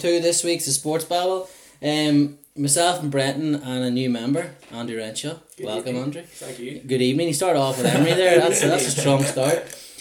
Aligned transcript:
to 0.00 0.20
this 0.20 0.42
week's 0.44 0.64
The 0.66 0.72
Sports 0.72 1.04
Babble. 1.04 1.48
Um, 1.82 2.38
myself 2.56 3.02
and 3.02 3.10
Brenton 3.10 3.54
and 3.54 3.84
a 3.84 3.90
new 3.90 4.10
member, 4.10 4.50
Andrew 4.72 4.96
Renshaw. 4.98 5.34
Good 5.56 5.66
Welcome, 5.66 5.88
evening. 5.88 6.02
Andrew. 6.04 6.22
Thank 6.22 6.58
you. 6.58 6.80
Good 6.80 7.02
evening. 7.02 7.28
He 7.28 7.32
started 7.32 7.58
off 7.60 7.78
with 7.78 7.86
Emery 7.86 8.14
there. 8.14 8.38
That's, 8.40 8.60
that's 8.72 8.86
a 8.86 9.00
strong 9.00 9.22
start. 9.22 9.58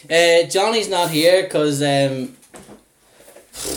Uh, 0.09 0.43
Johnny's 0.50 0.89
not 0.89 1.09
here 1.11 1.43
because 1.43 1.82
um, 1.82 2.36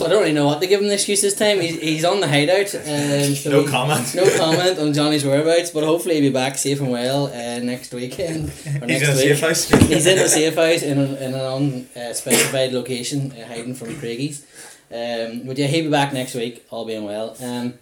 I 0.03 0.07
don't 0.09 0.21
really 0.21 0.31
know 0.33 0.45
what 0.47 0.61
to 0.61 0.67
give 0.67 0.79
him 0.81 0.87
the 0.87 0.93
excuse 0.93 1.21
this 1.21 1.35
time. 1.37 1.59
He's, 1.59 1.79
he's 1.81 2.05
on 2.05 2.19
the 2.21 2.27
hideout. 2.27 2.73
Um, 2.75 3.35
so 3.35 3.49
No 3.51 3.67
comment. 3.67 4.15
No 4.15 4.37
comment 4.37 4.79
on 4.79 4.93
Johnny's 4.93 5.25
whereabouts, 5.25 5.71
but 5.71 5.83
hopefully 5.83 6.15
he'll 6.15 6.29
be 6.29 6.33
back 6.33 6.57
safe 6.57 6.79
and 6.79 6.89
well 6.91 7.27
uh, 7.27 7.59
next 7.59 7.93
weekend 7.93 8.45
or 8.81 8.87
He's 8.87 9.01
next 9.01 9.03
in 9.03 9.09
a 9.09 9.15
week. 9.15 9.37
safe 9.37 9.39
house. 9.41 9.69
He's 9.87 10.05
in 10.07 10.17
a 10.19 10.27
safe 10.29 10.55
house 10.55 10.81
in, 10.83 10.97
a, 10.97 11.03
in 11.03 11.33
an 11.33 11.85
unspecified 11.95 12.71
location, 12.71 13.33
uh, 13.33 13.45
hiding 13.47 13.75
from 13.75 13.89
Craigies. 13.95 14.45
Um, 14.93 15.47
but 15.47 15.57
yeah, 15.57 15.65
he'll 15.65 15.85
be 15.85 15.89
back 15.89 16.13
next 16.13 16.35
week, 16.35 16.65
all 16.69 16.85
being 16.85 17.03
well. 17.03 17.35
Um, 17.41 17.73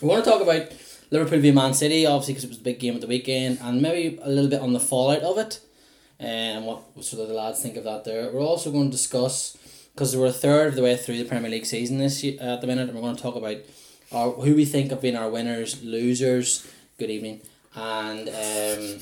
we 0.00 0.06
want 0.06 0.24
to 0.24 0.30
talk 0.30 0.40
about 0.40 0.68
Liverpool 1.10 1.40
v 1.40 1.50
Man 1.50 1.74
City, 1.74 2.06
obviously, 2.06 2.34
because 2.34 2.44
it 2.44 2.50
was 2.50 2.58
a 2.58 2.62
big 2.62 2.78
game 2.78 2.94
at 2.94 3.00
the 3.00 3.08
weekend, 3.08 3.58
and 3.60 3.82
maybe 3.82 4.20
a 4.22 4.30
little 4.30 4.48
bit 4.48 4.60
on 4.60 4.72
the 4.72 4.78
fallout 4.78 5.22
of 5.22 5.36
it, 5.36 5.58
uh, 6.20 6.22
and 6.22 6.64
what 6.64 6.82
sort 7.02 7.22
of 7.22 7.28
the 7.28 7.34
lads 7.34 7.60
think 7.60 7.76
of 7.76 7.82
that 7.82 8.04
there. 8.04 8.30
We're 8.30 8.40
also 8.40 8.70
going 8.70 8.84
to 8.84 8.96
discuss, 8.96 9.56
because 9.94 10.16
we're 10.16 10.26
a 10.26 10.32
third 10.32 10.68
of 10.68 10.74
the 10.76 10.82
way 10.82 10.96
through 10.96 11.18
the 11.18 11.24
Premier 11.24 11.50
League 11.50 11.66
season 11.66 11.98
this 11.98 12.22
year, 12.22 12.36
at 12.40 12.60
the 12.60 12.68
minute, 12.68 12.88
and 12.88 12.94
we're 12.94 13.02
going 13.02 13.16
to 13.16 13.22
talk 13.22 13.34
about 13.34 13.56
our, 14.12 14.30
who 14.30 14.54
we 14.54 14.64
think 14.64 14.90
have 14.90 15.02
been 15.02 15.16
our 15.16 15.28
winners, 15.28 15.82
losers, 15.82 16.70
good 16.98 17.10
evening, 17.10 17.40
and 17.74 18.28
um, 18.28 19.00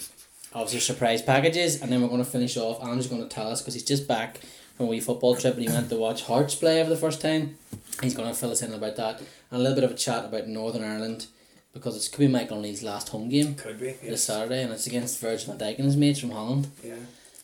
obviously 0.54 0.80
surprise 0.80 1.20
packages, 1.20 1.82
and 1.82 1.92
then 1.92 2.00
we're 2.00 2.08
going 2.08 2.24
to 2.24 2.30
finish 2.30 2.56
off. 2.56 2.82
Andrew's 2.82 3.08
going 3.08 3.22
to 3.22 3.28
tell 3.28 3.50
us 3.50 3.60
because 3.60 3.74
he's 3.74 3.84
just 3.84 4.08
back 4.08 4.40
from 4.78 4.86
a 4.86 4.88
wee 4.88 5.00
football 5.00 5.34
trip 5.36 5.54
and 5.54 5.62
he 5.64 5.68
went 5.68 5.90
to 5.90 5.96
watch 5.96 6.22
Hearts 6.22 6.54
play 6.54 6.82
for 6.84 6.88
the 6.88 6.96
first 6.96 7.20
time. 7.20 7.58
He's 8.00 8.14
going 8.14 8.28
to 8.28 8.34
fill 8.34 8.52
us 8.52 8.62
in 8.62 8.72
about 8.72 8.94
that 8.96 9.18
and 9.18 9.26
a 9.50 9.58
little 9.58 9.74
bit 9.74 9.84
of 9.84 9.90
a 9.90 9.94
chat 9.94 10.24
about 10.24 10.46
Northern 10.46 10.84
Ireland 10.84 11.26
because 11.74 11.96
it's 11.96 12.06
could 12.08 12.20
be 12.20 12.28
Michael 12.28 12.58
O'Neill's 12.58 12.82
last 12.84 13.08
home 13.08 13.28
game 13.28 13.56
Could 13.56 13.80
be. 13.80 13.92
this 14.02 14.22
Saturday 14.24 14.62
and 14.62 14.72
it's 14.72 14.86
against 14.86 15.18
Virgil 15.20 15.52
van 15.54 15.58
Dijk 15.58 15.76
and 15.76 15.84
his 15.84 15.96
mates 15.96 16.20
from 16.20 16.30
Holland. 16.30 16.68
Yeah. 16.84 16.94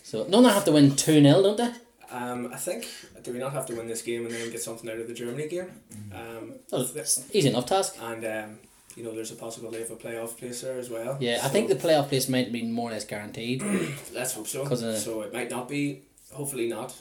So 0.04 0.24
none 0.28 0.44
have 0.44 0.64
to 0.66 0.72
win 0.72 0.94
two 0.94 1.20
0 1.20 1.42
don't 1.42 1.56
they? 1.56 1.70
Um, 2.10 2.50
I 2.52 2.56
think 2.56 2.86
do 3.24 3.32
we 3.32 3.40
not 3.40 3.52
have 3.52 3.66
to 3.66 3.74
win 3.74 3.88
this 3.88 4.02
game 4.02 4.24
and 4.26 4.32
then 4.34 4.50
get 4.52 4.62
something 4.62 4.88
out 4.88 4.98
of 5.00 5.08
the 5.08 5.14
Germany 5.14 5.48
game? 5.48 5.72
Mm-hmm. 5.92 6.38
Um, 6.38 6.52
Well, 6.70 6.82
it's 6.94 7.24
easy 7.34 7.48
enough 7.48 7.66
task. 7.66 7.96
and 8.00 8.24
um, 8.24 8.58
you 8.94 9.02
know 9.02 9.12
there's 9.12 9.32
a 9.32 9.36
possibility 9.36 9.82
of 9.82 9.90
a 9.90 9.96
playoff 9.96 10.38
place 10.38 10.60
there 10.60 10.78
as 10.78 10.88
well. 10.88 11.16
Yeah, 11.18 11.40
I 11.42 11.48
think 11.48 11.68
the 11.68 11.74
playoff 11.74 12.10
place 12.10 12.28
might 12.28 12.52
be 12.52 12.62
more 12.62 12.90
or 12.90 12.92
less 12.92 13.04
guaranteed. 13.04 13.60
let's 14.14 14.34
hope 14.34 14.46
so. 14.46 14.64
'Cause, 14.64 14.84
uh, 14.84 14.96
so 14.96 15.22
it 15.22 15.32
might 15.32 15.50
not 15.50 15.68
be. 15.68 16.02
Hopefully 16.32 16.68
not. 16.68 16.94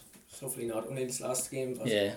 Hopefully 0.44 0.67
not 0.67 0.88
only 0.88 1.05
this 1.05 1.22
last 1.22 1.49
game, 1.49 1.73
but 1.77 1.88
yeah, 1.88 2.13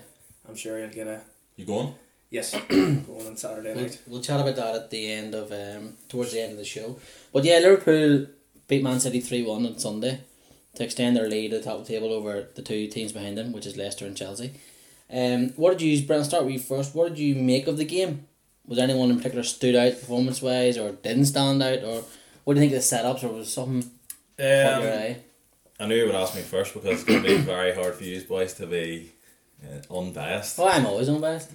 I'm 0.47 0.55
sure 0.55 0.79
you'll 0.79 0.89
get 0.89 1.07
a 1.07 1.21
You 1.55 1.65
going? 1.65 1.93
yes 2.29 2.53
going 2.69 3.25
on 3.25 3.37
Saturday 3.37 3.73
we'll, 3.73 3.83
night. 3.85 4.01
we'll 4.05 4.21
chat 4.21 4.41
about 4.41 4.57
that 4.57 4.75
at 4.75 4.89
the 4.89 5.09
end 5.13 5.33
of 5.33 5.49
um 5.51 5.93
towards 6.09 6.33
the 6.33 6.41
end 6.41 6.51
of 6.51 6.57
the 6.57 6.65
show. 6.65 6.99
But 7.31 7.45
yeah, 7.45 7.59
Liverpool 7.59 8.27
beat 8.67 8.83
Man 8.83 8.99
City 8.99 9.21
three 9.21 9.43
one 9.43 9.65
on 9.65 9.79
Sunday 9.79 10.19
to 10.75 10.83
extend 10.83 11.15
their 11.15 11.29
lead 11.29 11.53
at 11.53 11.63
the 11.63 11.69
top 11.69 11.79
of 11.79 11.87
the 11.87 11.93
table 11.93 12.11
over 12.11 12.47
the 12.55 12.61
two 12.61 12.87
teams 12.87 13.13
behind 13.13 13.37
them, 13.37 13.51
which 13.53 13.65
is 13.65 13.77
Leicester 13.77 14.05
and 14.05 14.17
Chelsea. 14.17 14.51
Um, 15.09 15.49
what 15.55 15.71
did 15.77 15.81
you, 15.83 16.05
Brent? 16.05 16.25
Start 16.25 16.43
with 16.43 16.53
you 16.53 16.59
first. 16.59 16.93
What 16.93 17.09
did 17.09 17.19
you 17.19 17.33
make 17.35 17.65
of 17.67 17.77
the 17.77 17.85
game? 17.85 18.27
Was 18.67 18.77
anyone 18.77 19.09
in 19.09 19.17
particular 19.17 19.43
stood 19.45 19.75
out 19.75 19.93
performance 20.01 20.41
wise, 20.41 20.77
or 20.77 20.91
didn't 20.91 21.25
stand 21.27 21.63
out, 21.63 21.81
or 21.85 22.03
what 22.43 22.55
do 22.55 22.59
you 22.61 22.67
think 22.69 22.77
of 22.77 22.83
the 22.87 22.95
setups, 22.95 23.23
or 23.23 23.29
was 23.33 23.53
something 23.53 23.83
caught 24.37 24.81
your 24.83 24.91
Um, 24.93 24.99
eye? 24.99 25.17
I 25.79 25.85
knew 25.85 25.95
you 25.95 26.05
would 26.07 26.15
ask 26.15 26.35
me 26.35 26.41
first 26.41 26.73
because 26.73 26.89
it's 26.91 27.03
going 27.03 27.21
to 27.23 27.27
be 27.29 27.37
very 27.55 27.73
hard 27.73 27.95
for 27.95 28.03
you 28.03 28.19
boys 28.21 28.53
to 28.55 28.65
be 28.65 29.11
uh, 29.63 29.93
unbiased 29.95 30.59
Oh, 30.59 30.67
I'm 30.67 30.85
always 30.85 31.09
unbiased. 31.09 31.51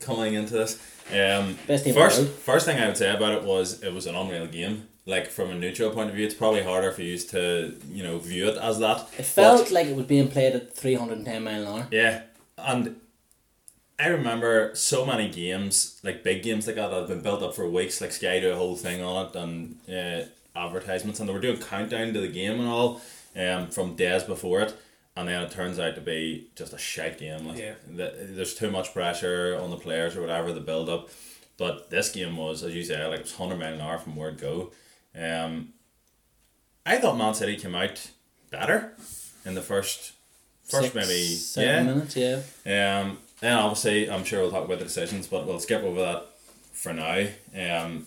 coming 0.00 0.34
into 0.34 0.54
this. 0.54 0.78
Um, 1.12 1.54
first, 1.54 2.28
first 2.30 2.66
thing 2.66 2.78
I 2.82 2.86
would 2.88 2.96
say 2.96 3.14
about 3.14 3.32
it 3.34 3.42
was 3.44 3.82
it 3.82 3.92
was 3.92 4.06
an 4.06 4.14
unreal 4.14 4.46
game. 4.46 4.88
Like 5.08 5.28
from 5.28 5.50
a 5.50 5.54
neutral 5.54 5.90
point 5.90 6.08
of 6.10 6.16
view, 6.16 6.26
it's 6.26 6.34
probably 6.34 6.62
harder 6.64 6.90
for 6.90 7.02
you 7.02 7.16
to 7.18 7.76
you 7.90 8.02
know 8.02 8.18
view 8.18 8.48
it 8.48 8.56
as 8.56 8.80
that. 8.80 9.02
It 9.18 9.24
felt 9.24 9.64
But- 9.64 9.70
like 9.72 9.86
it 9.86 9.94
was 9.94 10.06
being 10.06 10.28
played 10.28 10.54
at 10.56 10.74
three 10.74 10.94
hundred 10.94 11.18
and 11.18 11.26
ten 11.26 11.44
mile 11.44 11.62
an 11.62 11.68
hour. 11.68 11.86
Yeah, 11.92 12.22
and 12.58 12.96
I 14.00 14.08
remember 14.08 14.74
so 14.74 15.06
many 15.06 15.28
games, 15.30 16.00
like 16.02 16.24
big 16.24 16.42
games 16.42 16.66
like 16.66 16.74
that, 16.76 16.88
that 16.90 16.98
have 16.98 17.08
been 17.08 17.20
built 17.22 17.42
up 17.42 17.54
for 17.54 17.68
weeks. 17.68 18.00
Like 18.00 18.10
Sky 18.12 18.40
do 18.40 18.50
a 18.50 18.56
whole 18.56 18.74
thing 18.74 19.00
on 19.00 19.26
it 19.26 19.36
and 19.36 19.78
uh, 19.88 20.26
advertisements, 20.58 21.20
and 21.20 21.28
they 21.28 21.32
were 21.32 21.40
doing 21.40 21.58
countdown 21.58 22.12
to 22.12 22.20
the 22.20 22.26
game 22.28 22.58
and 22.58 22.68
all, 22.68 23.00
um, 23.36 23.68
from 23.68 23.94
days 23.96 24.22
before 24.24 24.60
it, 24.62 24.74
and 25.16 25.28
then 25.28 25.42
it 25.42 25.50
turns 25.50 25.78
out 25.78 25.94
to 25.94 26.00
be 26.00 26.48
just 26.56 26.72
a 26.72 26.78
shite 26.78 27.18
game. 27.18 27.46
Like 27.46 27.58
Yeah. 27.58 27.74
the, 27.88 28.12
there's 28.30 28.54
too 28.54 28.70
much 28.70 28.92
pressure 28.92 29.58
on 29.60 29.70
the 29.70 29.76
players 29.76 30.16
or 30.16 30.20
whatever 30.20 30.52
the 30.52 30.60
build 30.60 30.88
up, 30.88 31.10
but 31.58 31.90
this 31.90 32.10
game 32.10 32.36
was, 32.36 32.62
as 32.62 32.74
you 32.74 32.82
say, 32.84 33.04
like 33.06 33.20
it 33.20 33.22
was 33.22 33.34
hundred 33.36 33.58
mile 33.58 33.74
an 33.74 33.80
hour 33.80 33.98
from 33.98 34.16
word 34.16 34.38
go. 34.38 34.72
Um, 35.18 35.72
I 36.84 36.98
thought 36.98 37.16
Man 37.18 37.34
City 37.34 37.56
came 37.56 37.74
out 37.74 38.10
better 38.50 38.92
in 39.44 39.54
the 39.54 39.62
first. 39.62 40.12
First, 40.68 40.92
Six, 40.92 40.94
maybe 40.96 41.24
seven 41.36 41.86
yeah, 41.86 41.92
minutes. 41.94 42.16
Yeah. 42.16 43.00
um, 43.00 43.18
and 43.40 43.54
obviously, 43.54 44.10
I'm 44.10 44.24
sure 44.24 44.40
we'll 44.42 44.50
talk 44.50 44.64
about 44.64 44.78
the 44.80 44.84
decisions, 44.84 45.28
but 45.28 45.46
we'll 45.46 45.60
skip 45.60 45.82
over 45.84 46.00
that 46.00 46.26
for 46.72 46.92
now. 46.92 47.26
Um, 47.56 48.06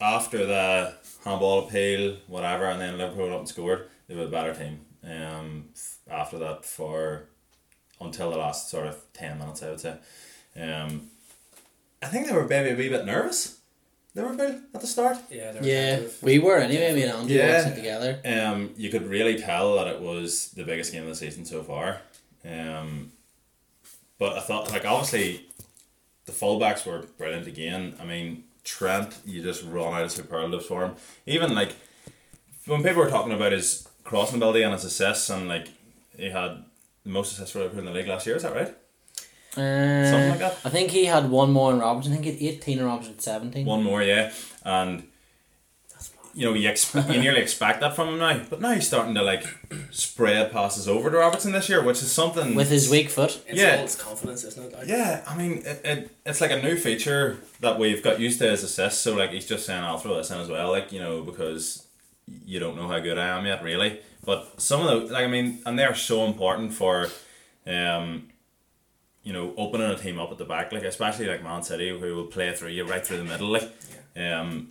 after 0.00 0.46
the 0.46 0.94
handball 1.24 1.66
appeal, 1.66 2.16
whatever, 2.26 2.64
and 2.66 2.80
then 2.80 2.96
Liverpool 2.98 3.24
went 3.24 3.34
up 3.34 3.38
and 3.40 3.48
scored, 3.48 3.88
they 4.12 4.20
were 4.20 4.26
a 4.26 4.30
better 4.30 4.54
team. 4.54 4.80
Um, 5.04 5.64
after 6.10 6.38
that, 6.38 6.64
for 6.64 7.24
until 8.00 8.30
the 8.30 8.36
last 8.36 8.68
sort 8.70 8.86
of 8.86 8.96
ten 9.12 9.38
minutes, 9.38 9.62
I 9.62 9.70
would 9.70 9.80
say. 9.80 9.96
Um, 10.60 11.08
I 12.02 12.06
think 12.06 12.26
they 12.26 12.32
were 12.34 12.46
maybe 12.46 12.70
a 12.70 12.76
wee 12.76 12.88
bit 12.88 13.06
nervous. 13.06 13.58
Liverpool 14.14 14.60
at 14.74 14.80
the 14.80 14.86
start. 14.86 15.16
Yeah. 15.30 15.52
they're 15.52 15.64
Yeah, 15.64 16.00
we 16.20 16.38
were 16.38 16.58
anyway. 16.58 16.92
Me 16.92 17.02
and 17.04 17.12
Andrew 17.12 17.34
Yeah. 17.36 17.56
watched 17.62 17.72
it 17.72 17.76
together. 17.76 18.20
Um, 18.24 18.74
you 18.76 18.90
could 18.90 19.06
really 19.08 19.38
tell 19.38 19.76
that 19.76 19.86
it 19.86 20.00
was 20.00 20.48
the 20.50 20.64
biggest 20.64 20.92
game 20.92 21.04
of 21.04 21.08
the 21.08 21.14
season 21.14 21.46
so 21.46 21.62
far. 21.62 22.02
Um, 22.44 23.12
but 24.18 24.36
I 24.36 24.40
thought, 24.40 24.70
like, 24.70 24.84
obviously, 24.84 25.46
the 26.26 26.32
fullbacks 26.32 26.84
were 26.84 27.06
brilliant 27.16 27.46
again. 27.46 27.94
I 27.98 28.04
mean, 28.04 28.44
Trent, 28.64 29.16
you 29.24 29.42
just 29.42 29.64
run 29.64 29.94
out 29.94 30.04
of 30.04 30.12
superlatives 30.12 30.66
for 30.66 30.84
him. 30.84 30.96
Even 31.26 31.54
like 31.54 31.74
when 32.66 32.82
people 32.82 33.02
were 33.02 33.10
talking 33.10 33.32
about 33.32 33.52
his 33.52 33.88
crossing 34.04 34.36
ability 34.36 34.62
and 34.62 34.72
his 34.72 34.84
assists, 34.84 35.30
and 35.30 35.48
like 35.48 35.68
he 36.16 36.30
had 36.30 36.64
the 37.04 37.10
most 37.10 37.32
assists 37.32 37.52
for 37.52 37.58
Liverpool 37.60 37.80
in 37.80 37.86
the 37.86 37.92
league 37.92 38.08
last 38.08 38.26
year. 38.26 38.36
Is 38.36 38.42
that 38.42 38.54
right? 38.54 38.68
Uh, 39.54 40.10
Something 40.10 40.30
like 40.30 40.38
that. 40.38 40.58
I 40.64 40.70
think 40.70 40.90
he 40.90 41.04
had 41.04 41.28
one 41.30 41.52
more 41.52 41.72
in 41.72 41.78
Robertson. 41.80 42.12
I 42.12 42.16
think 42.16 42.38
he 42.38 42.46
had 42.46 42.54
eighteen 42.56 42.78
and 42.78 42.86
Robertson 42.86 43.14
had 43.14 43.22
seventeen. 43.22 43.66
One 43.66 43.82
more, 43.82 44.02
yeah, 44.02 44.32
and 44.64 45.04
you 46.34 46.46
know 46.46 46.54
you 46.54 46.66
expect 46.70 47.10
you 47.10 47.20
nearly 47.20 47.42
expect 47.42 47.80
that 47.80 47.94
from 47.94 48.08
him 48.08 48.18
now, 48.18 48.40
but 48.48 48.62
now 48.62 48.72
he's 48.72 48.86
starting 48.86 49.14
to 49.14 49.22
like 49.22 49.44
spread 49.90 50.50
passes 50.52 50.88
over 50.88 51.10
to 51.10 51.18
Robertson 51.18 51.52
this 51.52 51.68
year, 51.68 51.82
which 51.84 51.98
is 52.02 52.10
something 52.10 52.54
with 52.54 52.70
his 52.70 52.88
weak 52.90 53.10
foot. 53.10 53.42
It's 53.46 53.60
Yeah. 53.60 53.76
all 53.76 53.82
his 53.82 53.96
confidence, 53.96 54.42
isn't 54.44 54.64
it? 54.64 54.72
Like, 54.72 54.88
Yeah, 54.88 55.22
I 55.28 55.36
mean, 55.36 55.58
it, 55.58 55.80
it, 55.84 56.16
it's 56.24 56.40
like 56.40 56.50
a 56.50 56.62
new 56.62 56.76
feature 56.78 57.36
that 57.60 57.78
we've 57.78 58.02
got 58.02 58.18
used 58.18 58.38
to 58.38 58.48
as 58.48 58.62
assists. 58.64 59.02
So, 59.02 59.14
like, 59.14 59.30
he's 59.32 59.46
just 59.46 59.66
saying, 59.66 59.84
I'll 59.84 59.98
throw 59.98 60.16
this 60.16 60.30
in 60.30 60.38
as 60.38 60.48
well, 60.48 60.70
like, 60.70 60.90
you 60.92 61.00
know, 61.00 61.20
because 61.20 61.81
you 62.26 62.58
don't 62.60 62.76
know 62.76 62.88
how 62.88 62.98
good 63.00 63.18
I 63.18 63.38
am 63.38 63.46
yet, 63.46 63.62
really. 63.62 64.00
But 64.24 64.60
some 64.60 64.86
of 64.86 65.08
the, 65.08 65.12
like, 65.12 65.24
I 65.24 65.28
mean, 65.28 65.62
and 65.66 65.78
they're 65.78 65.94
so 65.94 66.24
important 66.24 66.72
for, 66.72 67.08
um, 67.66 68.28
you 69.22 69.32
know, 69.32 69.54
opening 69.56 69.90
a 69.90 69.96
team 69.96 70.18
up 70.18 70.30
at 70.30 70.38
the 70.38 70.44
back, 70.44 70.72
like, 70.72 70.84
especially 70.84 71.26
like 71.26 71.42
Man 71.42 71.62
City, 71.62 71.90
who 71.90 72.14
will 72.14 72.26
play 72.26 72.52
through 72.54 72.70
you 72.70 72.84
right 72.84 73.04
through 73.04 73.18
the 73.18 73.24
middle, 73.24 73.48
like, 73.48 73.70
um, 74.16 74.68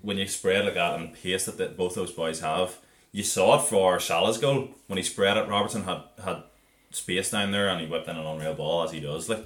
when 0.00 0.18
you 0.18 0.26
spread 0.26 0.64
like 0.64 0.74
that 0.74 0.98
and 0.98 1.14
pace 1.14 1.46
that, 1.46 1.58
that 1.58 1.76
both 1.76 1.94
those 1.94 2.12
boys 2.12 2.40
have, 2.40 2.78
you 3.12 3.22
saw 3.22 3.58
it 3.58 3.66
for 3.66 3.98
Salah's 4.00 4.38
goal 4.38 4.70
when 4.86 4.96
he 4.96 5.02
spread 5.02 5.36
it. 5.36 5.48
Robertson 5.48 5.84
had 5.84 6.02
had 6.24 6.42
space 6.90 7.30
down 7.30 7.52
there 7.52 7.68
and 7.68 7.80
he 7.80 7.86
whipped 7.86 8.08
in 8.08 8.16
an 8.16 8.26
unreal 8.26 8.54
ball 8.54 8.84
as 8.84 8.92
he 8.92 9.00
does. 9.00 9.28
Like, 9.28 9.44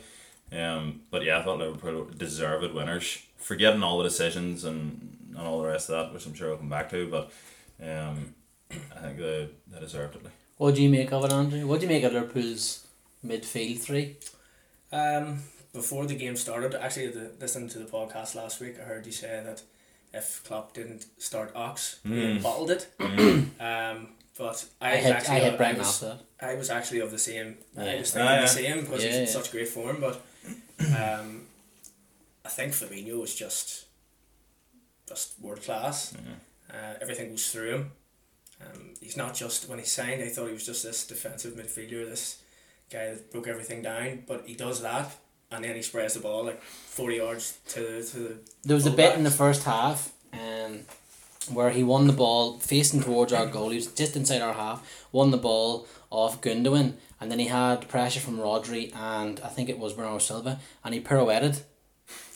um, 0.53 1.03
but 1.11 1.25
yeah, 1.25 1.39
I 1.39 1.43
thought 1.43 1.59
Liverpool 1.59 2.09
deserved 2.17 2.73
winners. 2.75 3.23
Forgetting 3.39 3.83
all 3.83 3.99
the 3.99 4.05
decisions 4.05 4.65
and, 4.65 5.17
and 5.37 5.47
all 5.47 5.61
the 5.63 5.69
rest 5.69 5.91
of 5.91 5.97
that, 6.07 6.15
which 6.15 6.27
I'm 6.27 6.35
sure 6.35 6.49
we'll 6.49 6.59
come 6.59 6.69
back 6.69 6.91
to, 6.91 7.09
but 7.11 7.33
um, 7.83 8.35
I 8.71 9.01
think 9.01 9.19
they, 9.19 9.49
they 9.71 9.81
deserved 9.81 10.17
it. 10.17 10.23
What 10.57 10.75
do 10.75 10.83
you 10.83 10.89
make 10.91 11.13
of 11.13 11.25
it, 11.25 11.33
Andrew? 11.33 11.67
What 11.67 11.81
do 11.81 11.87
you 11.87 11.93
make 11.93 12.05
of 12.05 12.13
Liverpool's 12.13 12.87
midfield 13.27 13.79
three? 13.81 14.17
Um, 14.93 15.41
before 15.73 16.07
the 16.07 16.15
game 16.15 16.37
started, 16.37 16.75
actually, 16.75 17.09
the, 17.09 17.33
listening 17.41 17.69
to 17.71 17.79
the 17.81 17.85
podcast 17.87 18.35
last 18.37 18.61
week, 18.61 18.77
I 18.81 18.85
heard 18.85 19.05
you 19.07 19.13
say 19.13 19.43
that 19.45 19.63
if 20.13 20.43
Klopp 20.45 20.73
didn't 20.75 21.07
start 21.19 21.51
Ox, 21.57 21.99
he 22.05 22.11
Mm. 22.11 22.43
bottled 22.43 22.71
it. 22.71 22.87
Mm. 23.01 23.49
Um, 23.61 24.09
but 24.39 24.65
I, 24.81 24.93
I 24.93 24.95
was 24.97 25.05
hit, 25.05 25.13
I 25.13 25.17
actually 25.17 25.41
hit 25.41 25.61
I 25.61 25.73
was. 25.73 26.05
I 26.41 26.55
was 26.55 26.71
actually 26.71 27.01
of 27.01 27.11
the 27.11 27.19
same. 27.19 27.57
I 27.77 27.97
was 27.97 28.13
thinking 28.13 28.29
Ah, 28.29 28.35
yeah. 28.35 28.41
the 28.43 28.47
same 28.47 28.81
because 28.83 29.03
Yeah, 29.03 29.09
he's 29.11 29.17
in 29.19 29.25
yeah. 29.25 29.31
such 29.31 29.51
great 29.51 29.69
form. 29.69 30.01
But 30.01 30.21
um, 30.81 31.43
I 32.45 32.49
think 32.49 32.73
Fabinho 32.73 33.21
was 33.21 33.35
just 33.35 33.84
just 35.09 35.41
world 35.41 35.63
class. 35.63 36.15
Uh, 36.71 36.95
everything 37.01 37.31
goes 37.31 37.51
through 37.51 37.71
him. 37.75 37.93
Um, 38.61 38.95
he's 39.01 39.17
not 39.17 39.35
just 39.35 39.69
when 39.69 39.79
he 39.79 39.85
signed. 39.85 40.23
I 40.23 40.29
thought 40.29 40.47
he 40.47 40.53
was 40.55 40.67
just 40.67 40.83
this 40.85 41.07
defensive 41.07 41.55
midfielder, 41.55 42.09
this 42.09 42.43
guy 42.91 43.07
that 43.11 43.31
broke 43.33 43.49
everything 43.49 43.83
down. 43.83 44.25
But 44.27 44.45
he 44.47 44.55
does 44.55 44.81
that, 44.83 45.15
and 45.51 45.65
then 45.65 45.75
he 45.77 45.83
sprays 45.83 46.15
the 46.15 46.21
ball 46.21 46.45
like 46.45 46.63
forty 46.63 47.17
yards 47.17 47.59
to 47.69 47.81
the 47.81 48.05
to 48.05 48.17
the. 48.19 48.39
There 48.63 48.77
was 48.77 48.87
a 48.87 48.91
bit 48.91 49.17
in 49.17 49.25
the 49.25 49.31
first 49.31 49.65
half 49.65 50.13
um, 50.33 50.81
where 51.53 51.71
he 51.71 51.83
won 51.83 52.07
the 52.07 52.13
ball 52.13 52.59
facing 52.59 53.03
towards 53.03 53.33
our 53.33 53.47
goal. 53.47 53.71
He 53.71 53.77
was 53.77 53.89
just 53.89 54.17
inside 54.17 54.41
our 54.41 54.55
half, 54.55 55.07
won 55.13 55.31
the 55.31 55.37
ball 55.37 55.87
off 56.11 56.41
Gundogan, 56.41 56.95
and 57.21 57.31
then 57.31 57.39
he 57.41 57.47
had 57.49 57.89
pressure 57.89 58.21
from 58.21 58.39
Rodri 58.39 58.95
and 58.97 59.41
I 59.45 59.49
think 59.49 59.69
it 59.69 59.79
was 59.79 59.93
Bernardo 59.93 60.19
Silva, 60.19 60.61
and 60.85 60.95
he 60.95 61.01
pirouetted 61.01 61.61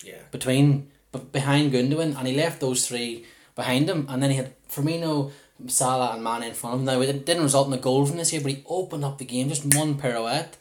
Yeah. 0.05 0.19
between 0.33 0.91
but 1.13 1.33
behind 1.33 1.73
Gundogan, 1.73 2.17
and 2.19 2.27
he 2.29 2.35
left 2.37 2.61
those 2.61 2.87
three 2.87 3.25
behind 3.55 3.89
him, 3.89 4.07
and 4.09 4.23
then 4.23 4.31
he 4.31 4.37
had 4.37 4.53
Firmino, 4.69 5.31
Salah, 5.67 6.15
and 6.15 6.23
Mane 6.23 6.45
in 6.45 6.55
front 6.55 6.75
of 6.75 6.81
him. 6.81 6.87
Now 6.87 7.01
it 7.01 7.25
didn't 7.27 7.43
result 7.43 7.67
in 7.69 7.73
a 7.75 7.79
goal 7.79 8.07
from 8.07 8.17
this 8.19 8.33
year, 8.33 8.43
but 8.43 8.53
he 8.53 8.65
opened 8.67 9.05
up 9.05 9.19
the 9.19 9.25
game 9.25 9.49
just 9.49 9.75
one 9.75 9.97
pirouette. 9.97 10.55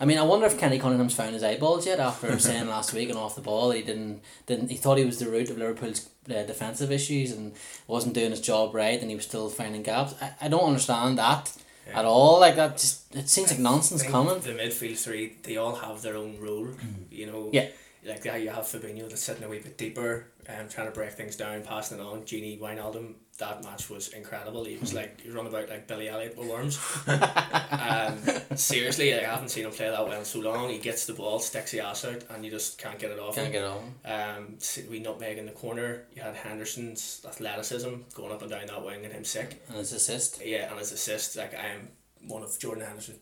I 0.00 0.04
mean, 0.04 0.18
I 0.18 0.22
wonder 0.22 0.46
if 0.46 0.58
Kenny 0.58 0.80
Cunningham's 0.80 1.14
found 1.14 1.34
his 1.34 1.44
eyeballs 1.44 1.86
yet 1.86 2.00
after 2.00 2.36
saying 2.48 2.66
last 2.68 2.92
week 2.92 3.08
and 3.08 3.18
off 3.18 3.36
the 3.36 3.40
ball 3.40 3.70
he 3.70 3.82
didn't 3.82 4.20
didn't 4.46 4.70
he 4.70 4.76
thought 4.76 4.98
he 4.98 5.04
was 5.04 5.20
the 5.20 5.28
root 5.30 5.48
of 5.48 5.58
Liverpool's 5.58 6.08
uh, 6.28 6.42
defensive 6.42 6.90
issues 6.90 7.30
and 7.30 7.52
wasn't 7.86 8.14
doing 8.14 8.30
his 8.32 8.40
job 8.40 8.74
right 8.74 9.00
and 9.00 9.10
he 9.10 9.14
was 9.14 9.24
still 9.24 9.48
finding 9.48 9.82
gaps. 9.84 10.14
I, 10.20 10.32
I 10.40 10.48
don't 10.48 10.64
understand 10.64 11.18
that 11.18 11.52
Yeah. 11.86 12.00
at 12.00 12.04
all. 12.04 12.40
Like 12.40 12.56
that 12.56 12.78
just 12.78 13.14
it 13.14 13.28
seems 13.28 13.50
like 13.52 13.60
nonsense 13.60 14.02
coming. 14.02 14.40
The 14.40 14.50
midfield 14.54 14.98
three, 14.98 15.36
they 15.44 15.56
all 15.56 15.76
have 15.76 16.02
their 16.02 16.16
own 16.16 16.36
role. 16.40 16.66
You 17.10 17.26
know. 17.26 17.50
Yeah. 17.52 17.68
Like 18.04 18.26
how 18.26 18.34
you 18.34 18.50
have 18.50 18.64
Fabinho 18.64 19.08
that's 19.08 19.22
sitting 19.22 19.44
a 19.44 19.48
wee 19.48 19.60
bit 19.60 19.78
deeper, 19.78 20.26
um, 20.48 20.68
trying 20.68 20.88
to 20.88 20.92
break 20.92 21.12
things 21.12 21.36
down, 21.36 21.62
passing 21.62 21.98
it 21.98 22.02
on. 22.02 22.22
Gini 22.22 22.58
Wijnaldum, 22.58 23.14
that 23.38 23.62
match 23.62 23.88
was 23.88 24.08
incredible. 24.08 24.64
He 24.64 24.76
was 24.76 24.92
like 24.92 25.20
he 25.20 25.30
run 25.30 25.46
about 25.46 25.68
like 25.68 25.86
Billy 25.86 26.08
Elliot 26.08 26.36
with 26.36 26.48
worms. 26.48 26.78
um, 27.06 28.18
seriously, 28.56 29.14
I 29.14 29.22
haven't 29.22 29.50
seen 29.50 29.64
him 29.66 29.70
play 29.70 29.88
that 29.88 30.06
well 30.06 30.18
in 30.18 30.24
so 30.24 30.40
long. 30.40 30.68
He 30.68 30.78
gets 30.78 31.06
the 31.06 31.12
ball, 31.12 31.38
sticks 31.38 31.70
the 31.70 31.80
ass 31.80 32.04
out, 32.04 32.24
and 32.30 32.44
you 32.44 32.50
just 32.50 32.78
can't 32.78 32.98
get 32.98 33.12
it 33.12 33.20
off. 33.20 33.36
Can't 33.36 33.46
him. 33.46 33.52
get 33.52 33.64
on. 33.64 33.94
Um, 34.04 34.58
we 34.90 34.98
nutmeg 34.98 35.38
in 35.38 35.46
the 35.46 35.52
corner. 35.52 36.04
You 36.14 36.22
had 36.22 36.34
Henderson's 36.34 37.24
athleticism 37.26 37.94
going 38.14 38.32
up 38.32 38.42
and 38.42 38.50
down 38.50 38.66
that 38.66 38.84
wing 38.84 39.04
and 39.04 39.12
him 39.12 39.24
sick. 39.24 39.62
And 39.68 39.78
his 39.78 39.92
assist. 39.92 40.44
Yeah, 40.44 40.70
and 40.70 40.78
his 40.78 40.92
assist, 40.92 41.36
like 41.36 41.54
I 41.54 41.68
am 41.68 41.88
one 42.26 42.42
of 42.42 42.58
Jordan 42.58 42.84
Henderson. 42.84 43.16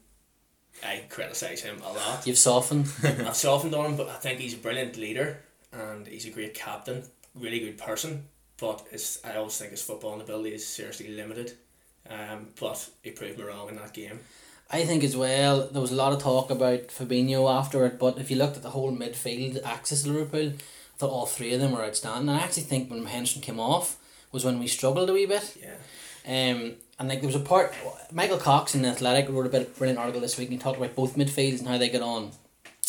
I 0.82 1.04
criticise 1.08 1.62
him 1.62 1.80
a 1.82 1.92
lot. 1.92 2.26
You've 2.26 2.38
softened. 2.38 2.90
I've 3.04 3.36
softened 3.36 3.74
on 3.74 3.86
him, 3.86 3.96
but 3.96 4.08
I 4.08 4.14
think 4.14 4.40
he's 4.40 4.54
a 4.54 4.58
brilliant 4.58 4.96
leader 4.96 5.40
and 5.72 6.06
he's 6.06 6.26
a 6.26 6.30
great 6.30 6.54
captain, 6.54 7.04
really 7.34 7.60
good 7.60 7.78
person. 7.78 8.24
But 8.58 8.86
it's, 8.90 9.24
I 9.24 9.36
always 9.36 9.56
think 9.56 9.70
his 9.70 9.82
footballing 9.82 10.20
ability 10.20 10.54
is 10.54 10.66
seriously 10.66 11.08
limited. 11.08 11.52
Um, 12.08 12.48
but 12.58 12.88
he 13.02 13.10
proved 13.10 13.38
me 13.38 13.44
wrong 13.44 13.68
in 13.68 13.76
that 13.76 13.92
game. 13.92 14.20
I 14.70 14.84
think 14.84 15.02
as 15.02 15.16
well, 15.16 15.66
there 15.66 15.82
was 15.82 15.92
a 15.92 15.96
lot 15.96 16.12
of 16.12 16.20
talk 16.20 16.50
about 16.50 16.88
Fabinho 16.88 17.50
after 17.50 17.84
it, 17.86 17.98
but 17.98 18.18
if 18.18 18.30
you 18.30 18.36
looked 18.36 18.56
at 18.56 18.62
the 18.62 18.70
whole 18.70 18.96
midfield 18.96 19.62
axis 19.64 20.04
of 20.04 20.12
Liverpool, 20.12 20.50
I 20.50 20.96
thought 20.96 21.10
all 21.10 21.26
three 21.26 21.52
of 21.52 21.60
them 21.60 21.72
were 21.72 21.84
outstanding. 21.84 22.28
And 22.28 22.38
I 22.38 22.42
actually 22.42 22.64
think 22.64 22.90
when 22.90 23.04
Henderson 23.04 23.42
came 23.42 23.58
off 23.58 23.96
was 24.32 24.44
when 24.44 24.58
we 24.58 24.66
struggled 24.66 25.10
a 25.10 25.12
wee 25.12 25.26
bit. 25.26 25.56
Yeah. 25.60 26.52
Um, 26.52 26.74
and 27.00 27.08
like 27.08 27.20
there 27.20 27.26
was 27.26 27.34
a 27.34 27.40
part, 27.40 27.74
Michael 28.12 28.38
Cox 28.38 28.74
in 28.76 28.84
Athletic 28.84 29.28
wrote 29.28 29.46
a 29.46 29.48
bit 29.48 29.76
brilliant 29.76 29.98
article 29.98 30.20
this 30.20 30.38
week 30.38 30.48
and 30.48 30.58
he 30.58 30.62
talked 30.62 30.78
about 30.78 30.94
both 30.94 31.16
midfields 31.16 31.58
and 31.58 31.66
how 31.66 31.78
they 31.78 31.88
get 31.88 32.02
on, 32.02 32.30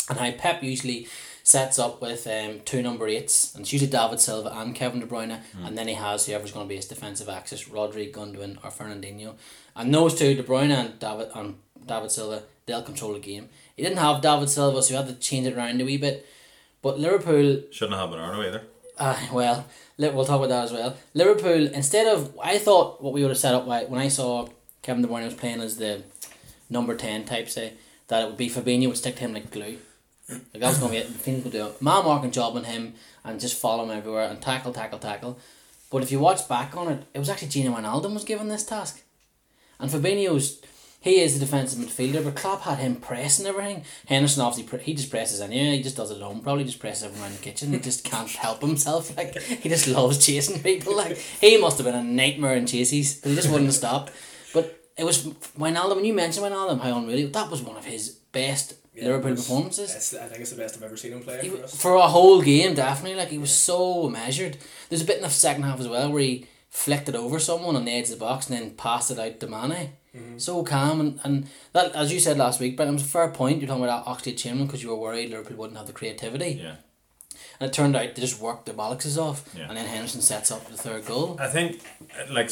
and 0.10 0.20
how 0.20 0.30
Pep 0.32 0.62
usually 0.62 1.08
sets 1.44 1.80
up 1.80 2.00
with 2.02 2.28
um, 2.28 2.60
two 2.66 2.84
number 2.84 3.08
eights, 3.08 3.56
and 3.56 3.64
it's 3.64 3.74
usually 3.74 3.90
David 3.90 4.20
Silva 4.20 4.52
and 4.54 4.76
Kevin 4.76 5.00
De 5.00 5.08
Bruyne, 5.08 5.40
and 5.66 5.76
then 5.76 5.88
he 5.88 5.96
has 5.96 6.28
whoever's 6.28 6.52
going 6.52 6.68
to 6.68 6.70
be 6.70 6.76
his 6.76 6.86
defensive 6.86 7.30
axis, 7.30 7.68
Rodri, 7.68 8.12
Gundogan, 8.14 8.58
or 8.64 8.70
Fernandinho, 8.70 9.34
and 9.76 9.92
those 9.94 10.14
two, 10.14 10.36
De 10.36 10.44
Bruyne 10.44 10.72
and 10.72 11.00
David 11.00 11.30
and 11.34 11.56
David 11.84 12.12
Silva, 12.12 12.44
they'll 12.68 12.84
control 12.84 13.14
the 13.14 13.20
game. 13.20 13.50
He 13.76 13.82
didn't 13.82 13.98
have 13.98 14.22
David 14.22 14.50
Silva, 14.50 14.84
so 14.84 14.90
he 14.94 14.96
had 15.04 15.08
to 15.08 15.16
change 15.16 15.48
it 15.48 15.58
around 15.58 15.82
a 15.82 15.86
wee 15.86 15.98
bit, 15.98 16.28
but 16.84 17.00
Liverpool 17.00 17.64
Shouldn't 17.72 17.98
have 17.98 18.12
an 18.12 18.20
Bernardo 18.20 18.48
either. 18.48 18.62
uh, 19.00 19.18
well, 19.34 19.66
we'll 20.10 20.26
talk 20.26 20.38
about 20.38 20.50
that 20.50 20.66
as 20.66 20.72
well. 20.72 20.96
Liverpool, 21.14 21.68
instead 21.74 22.08
of, 22.08 22.38
I 22.42 22.58
thought 22.58 23.02
what 23.02 23.14
we 23.14 23.22
would 23.22 23.30
have 23.30 23.38
set 23.38 23.54
up 23.56 23.66
why- 23.66 23.86
when 23.86 24.00
I 24.00 24.08
saw 24.08 24.48
Kevin 24.82 25.02
De 25.02 25.08
Bruyne 25.08 25.26
was 25.26 25.34
playing 25.34 25.62
as 25.62 25.78
the 25.78 26.04
number 26.70 26.96
10 26.96 27.26
type, 27.26 27.50
say, 27.50 27.74
that 28.08 28.24
it 28.24 28.26
would 28.28 28.38
be 28.38 28.50
Fabinho 28.50 28.88
would 28.88 28.98
stick 28.98 29.16
to 29.16 29.22
him 29.22 29.34
like 29.34 29.52
glue. 29.52 29.78
Like 30.30 30.62
that 30.62 30.70
was 30.70 30.78
going 30.78 30.92
to 30.94 30.98
be 31.00 31.04
it. 31.06 31.14
Fabinho 31.24 31.44
would 31.44 31.52
do 31.54 31.66
a 31.68 31.84
man 31.84 32.06
marking 32.06 32.32
job 32.32 32.56
on 32.56 32.64
him 32.64 32.94
and 33.24 33.40
just 33.40 33.60
follow 33.60 33.84
him 33.84 33.92
everywhere 33.92 34.28
and 34.30 34.42
tackle, 34.42 34.74
tackle, 34.74 35.00
tackle. 35.00 35.38
But 35.90 36.04
if 36.04 36.12
you 36.12 36.20
watch 36.20 36.48
back 36.48 36.76
on 36.78 36.88
it, 36.92 37.04
it 37.14 37.20
was 37.20 37.30
actually 37.30 37.50
Gino 37.50 37.76
Wijnaldum 37.76 38.14
was 38.14 38.24
given 38.24 38.48
this 38.48 38.64
task. 38.64 39.02
And 39.80 39.92
Fabinho's, 39.92 40.62
he 41.02 41.20
is 41.20 41.36
a 41.36 41.40
defensive 41.40 41.80
midfielder, 41.80 42.24
but 42.24 42.36
Klopp 42.36 42.62
had 42.62 42.78
him 42.78 42.96
pressing 42.96 43.46
everything. 43.48 43.84
Henderson 44.08 44.44
obviously, 44.44 44.70
pre- 44.70 44.86
he 44.86 44.94
just 44.94 45.10
presses 45.10 45.42
anyway, 45.42 45.76
he 45.78 45.84
just 45.84 45.98
does 45.98 46.12
it 46.12 46.22
alone. 46.22 46.42
probably 46.42 46.64
just 46.64 46.80
presses 46.80 47.04
everyone 47.04 47.32
in 47.32 47.38
the 47.38 47.44
kitchen. 47.44 47.74
He 47.74 47.80
just 47.80 48.04
can't 48.04 48.30
help 48.30 48.62
himself. 48.62 49.12
Like, 49.18 49.36
he 49.42 49.68
just 49.68 49.88
loves 49.88 50.24
chasing 50.26 50.62
people. 50.62 50.96
Like, 50.96 51.18
he 51.18 51.58
must 51.58 51.78
have 51.80 51.86
been 51.86 51.96
a 51.96 52.04
nightmare 52.04 52.56
in 52.56 52.66
chases, 52.68 53.16
but 53.20 53.30
he 53.30 53.36
just 53.36 53.50
wouldn't 53.50 53.74
stop. 53.74 54.10
But 54.54 54.80
it 54.98 55.04
was 55.04 55.24
Wijnaldum, 55.58 55.96
when 55.98 56.06
you 56.06 56.14
mentioned 56.14 56.46
Wijnaldum, 56.46 56.80
how 56.82 56.98
unreal, 57.00 57.30
that 57.32 57.50
was 57.50 57.62
one 57.62 57.78
of 57.78 57.86
his 57.86 58.10
best 58.32 58.76
Yeah, 58.94 59.06
Liverpool 59.06 59.36
performances. 59.36 60.14
I 60.14 60.28
think 60.28 60.42
it's 60.42 60.52
the 60.52 60.58
best 60.58 60.78
I've 60.78 60.84
ever 60.84 60.98
seen 60.98 61.14
him 61.14 61.22
play 61.22 61.40
He, 61.42 61.50
for 61.50 61.64
us. 61.64 61.82
for 61.82 61.96
a 61.96 62.08
whole 62.08 62.42
game, 62.42 62.76
definitely. 62.76 63.18
Like 63.18 63.30
he 63.30 63.38
was 63.40 63.52
so 63.52 64.08
measured. 64.10 64.58
There's 64.90 65.02
a 65.02 65.06
bit 65.06 65.18
in 65.18 65.24
the 65.24 65.30
second 65.30 65.64
half 65.64 65.80
as 65.80 65.88
well 65.88 66.12
where 66.12 66.22
he 66.22 66.46
flicked 66.70 67.10
it 67.10 67.16
over 67.16 67.40
someone 67.40 67.76
on 67.76 67.86
the 67.86 67.92
edge 67.94 68.06
of 68.06 68.12
the 68.12 68.16
box 68.18 68.50
and 68.50 68.58
then 68.60 68.72
passed 68.72 69.10
it 69.12 69.20
out 69.20 69.40
to 69.40 69.48
Mane. 69.48 69.94
So 70.38 70.64
calm 70.64 71.00
and, 71.00 71.20
and 71.24 71.48
that 71.72 71.96
as 71.96 72.12
you 72.12 72.20
said 72.20 72.38
last 72.38 72.60
week, 72.60 72.76
but 72.76 72.88
it 72.88 72.92
was 72.92 73.02
a 73.04 73.06
fair 73.06 73.30
point. 73.30 73.62
You're 73.62 73.68
talking 73.70 73.84
about 73.84 74.06
Oxlade 74.06 74.38
Chamberlain 74.38 74.68
because 74.68 74.84
you 74.84 74.90
were 74.90 74.96
worried 74.98 75.30
Liverpool 75.30 75.56
wouldn't 75.58 75.78
have 75.78 75.88
the 75.88 75.94
creativity, 75.94 76.60
Yeah. 76.62 76.76
and 77.60 77.70
it 77.70 77.74
turned 77.74 77.96
out 77.96 78.14
they 78.16 78.22
just 78.22 78.42
worked 78.42 78.66
their 78.66 78.76
bollocks 78.76 79.18
off, 79.18 79.50
Yeah. 79.58 79.68
and 79.70 79.78
then 79.78 79.86
Henderson 79.86 80.22
sets 80.22 80.52
up 80.52 80.68
the 80.70 80.76
third 80.76 81.06
goal. 81.06 81.38
I 81.40 81.48
think, 81.48 81.80
uh, 82.20 82.32
like, 82.34 82.50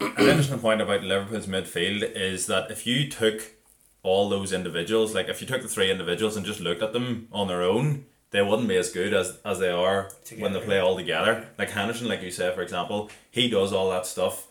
an 0.00 0.12
interesting 0.28 0.58
point 0.58 0.80
about 0.80 1.02
Liverpool's 1.02 1.46
midfield 1.46 2.02
is 2.14 2.46
that 2.46 2.70
if 2.70 2.86
you 2.86 3.08
took 3.10 3.42
all 4.02 4.28
those 4.30 4.52
individuals, 4.52 5.14
like 5.14 5.28
if 5.28 5.40
you 5.42 5.46
took 5.46 5.62
the 5.62 5.68
three 5.68 5.90
individuals 5.90 6.36
and 6.36 6.46
just 6.46 6.60
looked 6.60 6.82
at 6.82 6.92
them 6.94 7.28
on 7.32 7.48
their 7.48 7.62
own, 7.62 8.06
they 8.30 8.40
wouldn't 8.40 8.68
be 8.68 8.76
as 8.76 8.90
good 8.90 9.12
as, 9.12 9.38
as 9.44 9.58
they 9.58 9.68
are 9.70 10.10
when 10.38 10.52
they 10.52 10.60
play 10.60 10.78
all 10.78 10.96
together. 10.96 11.48
Like 11.58 11.70
Henderson, 11.70 12.08
like 12.08 12.22
you 12.22 12.30
said, 12.30 12.54
for 12.54 12.62
example, 12.62 13.10
he 13.30 13.50
does 13.50 13.72
all 13.72 13.90
that 13.90 14.06
stuff 14.06 14.46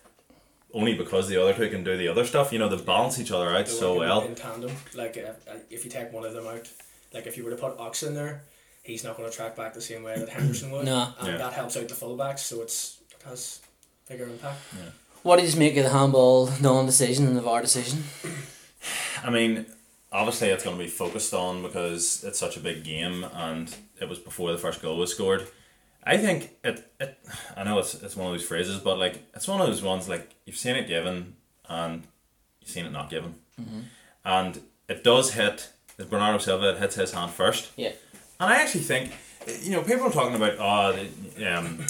only 0.76 0.94
because 0.94 1.28
the 1.28 1.42
other 1.42 1.54
two 1.54 1.70
can 1.70 1.84
do 1.84 1.98
the 1.98 2.08
other 2.08 2.26
stuff. 2.26 2.52
You 2.54 2.60
know, 2.60 2.70
they 2.70 2.78
balance 2.84 3.20
each 3.20 3.32
other 3.32 3.50
out 3.50 3.66
They 3.66 3.72
so 3.72 3.98
well. 3.98 4.22
in 4.22 4.36
tandem. 4.36 4.72
Like 4.94 5.18
uh, 5.18 5.32
uh, 5.50 5.56
if 5.72 5.84
you 5.86 5.90
take 5.90 6.14
one 6.14 6.26
of 6.26 6.34
them 6.34 6.46
out, 6.46 6.68
like 7.14 7.26
if 7.26 7.38
you 7.38 7.44
were 7.44 7.50
to 7.52 7.56
put 7.58 7.80
Ox 7.80 8.04
in 8.04 8.14
there, 8.14 8.44
he's 8.84 9.04
not 9.04 9.18
going 9.18 9.28
to 9.30 9.36
track 9.36 9.56
back 9.56 9.74
the 9.74 9.82
same 9.82 10.04
way 10.04 10.20
that 10.20 10.30
Henderson 10.30 10.70
would. 10.72 10.86
No. 10.94 11.14
and 11.20 11.28
Yeah. 11.30 11.38
that 11.38 11.54
helps 11.54 11.76
out 11.78 11.88
the 11.88 11.96
fullbacks, 11.96 12.40
so 12.40 12.62
it's 12.62 13.00
it 13.12 13.24
has 13.28 13.62
bigger 14.08 14.26
impact. 14.26 14.60
What 15.24 15.40
did 15.40 15.52
you 15.52 15.58
make 15.60 15.76
of 15.78 15.86
the 15.86 15.90
handball 15.90 16.52
non-decision 16.62 17.26
and 17.26 17.36
the 17.36 17.42
VAR 17.42 17.62
decision? 17.62 18.04
I 19.24 19.32
mean, 19.32 19.66
obviously 20.12 20.50
it's 20.50 20.64
going 20.64 20.78
to 20.78 20.84
be 20.84 20.90
focused 20.90 21.34
on 21.34 21.64
because 21.64 22.24
it's 22.24 22.38
such 22.38 22.58
a 22.58 22.60
big 22.60 22.84
game 22.84 23.24
and 23.34 23.74
it 24.00 24.08
was 24.08 24.20
before 24.20 24.52
the 24.52 24.58
first 24.60 24.82
goal 24.84 24.98
was 24.98 25.10
scored. 25.12 25.48
I 26.06 26.18
think 26.18 26.52
it, 26.64 26.92
it 27.00 27.18
I 27.58 27.64
know 27.64 27.80
it's 27.80 27.96
it's 27.96 28.16
one 28.16 28.28
of 28.28 28.34
those 28.34 28.48
phrases, 28.48 28.80
but 28.80 28.98
like 29.00 29.24
it's 29.34 29.48
one 29.48 29.60
of 29.62 29.68
those 29.68 29.82
ones 29.82 30.08
like 30.08 30.36
you've 30.46 30.58
seen 30.58 30.76
it 30.76 30.88
given 30.88 31.36
and 31.68 32.04
you've 32.62 32.70
seen 32.70 32.86
it 32.86 32.92
not 32.92 33.10
given, 33.10 33.36
and 34.24 34.62
it 34.88 35.04
does 35.04 35.34
hit. 35.34 35.70
As 35.98 36.06
Bernardo 36.08 36.40
Silva, 36.40 36.72
it 36.72 36.78
hits 36.78 36.96
his 36.96 37.14
hand 37.14 37.32
first, 37.32 37.72
Yeah, 37.78 37.94
and 38.40 38.52
I 38.54 38.62
actually 38.62 38.82
think, 38.82 39.14
you 39.62 39.72
know, 39.72 39.82
people 39.82 40.08
are 40.08 40.12
talking 40.12 40.36
about 40.36 40.56
oh, 40.60 40.92
the, 41.38 41.46
um, 41.58 41.86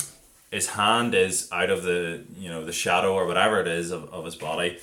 his 0.51 0.67
hand 0.69 1.15
is 1.15 1.49
out 1.51 1.71
of 1.71 1.81
the 1.83 2.23
you 2.37 2.49
know 2.49 2.63
the 2.63 2.71
shadow 2.71 3.13
or 3.15 3.25
whatever 3.25 3.59
it 3.59 3.67
is 3.67 3.91
of, 3.91 4.13
of 4.13 4.23
his 4.23 4.35
body, 4.35 4.77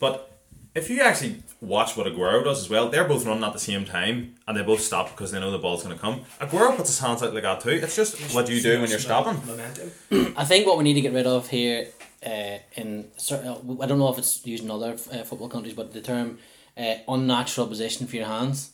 but 0.00 0.33
if 0.74 0.90
you 0.90 1.00
actually 1.00 1.42
watch 1.60 1.96
what 1.96 2.06
Aguero 2.06 2.42
does 2.44 2.60
as 2.60 2.68
well, 2.68 2.88
they're 2.88 3.04
both 3.04 3.24
running 3.24 3.44
at 3.44 3.52
the 3.52 3.58
same 3.58 3.84
time 3.84 4.34
and 4.46 4.56
they 4.56 4.62
both 4.62 4.80
stop 4.80 5.10
because 5.10 5.30
they 5.30 5.40
know 5.40 5.50
the 5.50 5.58
ball's 5.58 5.82
going 5.82 5.94
to 5.94 6.00
come. 6.00 6.22
Aguero 6.40 6.76
puts 6.76 6.88
his 6.90 6.98
hands 6.98 7.22
out 7.22 7.32
like 7.32 7.44
that 7.44 7.60
too. 7.60 7.70
It's 7.70 7.96
just 7.96 8.34
what 8.34 8.48
you 8.48 8.60
do 8.60 8.80
when 8.80 8.90
you're 8.90 8.98
stopping. 8.98 9.40
Momentum. 9.46 10.34
I 10.36 10.44
think 10.44 10.66
what 10.66 10.76
we 10.78 10.84
need 10.84 10.94
to 10.94 11.00
get 11.00 11.12
rid 11.12 11.26
of 11.26 11.48
here, 11.48 11.88
uh, 12.26 12.58
in 12.74 13.06
certain, 13.16 13.78
I 13.80 13.86
don't 13.86 13.98
know 13.98 14.12
if 14.12 14.18
it's 14.18 14.44
used 14.46 14.64
in 14.64 14.70
other 14.70 14.92
uh, 14.92 15.22
football 15.22 15.48
countries, 15.48 15.74
but 15.74 15.92
the 15.92 16.00
term 16.00 16.38
uh, 16.76 16.94
unnatural 17.08 17.66
position 17.68 18.06
for 18.06 18.16
your 18.16 18.26
hands. 18.26 18.72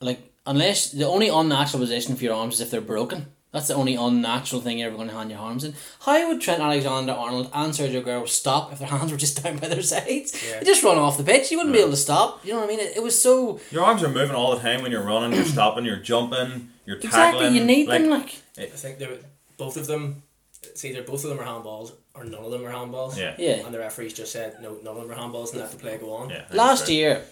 Like 0.00 0.32
unless 0.46 0.92
the 0.92 1.06
only 1.06 1.28
unnatural 1.28 1.80
position 1.80 2.16
for 2.16 2.24
your 2.24 2.34
arms 2.34 2.54
is 2.54 2.60
if 2.62 2.70
they're 2.70 2.80
broken. 2.80 3.26
That's 3.56 3.68
the 3.68 3.74
only 3.74 3.94
unnatural 3.94 4.60
thing 4.60 4.78
you're 4.78 4.88
ever 4.88 4.98
going 4.98 5.08
to 5.08 5.14
hand 5.14 5.30
your 5.30 5.40
arms 5.40 5.64
in. 5.64 5.72
How 6.00 6.28
would 6.28 6.42
Trent 6.42 6.60
Alexander 6.60 7.14
Arnold 7.14 7.50
and 7.54 7.72
Sergio 7.72 8.04
Aguero 8.04 8.28
stop 8.28 8.70
if 8.70 8.80
their 8.80 8.88
hands 8.94 9.10
were 9.10 9.16
just 9.16 9.42
down 9.42 9.56
by 9.56 9.68
their 9.68 9.80
sides? 9.80 10.38
Yeah. 10.46 10.58
They 10.58 10.66
just 10.66 10.84
run 10.84 10.98
off 10.98 11.16
the 11.16 11.24
pitch. 11.24 11.50
You 11.50 11.56
wouldn't 11.56 11.74
be 11.74 11.80
able 11.80 11.92
to 11.92 11.96
stop. 11.96 12.44
You 12.44 12.52
know 12.52 12.58
what 12.58 12.66
I 12.66 12.68
mean? 12.68 12.80
It, 12.80 12.98
it 12.98 13.02
was 13.02 13.18
so 13.18 13.58
Your 13.70 13.82
arms 13.82 14.02
are 14.02 14.10
moving 14.10 14.36
all 14.36 14.54
the 14.54 14.60
time 14.60 14.82
when 14.82 14.92
you're 14.92 15.02
running, 15.02 15.34
you're 15.34 15.44
stopping, 15.56 15.86
you're 15.86 15.96
jumping, 15.96 16.68
you're 16.84 16.98
exactly. 16.98 17.40
tackling. 17.40 17.54
You 17.54 17.64
need 17.64 17.88
like, 17.88 18.02
them 18.02 18.10
like 18.10 18.42
I 18.58 18.66
think 18.66 18.98
they 18.98 19.06
were, 19.06 19.20
both 19.56 19.78
of 19.78 19.86
them. 19.86 20.22
It's 20.62 20.84
either 20.84 21.02
both 21.02 21.24
of 21.24 21.30
them 21.30 21.40
are 21.40 21.46
handballs 21.46 21.92
or 22.14 22.24
none 22.24 22.44
of 22.44 22.50
them 22.50 22.62
are 22.62 22.70
handballs. 22.70 23.16
Yeah. 23.16 23.36
yeah. 23.38 23.64
And 23.64 23.72
the 23.72 23.78
referees 23.78 24.12
just 24.12 24.32
said 24.32 24.60
no, 24.60 24.74
none 24.82 24.98
of 24.98 25.08
them 25.08 25.10
are 25.10 25.18
handballs 25.18 25.52
and 25.52 25.62
let 25.62 25.70
the 25.70 25.78
play 25.78 25.96
go 25.96 26.12
on. 26.12 26.28
Yeah, 26.28 26.44
Last 26.52 26.90
year, 26.90 27.22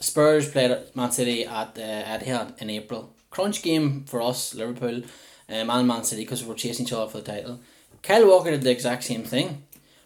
Spurs 0.00 0.50
played 0.50 0.70
at 0.70 0.96
Man 0.96 1.12
City 1.12 1.44
at 1.44 1.76
uh, 1.76 2.18
Etihad 2.18 2.62
in 2.62 2.70
April, 2.70 3.14
crunch 3.28 3.62
game 3.62 4.04
for 4.04 4.22
us, 4.22 4.54
Liverpool, 4.54 5.02
um, 5.48 5.70
and 5.70 5.88
Man 5.88 6.04
City 6.04 6.22
because 6.22 6.42
we 6.42 6.48
were 6.48 6.54
chasing 6.54 6.86
each 6.86 6.92
other 6.92 7.10
for 7.10 7.18
the 7.18 7.32
title. 7.32 7.60
Kyle 8.02 8.26
Walker 8.26 8.50
did 8.50 8.62
the 8.62 8.70
exact 8.70 9.04
same 9.04 9.24
thing, 9.24 9.64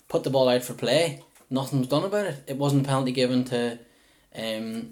put 0.09 0.25
the 0.25 0.31
ball 0.31 0.49
out 0.49 0.63
for 0.63 0.75
play. 0.75 1.23
Nothing 1.51 1.81
was 1.81 1.89
done 1.89 2.05
about 2.05 2.27
it. 2.27 2.45
It 2.47 2.57
wasn't 2.57 2.87
a 2.87 2.89
penalty 2.89 3.13
given 3.13 3.45
to, 3.45 3.79
um, 4.37 4.91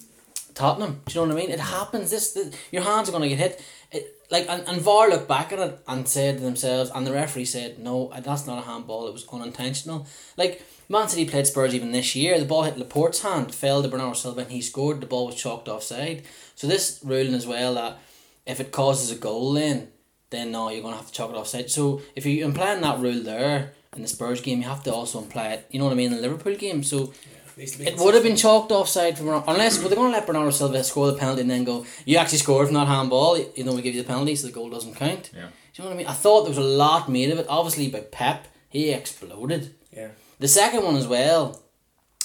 Tottenham. 0.58 1.02
Do 1.06 1.14
you 1.14 1.20
know 1.20 1.34
what 1.34 1.40
I 1.40 1.46
mean? 1.46 1.54
It 1.54 1.60
happens. 1.60 2.10
This, 2.10 2.32
this 2.32 2.52
your 2.72 2.82
hands 2.82 3.08
are 3.08 3.12
gonna 3.12 3.28
get 3.28 3.38
hit. 3.38 3.64
It 3.92 4.16
like 4.28 4.48
and, 4.48 4.66
and 4.66 4.80
VAR 4.80 5.08
looked 5.08 5.28
back 5.28 5.52
at 5.52 5.60
it 5.60 5.78
and 5.86 6.06
said 6.06 6.38
to 6.38 6.42
themselves, 6.42 6.90
and 6.92 7.06
the 7.06 7.12
referee 7.12 7.44
said, 7.44 7.78
"No, 7.78 8.12
that's 8.22 8.44
not 8.44 8.58
a 8.58 8.66
handball. 8.66 9.06
It 9.06 9.12
was 9.12 9.26
unintentional." 9.32 10.08
Like 10.36 10.66
Man 10.88 11.08
City 11.08 11.26
played 11.26 11.46
Spurs 11.46 11.76
even 11.76 11.92
this 11.92 12.16
year. 12.16 12.38
The 12.40 12.44
ball 12.44 12.64
hit 12.64 12.76
Laporte's 12.76 13.22
hand, 13.22 13.54
fell 13.54 13.82
to 13.82 13.88
Bernardo 13.88 14.14
Silva, 14.14 14.40
and 14.40 14.50
he 14.50 14.60
scored. 14.60 15.00
The 15.00 15.06
ball 15.06 15.26
was 15.26 15.36
chalked 15.36 15.68
offside. 15.68 16.24
So 16.56 16.66
this 16.66 16.98
ruling 17.04 17.34
as 17.34 17.46
well 17.46 17.74
that 17.74 17.98
if 18.44 18.58
it 18.58 18.72
causes 18.72 19.12
a 19.12 19.14
goal, 19.14 19.52
then 19.52 19.88
then 20.30 20.52
no, 20.52 20.70
you're 20.70 20.82
gonna 20.82 20.96
have 20.96 21.06
to 21.06 21.12
chalk 21.12 21.30
it 21.30 21.36
offside. 21.36 21.70
So 21.70 22.02
if 22.14 22.26
you're 22.26 22.46
implying 22.46 22.80
that 22.82 22.98
rule 22.98 23.22
there 23.22 23.74
in 23.94 24.02
the 24.02 24.08
Spurs 24.08 24.40
game, 24.40 24.60
you 24.60 24.68
have 24.68 24.82
to 24.84 24.94
also 24.94 25.20
imply 25.20 25.48
it. 25.48 25.66
You 25.70 25.78
know 25.78 25.86
what 25.86 25.92
I 25.92 25.96
mean 25.96 26.12
in 26.12 26.16
the 26.16 26.22
Liverpool 26.22 26.54
game. 26.54 26.82
So 26.82 27.12
Needs 27.58 27.80
it 27.80 27.98
would 27.98 28.14
have 28.14 28.22
been 28.22 28.36
chalked 28.36 28.70
offside 28.70 29.18
from 29.18 29.42
unless 29.48 29.82
were 29.82 29.88
they 29.88 29.96
going 29.96 30.12
to 30.12 30.16
let 30.16 30.28
Bernardo 30.28 30.50
Silva 30.50 30.84
score 30.84 31.08
the 31.10 31.18
penalty 31.18 31.40
and 31.40 31.50
then 31.50 31.64
go, 31.64 31.84
you 32.04 32.16
actually 32.16 32.38
scored 32.38 32.68
from 32.68 32.74
that 32.74 32.86
handball, 32.86 33.36
you 33.36 33.64
know 33.64 33.74
we 33.74 33.82
give 33.82 33.96
you 33.96 34.02
the 34.02 34.06
penalty 34.06 34.36
so 34.36 34.46
the 34.46 34.52
goal 34.52 34.70
doesn't 34.70 34.94
count. 34.94 35.30
Yeah. 35.34 35.48
Do 35.78 35.82
you 35.82 35.84
know 35.84 35.90
what 35.90 35.94
I 35.94 35.98
mean? 35.98 36.06
I 36.06 36.12
thought 36.12 36.42
there 36.42 36.50
was 36.50 36.58
a 36.58 36.62
lot 36.62 37.08
made 37.08 37.30
of 37.30 37.38
it. 37.40 37.46
Obviously 37.48 37.88
by 37.88 38.00
Pep, 38.00 38.46
he 38.68 38.92
exploded. 38.92 39.74
Yeah. 39.92 40.10
The 40.38 40.46
second 40.46 40.84
one 40.84 40.96
as 40.96 41.08
well. 41.08 41.60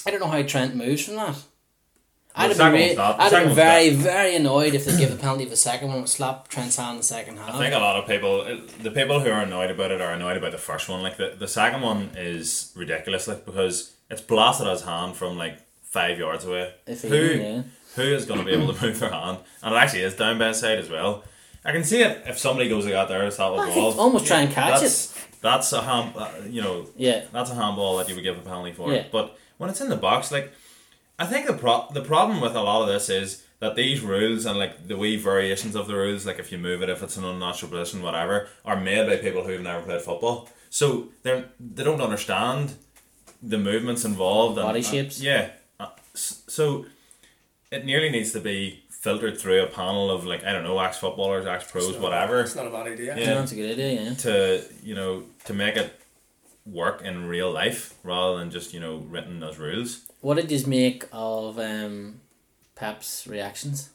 I 0.06 0.12
don't 0.12 0.20
know 0.20 0.28
how 0.28 0.42
Trent 0.42 0.76
moves 0.76 1.04
from 1.04 1.16
that. 1.16 1.42
I'd 2.36 2.50
have 2.56 2.72
been, 2.72 2.98
I'd 2.98 3.32
have 3.32 3.44
been 3.46 3.54
very, 3.54 3.90
very 3.90 4.34
annoyed 4.34 4.74
if 4.74 4.84
they 4.84 4.96
give 4.96 5.10
the 5.10 5.16
penalty 5.16 5.44
for 5.44 5.50
the 5.50 5.56
second 5.56 5.88
one, 5.88 6.06
slap 6.06 6.48
Trent's 6.48 6.76
hand 6.76 6.92
in 6.92 6.96
the 6.98 7.02
second 7.04 7.36
half. 7.38 7.54
I 7.54 7.58
think 7.58 7.74
a 7.74 7.78
lot 7.78 7.96
of 7.96 8.08
people, 8.08 8.44
the 8.82 8.90
people 8.90 9.20
who 9.20 9.30
are 9.30 9.42
annoyed 9.42 9.70
about 9.70 9.92
it, 9.92 10.00
are 10.00 10.12
annoyed 10.12 10.36
about 10.36 10.50
the 10.52 10.58
first 10.58 10.88
one. 10.88 11.02
Like 11.02 11.16
the, 11.16 11.36
the 11.38 11.46
second 11.46 11.82
one 11.82 12.10
is 12.16 12.72
ridiculous, 12.74 13.28
like 13.28 13.46
because 13.46 13.94
it's 14.10 14.20
blasted 14.20 14.66
his 14.66 14.82
hand 14.82 15.14
from 15.14 15.36
like 15.38 15.58
five 15.82 16.18
yards 16.18 16.44
away. 16.44 16.74
If 16.88 17.02
who 17.02 17.14
even, 17.14 17.40
yeah. 17.40 17.62
who 17.94 18.02
is 18.02 18.24
going 18.24 18.40
to 18.40 18.46
be 18.46 18.52
able 18.52 18.74
to 18.74 18.82
move 18.86 18.98
their 18.98 19.10
hand? 19.10 19.38
And 19.62 19.74
it 19.74 19.78
actually 19.78 20.02
is 20.02 20.16
down 20.16 20.38
by 20.38 20.48
his 20.48 20.58
side 20.58 20.78
as 20.78 20.90
well. 20.90 21.22
I 21.64 21.72
can 21.72 21.84
see 21.84 22.02
it 22.02 22.24
if 22.26 22.38
somebody 22.38 22.68
goes 22.68 22.84
like 22.84 22.94
that 22.94 23.08
there, 23.08 23.24
it's 23.24 23.36
that 23.36 23.50
with 23.52 23.62
think 23.62 23.74
ball. 23.76 24.00
almost 24.00 24.26
try 24.26 24.40
and 24.40 24.52
catch 24.52 24.78
it. 24.78 24.80
That's 24.82 25.14
that's 25.40 25.72
a 25.72 25.82
hand, 25.82 26.14
uh, 26.16 26.30
you 26.48 26.62
know, 26.62 26.86
Yeah. 26.96 27.26
that's 27.32 27.50
a 27.50 27.54
handball 27.54 27.98
that 27.98 28.08
you 28.08 28.14
would 28.16 28.24
give 28.24 28.36
a 28.36 28.40
penalty 28.40 28.72
for. 28.72 28.92
Yeah. 28.92 29.04
But 29.12 29.38
when 29.58 29.70
it's 29.70 29.80
in 29.80 29.88
the 29.88 29.96
box, 29.96 30.32
like 30.32 30.52
I 31.18 31.26
think 31.26 31.46
the 31.46 31.52
pro- 31.54 31.88
the 31.92 32.00
problem 32.02 32.40
with 32.40 32.54
a 32.54 32.62
lot 32.62 32.82
of 32.82 32.88
this 32.88 33.08
is 33.08 33.44
that 33.60 33.76
these 33.76 34.00
rules 34.00 34.44
and 34.46 34.58
like 34.58 34.88
the 34.88 34.96
wee 34.96 35.16
variations 35.16 35.74
of 35.76 35.86
the 35.86 35.94
rules, 35.94 36.26
like 36.26 36.38
if 36.38 36.50
you 36.50 36.58
move 36.58 36.82
it, 36.82 36.88
if 36.88 37.02
it's 37.02 37.16
an 37.16 37.24
unnatural 37.24 37.70
position, 37.70 38.02
whatever, 38.02 38.48
are 38.64 38.78
made 38.80 39.06
by 39.06 39.16
people 39.16 39.44
who've 39.44 39.60
never 39.62 39.82
played 39.82 40.02
football. 40.02 40.48
So 40.70 41.08
they 41.22 41.44
they 41.60 41.84
don't 41.84 42.00
understand 42.00 42.74
the 43.42 43.58
movements 43.58 44.04
involved. 44.04 44.58
And, 44.58 44.66
Body 44.66 44.78
and- 44.78 44.86
shapes. 44.86 45.20
yeah. 45.20 45.50
Uh, 45.78 45.88
so 46.14 46.86
it 47.70 47.84
nearly 47.84 48.10
needs 48.10 48.32
to 48.32 48.40
be 48.40 48.82
filtered 48.88 49.38
through 49.38 49.62
a 49.62 49.66
panel 49.66 50.10
of 50.10 50.24
like 50.24 50.42
I 50.44 50.52
don't 50.52 50.64
know, 50.64 50.78
ex 50.80 50.98
footballers, 50.98 51.46
ex 51.46 51.70
pros, 51.70 51.90
It's 51.90 51.98
whatever 51.98 52.40
It's 52.40 52.56
not 52.56 52.66
a 52.66 52.70
bad 52.70 52.86
idea. 52.88 53.16
Yeah. 53.16 53.22
Yeah, 53.24 53.34
that's 53.34 53.52
a 53.52 53.54
good 53.54 53.70
idea, 53.72 54.02
yeah. 54.02 54.14
to 54.14 54.64
you 54.82 54.94
know 54.94 55.24
to 55.44 55.54
make 55.54 55.76
it 55.76 56.00
work 56.66 57.02
in 57.02 57.26
real 57.28 57.52
life 57.52 57.94
rather 58.02 58.38
than 58.38 58.50
just 58.50 58.72
you 58.74 58.80
know 58.80 58.96
written 59.08 59.42
as 59.42 59.58
rules. 59.58 60.00
What 60.24 60.38
did 60.38 60.50
you 60.50 60.66
make 60.66 61.04
of 61.12 61.58
um, 61.58 62.20
Pep's 62.74 63.26
reactions? 63.26 63.90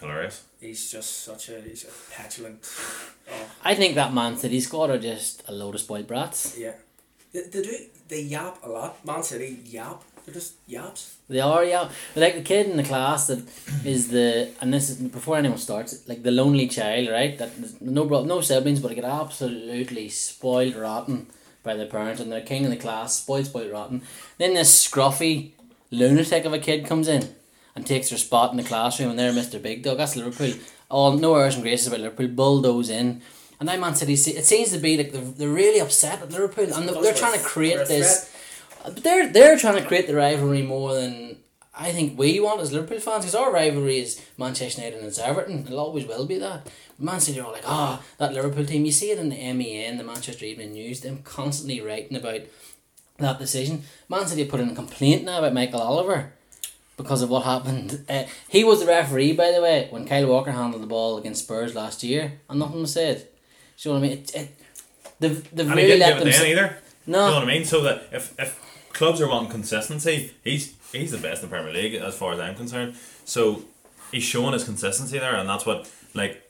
Hilarious. 0.00 0.42
He's 0.60 0.90
just 0.90 1.22
such 1.22 1.50
a 1.50 1.60
he's 1.60 1.84
a 1.84 2.12
petulant. 2.12 2.58
Oh 3.30 3.46
I 3.62 3.76
think 3.76 3.94
that 3.94 4.12
Man 4.12 4.36
City 4.36 4.58
squad 4.58 4.90
are 4.90 4.98
just 4.98 5.44
a 5.46 5.52
load 5.52 5.76
of 5.76 5.80
spoiled 5.82 6.08
brats. 6.08 6.58
yeah. 6.58 6.72
They, 7.32 7.42
they 7.42 7.62
do 7.62 7.76
they 8.08 8.22
yap 8.22 8.58
a 8.64 8.68
lot. 8.68 9.06
Man 9.06 9.22
City 9.22 9.56
yap. 9.64 10.02
They're 10.24 10.34
just 10.34 10.54
yaps. 10.66 11.16
They 11.28 11.38
are, 11.38 11.64
yeah. 11.64 11.88
But 12.14 12.20
like 12.20 12.34
the 12.34 12.42
kid 12.42 12.66
in 12.66 12.76
the 12.76 12.82
class 12.82 13.28
that 13.28 13.44
is 13.84 14.08
the 14.08 14.50
and 14.60 14.74
this 14.74 14.90
is 14.90 14.96
before 14.96 15.36
anyone 15.36 15.58
starts, 15.58 16.08
like 16.08 16.24
the 16.24 16.32
lonely 16.32 16.66
child, 16.66 17.08
right? 17.08 17.38
That 17.38 17.52
no 17.80 18.04
bro- 18.04 18.24
no 18.24 18.40
siblings, 18.40 18.80
but 18.80 18.88
they 18.88 18.96
get 18.96 19.04
absolutely 19.04 20.08
spoiled 20.08 20.74
rotten 20.74 21.28
by 21.64 21.74
their 21.74 21.86
parents, 21.86 22.20
and 22.20 22.30
they're 22.30 22.40
king 22.40 22.64
of 22.64 22.70
the 22.70 22.76
class, 22.76 23.18
spoiled, 23.18 23.46
spoiled 23.46 23.72
rotten. 23.72 24.02
Then 24.38 24.54
this 24.54 24.86
scruffy 24.86 25.52
lunatic 25.90 26.44
of 26.44 26.52
a 26.52 26.58
kid 26.58 26.86
comes 26.86 27.08
in 27.08 27.34
and 27.74 27.84
takes 27.84 28.10
their 28.10 28.18
spot 28.18 28.52
in 28.52 28.56
the 28.56 28.62
classroom, 28.62 29.10
and 29.10 29.18
they're 29.18 29.32
Mister 29.32 29.58
Big 29.58 29.82
Dog. 29.82 29.96
That's 29.96 30.14
Liverpool. 30.14 30.52
All 30.90 31.12
no 31.18 31.34
airs 31.34 31.54
and 31.54 31.64
graces 31.64 31.88
about 31.88 32.00
Liverpool. 32.00 32.28
Bulldoze 32.28 32.90
in. 32.90 33.22
And 33.58 33.66
now 33.66 33.76
Man 33.78 33.94
City, 33.94 34.12
it 34.12 34.44
seems 34.44 34.72
to 34.72 34.78
be 34.78 34.96
like 34.96 35.12
they're, 35.12 35.22
they're 35.22 35.48
really 35.48 35.80
upset 35.80 36.20
at 36.22 36.30
Liverpool, 36.30 36.72
and 36.72 36.88
they're, 36.88 37.00
they're 37.00 37.14
trying 37.14 37.38
to 37.38 37.44
create 37.44 37.88
this. 37.88 38.30
But 38.84 39.02
they're 39.02 39.32
they're 39.32 39.56
trying 39.56 39.80
to 39.80 39.88
create 39.88 40.06
the 40.06 40.14
rivalry 40.14 40.62
more 40.62 40.92
than 40.92 41.38
I 41.76 41.90
think 41.92 42.16
we 42.18 42.38
want 42.38 42.60
as 42.60 42.72
Liverpool 42.72 43.00
fans 43.00 43.24
because 43.24 43.34
our 43.34 43.52
rivalry 43.52 43.98
is 43.98 44.20
Manchester 44.38 44.80
United 44.80 44.98
and 44.98 45.08
it's 45.08 45.18
Everton. 45.18 45.66
It'll 45.66 45.80
always 45.80 46.06
will 46.06 46.24
be 46.26 46.38
that. 46.38 46.68
Man 46.98 47.18
City 47.20 47.40
are 47.40 47.50
like, 47.50 47.64
ah, 47.66 48.00
that 48.18 48.32
Liverpool 48.32 48.64
team. 48.64 48.84
You 48.84 48.92
see 48.92 49.10
it 49.10 49.18
in 49.18 49.28
the 49.28 49.52
MEN, 49.52 49.98
the 49.98 50.04
Manchester 50.04 50.44
Evening 50.44 50.72
News. 50.72 51.00
Them 51.00 51.22
constantly 51.24 51.80
writing 51.80 52.16
about 52.16 52.42
that 53.18 53.38
decision. 53.40 53.82
Man 54.08 54.26
City 54.26 54.44
put 54.44 54.60
in 54.60 54.70
a 54.70 54.74
complaint 54.74 55.24
now 55.24 55.38
about 55.40 55.52
Michael 55.52 55.80
Oliver 55.80 56.32
because 56.96 57.22
of 57.22 57.30
what 57.30 57.44
happened. 57.44 58.04
Uh, 58.08 58.24
he 58.48 58.62
was 58.62 58.78
the 58.80 58.86
referee, 58.86 59.32
by 59.32 59.50
the 59.50 59.60
way, 59.60 59.88
when 59.90 60.06
Kyle 60.06 60.26
Walker 60.28 60.52
handled 60.52 60.82
the 60.82 60.86
ball 60.86 61.18
against 61.18 61.42
Spurs 61.44 61.74
last 61.74 62.04
year, 62.04 62.34
and 62.48 62.60
nothing 62.60 62.82
was 62.82 62.92
said. 62.92 63.26
Do 63.78 63.88
you 63.88 63.94
know 63.94 64.00
what 64.00 64.06
I 64.06 64.08
mean? 64.10 64.18
It, 64.18 64.34
it, 64.36 64.60
they've, 65.18 65.50
they've 65.56 65.66
And 65.66 65.74
really 65.76 65.88
didn't 65.88 66.00
let 66.00 66.18
give 66.18 66.28
it 66.28 66.30
them. 66.30 66.40
then 66.40 66.50
either. 66.50 66.78
No. 67.06 67.24
You 67.24 67.30
know 67.30 67.38
what 67.40 67.48
I 67.48 67.52
mean? 67.52 67.64
So 67.64 67.80
that 67.82 68.04
if, 68.12 68.38
if 68.38 68.88
clubs 68.92 69.20
are 69.20 69.28
wanting 69.28 69.50
consistency, 69.50 70.32
he's 70.44 70.74
he's 70.94 71.10
the 71.12 71.18
best 71.18 71.42
in 71.42 71.48
the 71.48 71.54
Premier 71.54 71.72
League 71.72 71.94
as 71.94 72.14
far 72.16 72.32
as 72.32 72.40
I'm 72.40 72.54
concerned. 72.54 72.94
So 73.24 73.62
he's 74.12 74.22
showing 74.22 74.52
his 74.52 74.64
consistency 74.64 75.18
there, 75.18 75.34
and 75.36 75.48
that's 75.48 75.66
what 75.66 75.90
like 76.14 76.42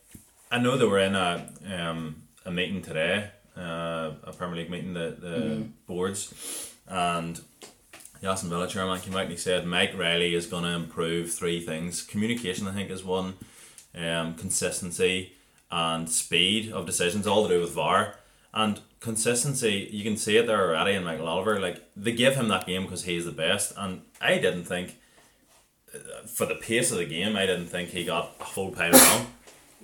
I 0.51 0.59
know 0.59 0.77
they 0.77 0.85
were 0.85 1.01
in 1.01 1.15
a 1.15 1.49
um 1.77 2.23
a 2.45 2.51
meeting 2.51 2.83
today, 2.83 3.31
uh, 3.57 4.11
a 4.25 4.33
Premier 4.37 4.57
League 4.59 4.71
meeting, 4.71 4.95
the 4.95 5.17
the 5.19 5.29
Mm. 5.37 5.69
boards, 5.87 6.73
and 6.87 7.41
the 8.21 8.29
Aston 8.31 8.51
Villa 8.51 8.69
chairman 8.69 9.01
came 9.01 9.15
out 9.15 9.23
and 9.23 9.31
he 9.31 9.37
said 9.37 9.67
Mike 9.67 9.95
Riley 9.97 10.35
is 10.35 10.47
going 10.47 10.65
to 10.65 10.71
improve 10.71 11.33
three 11.33 11.61
things. 11.61 12.03
Communication, 12.03 12.67
I 12.69 12.73
think, 12.73 12.91
is 12.91 13.05
one. 13.05 13.35
Um, 13.97 14.35
consistency 14.35 15.33
and 15.71 16.11
speed 16.11 16.73
of 16.73 16.85
decisions, 16.85 17.27
all 17.29 17.47
to 17.47 17.55
do 17.55 17.61
with 17.61 17.71
VAR. 17.73 18.17
And 18.53 18.81
consistency, 19.05 19.89
you 19.93 20.03
can 20.03 20.17
see 20.17 20.37
it 20.37 20.47
there 20.47 20.63
already 20.69 20.95
in 20.97 21.05
Michael 21.05 21.29
Oliver. 21.29 21.61
Like 21.61 21.79
they 21.97 22.13
give 22.13 22.35
him 22.37 22.49
that 22.49 22.67
game 22.67 22.83
because 22.85 23.05
he's 23.05 23.25
the 23.25 23.33
best, 23.47 23.73
and 23.77 24.03
I 24.21 24.39
didn't 24.39 24.65
think 24.65 24.97
uh, 25.95 26.27
for 26.27 26.47
the 26.47 26.57
pace 26.57 26.91
of 26.91 26.99
the 26.99 27.07
game, 27.07 27.37
I 27.37 27.47
didn't 27.47 27.67
think 27.69 27.91
he 27.91 28.05
got 28.05 28.25
a 28.41 28.45
full 28.45 28.71
pile 28.71 28.93
wrong. 28.93 29.27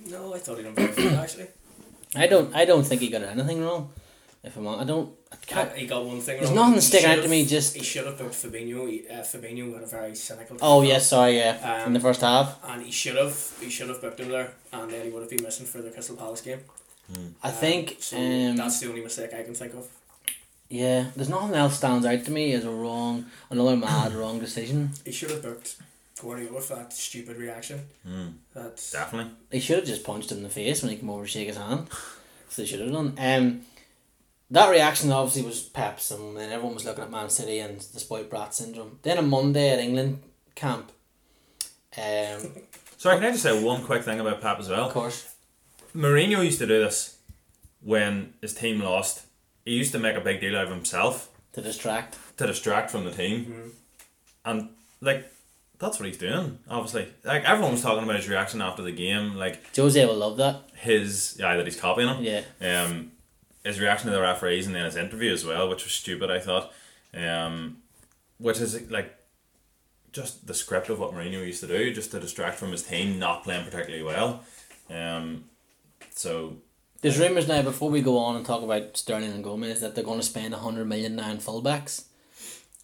No, 0.07 0.33
I 0.33 0.39
thought 0.39 0.57
he 0.57 0.63
done 0.63 0.75
very 0.75 0.93
good 0.93 1.13
actually. 1.13 1.47
I 2.15 2.27
don't. 2.27 2.53
I 2.55 2.65
don't 2.65 2.83
think 2.83 2.99
he 3.01 3.09
got 3.09 3.21
anything 3.23 3.63
wrong. 3.63 3.93
If 4.43 4.57
I'm, 4.57 4.65
on, 4.65 4.79
I 4.79 4.85
don't. 4.85 5.13
I 5.31 5.35
can't. 5.35 5.71
He 5.77 5.85
got 5.85 6.03
one 6.03 6.19
thing 6.19 6.37
There's 6.37 6.49
wrong. 6.49 6.55
nothing 6.71 6.73
He 6.73 6.81
sticking 6.81 7.09
out 7.11 7.15
to 7.17 7.21
should've- 7.21 7.29
me, 7.29 7.45
just- 7.45 7.75
he 7.75 7.83
should 7.83 8.05
have 8.07 8.17
booked 8.17 8.33
Fabinho. 8.33 8.89
He, 8.89 9.07
uh, 9.07 9.21
Fabinho 9.21 9.71
had 9.75 9.83
a 9.83 9.85
very 9.85 10.15
cynical. 10.15 10.57
Oh 10.63 10.79
time. 10.81 10.89
yes, 10.89 11.07
sorry, 11.07 11.37
yeah. 11.37 11.85
in 11.85 11.93
the 11.93 11.99
Um, 11.99 12.05
first 12.07 12.21
half, 12.21 12.57
And 12.67 12.81
he 12.81 12.91
should 12.91 13.17
have 13.17 13.37
he 13.61 13.69
should 13.69 13.89
have 13.89 14.01
booked 14.01 14.19
him 14.19 14.29
there, 14.29 14.49
and 14.73 14.91
then 14.91 15.01
he 15.05 15.09
would 15.11 15.21
have 15.21 15.29
been 15.29 15.43
missing 15.43 15.67
for 15.67 15.79
the 15.83 15.91
Crystal 15.91 16.15
Palace 16.17 16.41
game. 16.41 16.61
I 17.43 17.49
Um, 17.49 17.53
think. 17.55 17.97
so. 17.99 18.17
Um, 18.17 18.55
that's 18.55 18.79
the 18.79 18.89
only 18.89 19.01
mistake 19.03 19.33
I 19.33 19.43
can 19.43 19.53
think 19.53 19.73
of. 19.73 19.87
yeah, 20.69 21.07
there's 21.15 21.29
nothing 21.29 21.55
else 21.55 21.77
stands 21.77 22.05
out 22.05 22.23
to 22.25 22.31
me 22.31 22.53
as 22.53 22.63
a 22.65 22.69
wrong, 22.71 23.25
another 23.49 23.75
mad 23.87 24.13
wrong 24.13 24.39
decision. 24.39 24.91
He 25.05 25.11
should 25.11 25.31
have 25.31 25.41
booked 25.43 25.75
Guardiola 26.21 26.61
for 26.61 26.75
that 26.75 26.93
stupid 26.93 27.37
reaction. 27.37 27.81
Mm, 28.07 28.33
That 28.53 28.81
definitely. 28.91 29.31
He 29.51 29.59
should 29.59 29.77
have 29.77 29.85
just 29.87 30.03
punched 30.03 30.31
him 30.31 30.37
in 30.37 30.43
the 30.43 30.49
face 30.49 30.81
when 30.81 30.91
he 30.91 30.97
came 30.97 31.09
over 31.09 31.25
to 31.25 31.29
shake 31.29 31.47
his 31.47 31.57
hand. 31.57 31.87
So 32.49 32.61
they 32.61 32.67
should 32.67 32.79
have 32.81 32.91
done. 32.91 33.15
Um, 33.17 33.61
that 34.51 34.69
reaction 34.69 35.11
obviously 35.11 35.43
was 35.43 35.61
Pep's, 35.61 36.11
and 36.11 36.35
then 36.37 36.51
everyone 36.51 36.75
was 36.75 36.85
looking 36.85 37.03
at 37.03 37.09
Man 37.11 37.29
City 37.29 37.59
and 37.59 37.79
the 37.79 37.99
spoiled 37.99 38.29
brat 38.29 38.53
syndrome. 38.53 38.99
Then 39.03 39.17
on 39.17 39.29
Monday 39.29 39.69
at 39.69 39.79
England 39.79 40.21
camp, 40.55 40.91
um, 41.97 42.51
Sorry, 42.97 43.17
can 43.17 43.25
I 43.25 43.31
just 43.31 43.43
say 43.43 43.63
one 43.63 43.83
quick 43.83 44.03
thing 44.03 44.19
about 44.19 44.41
Pep 44.41 44.59
as 44.59 44.69
well? 44.69 44.85
of 44.87 44.93
course, 44.93 45.33
Mourinho 45.95 46.43
used 46.43 46.59
to 46.59 46.67
do 46.67 46.79
this 46.83 47.17
when 47.81 48.33
his 48.41 48.53
team 48.53 48.79
lost. 48.81 49.25
He 49.65 49.71
used 49.73 49.91
to 49.93 49.99
make 49.99 50.15
a 50.15 50.21
big 50.21 50.39
deal 50.41 50.55
out 50.57 50.65
of 50.65 50.69
himself 50.71 51.29
to 51.53 51.61
distract. 51.61 52.17
to 52.37 52.47
distract 52.47 52.89
from 52.91 53.03
the 53.05 53.11
team, 53.11 53.45
Mhm. 53.45 53.71
and 54.45 54.69
like 55.01 55.31
that's 55.79 55.99
what 55.99 56.07
he's 56.07 56.17
doing. 56.17 56.59
Obviously, 56.69 57.07
like 57.23 57.43
everyone 57.43 57.73
was 57.73 57.81
talking 57.81 58.03
about 58.03 58.15
his 58.15 58.27
reaction 58.29 58.61
after 58.61 58.81
the 58.83 58.91
game, 58.91 59.35
like 59.35 59.75
Jose 59.75 60.03
will 60.05 60.15
love 60.15 60.37
that. 60.37 60.61
his 60.75 61.35
yeah 61.39 61.55
that 61.57 61.65
he's 61.65 61.79
copying 61.79 62.07
him. 62.07 62.23
Yeah. 62.23 62.43
Um, 62.83 63.11
his 63.63 63.79
reaction 63.79 64.07
to 64.09 64.15
the 64.15 64.21
referees 64.21 64.65
and 64.65 64.75
then 64.75 64.85
his 64.85 64.95
interview 64.95 65.31
as 65.33 65.43
well, 65.45 65.69
which 65.69 65.83
was 65.83 65.93
stupid. 65.93 66.31
I 66.31 66.39
thought, 66.39 66.71
um, 67.13 67.77
which 68.37 68.59
is 68.59 68.89
like 68.89 69.15
just 70.13 70.47
the 70.47 70.53
script 70.53 70.89
of 70.89 70.99
what 70.99 71.13
Mourinho 71.13 71.45
used 71.45 71.61
to 71.61 71.67
do, 71.67 71.93
just 71.93 72.11
to 72.11 72.19
distract 72.19 72.57
from 72.57 72.71
his 72.71 72.83
team 72.83 73.17
not 73.19 73.43
playing 73.43 73.65
particularly 73.65 74.03
well. 74.03 74.43
Um, 74.89 75.45
so 76.11 76.57
There's 77.01 77.17
rumours 77.19 77.47
now 77.47 77.61
before 77.61 77.89
we 77.89 78.01
go 78.01 78.17
on 78.17 78.35
and 78.35 78.45
talk 78.45 78.61
about 78.63 78.95
Sterling 78.97 79.31
and 79.31 79.43
Gomez 79.43 79.81
that 79.81 79.95
they're 79.95 80.03
going 80.03 80.19
to 80.19 80.25
spend 80.25 80.53
a 80.53 80.57
hundred 80.57 80.85
million 80.87 81.15
now 81.15 81.31
in 81.31 81.37
fullbacks 81.37 82.03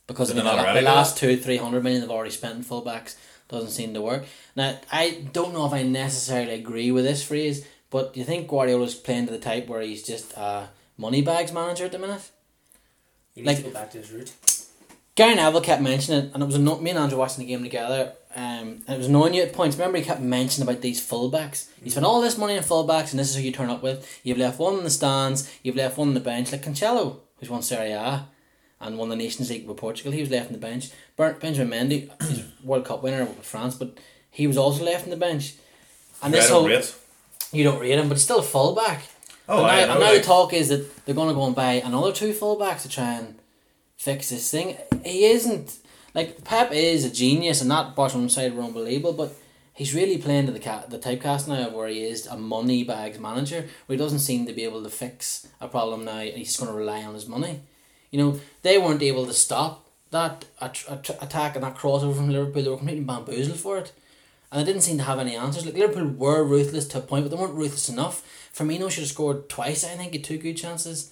because 0.08 0.32
I 0.32 0.36
Did 0.36 0.44
not 0.46 0.56
the, 0.56 0.62
already 0.62 0.74
the 0.80 0.80
do 0.82 0.86
last 0.96 1.18
two 1.18 1.38
three 1.38 1.58
hundred 1.58 1.84
million 1.84 2.02
they've 2.02 2.10
already 2.12 2.32
spent 2.32 2.56
in 2.58 2.64
fullbacks 2.64 3.16
doesn't 3.50 3.72
seem 3.72 3.94
to 3.94 4.02
work. 4.02 4.26
Now 4.56 4.78
I 4.92 5.28
don't 5.34 5.54
know 5.54 5.66
if 5.66 5.74
I 5.74 5.84
necessarily 5.84 6.54
agree 6.54 6.92
with 6.92 7.06
this 7.06 7.24
phrase, 7.24 7.66
but 7.90 8.14
do 8.14 8.20
you 8.20 8.26
think 8.26 8.48
Guardiola's 8.48 8.96
playing 8.96 9.26
to 9.28 9.32
the 9.32 9.40
type 9.40 9.68
where 9.68 9.82
he's 9.82 10.04
just 10.04 10.34
a 10.36 10.70
money 10.98 11.22
bags 11.22 11.52
manager 11.54 11.86
at 11.86 11.92
the 11.92 12.00
minute? 12.00 12.30
He 13.36 13.42
needs 13.42 13.48
Like- 13.48 13.58
to 13.58 13.64
go 13.64 13.70
back 13.72 13.92
to 13.92 13.98
his 14.00 14.12
root. 14.12 14.32
Gary 15.18 15.36
Neville 15.36 15.62
kept 15.62 15.82
mentioning 15.82 16.26
it, 16.28 16.32
and 16.34 16.42
it 16.44 16.46
was 16.46 16.56
anno- 16.56 16.78
me 16.80 16.92
and 16.92 17.00
Andrew 17.00 17.18
watching 17.18 17.40
the 17.40 17.52
game 17.52 17.64
together. 17.64 18.14
Um, 18.36 18.84
and 18.86 18.90
it 18.90 18.98
was 19.00 19.08
annoying 19.08 19.34
you 19.34 19.42
at 19.42 19.52
points. 19.52 19.76
Remember, 19.76 19.98
he 19.98 20.04
kept 20.04 20.22
mentioning 20.22 20.70
about 20.70 20.82
these 20.82 21.02
fullbacks. 21.06 21.68
He 21.84 21.90
spent 21.90 22.06
all 22.06 22.22
this 22.22 22.38
money 22.38 22.56
on 22.56 22.64
fullbacks, 22.64 23.10
and 23.12 23.20
this 23.20 23.32
is 23.32 23.36
who 23.36 23.42
you 23.42 23.52
turn 23.52 23.72
up 23.72 23.82
with. 23.82 24.20
You've 24.24 24.38
left 24.38 24.60
one 24.60 24.76
in 24.78 24.84
the 24.84 24.92
stands. 24.92 25.52
You've 25.64 25.76
left 25.76 25.98
one 25.98 26.10
on 26.10 26.14
the 26.14 26.20
bench, 26.20 26.52
like 26.52 26.62
Cancelo, 26.64 27.18
who's 27.40 27.50
won 27.50 27.64
Serie 27.64 27.94
A, 27.94 28.28
and 28.80 28.98
won 29.00 29.10
the 29.10 29.16
Nations 29.16 29.50
League 29.50 29.68
with 29.68 29.78
Portugal. 29.78 30.12
He 30.12 30.22
was 30.22 30.30
left 30.30 30.48
on 30.48 30.54
the 30.54 30.60
bench. 30.60 30.92
Benjamin 31.16 31.90
Mendy, 31.90 32.12
he's 32.30 32.42
a 32.42 32.46
World 32.64 32.86
Cup 32.86 33.02
winner 33.02 33.26
with 33.26 33.44
France, 33.44 33.74
but 33.74 33.98
he 34.30 34.46
was 34.46 34.56
also 34.58 34.84
left 34.86 35.06
on 35.06 35.10
the 35.10 35.18
bench. 35.18 35.56
And 36.22 36.32
I 36.34 36.38
this 36.38 36.48
don't 36.48 36.60
whole 36.60 36.70
rate. 36.70 36.96
you 37.52 37.64
don't 37.64 37.80
rate 37.82 37.98
him, 37.98 38.08
but 38.08 38.16
he's 38.18 38.24
still 38.24 38.40
a 38.40 38.44
fullback. 38.44 39.02
Oh, 39.50 39.64
and 39.66 39.66
I 39.66 39.80
now, 39.80 39.86
know, 39.88 39.92
and 39.94 40.00
now 40.02 40.12
like- 40.12 40.22
the 40.22 40.28
talk 40.28 40.54
is 40.54 40.70
that 40.70 41.06
they're 41.08 41.16
going 41.16 41.30
to 41.30 41.34
go 41.34 41.46
and 41.48 41.56
buy 41.56 41.74
another 41.84 42.12
two 42.12 42.34
fullbacks 42.34 42.84
to 42.84 42.90
try 42.90 43.14
and 43.14 43.40
fix 43.98 44.30
this 44.30 44.50
thing. 44.50 44.78
He 45.04 45.26
isn't 45.26 45.78
like 46.14 46.44
Pep 46.44 46.72
is 46.72 47.06
a 47.06 47.10
genius, 47.10 47.62
and 47.62 47.70
that 47.72 47.96
Barcelona 47.96 48.30
side 48.30 48.56
were 48.56 48.64
unbelievable, 48.64 49.14
but 49.14 49.36
he's 49.74 49.94
really 49.94 50.18
playing 50.18 50.46
to 50.46 50.52
the 50.52 50.60
cat 50.60 50.90
the 50.90 50.98
typecast 51.00 51.48
now 51.48 51.70
where 51.70 51.88
he 51.88 52.04
is 52.04 52.26
a 52.26 52.38
money 52.38 52.84
bags 52.84 53.20
manager, 53.20 53.68
where 53.86 53.98
he 53.98 54.04
doesn't 54.04 54.20
seem 54.20 54.46
to 54.46 54.54
be 54.54 54.64
able 54.64 54.84
to 54.84 54.90
fix 54.90 55.48
a 55.60 55.68
problem 55.68 56.06
now, 56.06 56.20
and 56.20 56.38
he's 56.38 56.58
going 56.58 56.72
to 56.72 56.78
rely 56.78 57.04
on 57.04 57.14
his 57.14 57.28
money. 57.28 57.60
You 58.12 58.20
know, 58.20 58.40
they 58.62 58.78
weren't 58.78 59.04
able 59.04 59.26
to 59.26 59.34
stop 59.34 59.86
that 60.12 60.46
at- 60.62 60.86
at- 60.90 61.22
attack 61.22 61.56
and 61.56 61.64
that 61.64 61.76
crossover 61.76 62.16
from 62.16 62.32
Liverpool. 62.32 62.64
They 62.64 62.70
were 62.70 62.78
completely 62.78 63.04
bamboozled 63.04 63.60
for 63.60 63.78
it. 63.78 63.92
And 64.50 64.62
they 64.62 64.72
didn't 64.72 64.84
seem 64.84 64.98
to 64.98 65.04
have 65.04 65.20
any 65.20 65.36
answers. 65.36 65.66
Like 65.66 65.76
Liverpool 65.76 66.08
were 66.08 66.42
ruthless 66.42 66.88
to 66.88 67.00
a 67.00 67.02
point, 67.02 67.26
but 67.26 67.32
they 67.36 67.42
weren't 67.42 67.56
ruthless 67.56 67.90
enough. 67.90 68.24
Firmino 68.56 68.90
should 68.90 69.04
have 69.04 69.12
scored 69.12 69.50
twice. 69.50 69.84
I 69.84 69.90
think 69.90 70.14
he 70.14 70.20
two 70.20 70.38
good 70.38 70.56
chances. 70.56 71.12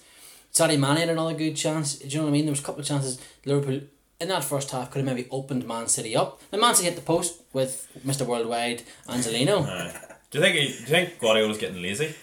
Sadio 0.56 0.78
Mane 0.78 0.96
had 0.96 1.08
another 1.10 1.34
good 1.34 1.54
chance. 1.54 1.96
Do 1.96 2.08
you 2.08 2.16
know 2.18 2.22
what 2.24 2.28
I 2.30 2.32
mean? 2.32 2.44
There 2.46 2.52
was 2.52 2.60
a 2.60 2.62
couple 2.62 2.80
of 2.80 2.86
chances 2.86 3.20
Liverpool 3.44 3.80
in 4.20 4.28
that 4.28 4.42
first 4.42 4.70
half 4.70 4.90
could 4.90 5.04
have 5.04 5.14
maybe 5.14 5.28
opened 5.30 5.66
Man 5.68 5.86
City 5.88 6.16
up. 6.16 6.40
The 6.50 6.56
Man 6.56 6.74
City 6.74 6.88
hit 6.88 6.96
the 6.96 7.02
post 7.02 7.42
with 7.52 7.72
Mister 8.04 8.24
Worldwide 8.24 8.82
Angelino. 9.08 9.62
Aye. 9.68 9.92
do 10.30 10.38
you 10.38 10.44
think 10.44 10.56
he, 10.56 10.66
do 10.68 10.72
you 10.80 10.86
think 10.86 11.18
Guardiola's 11.20 11.58
getting 11.58 11.82
lazy? 11.82 12.14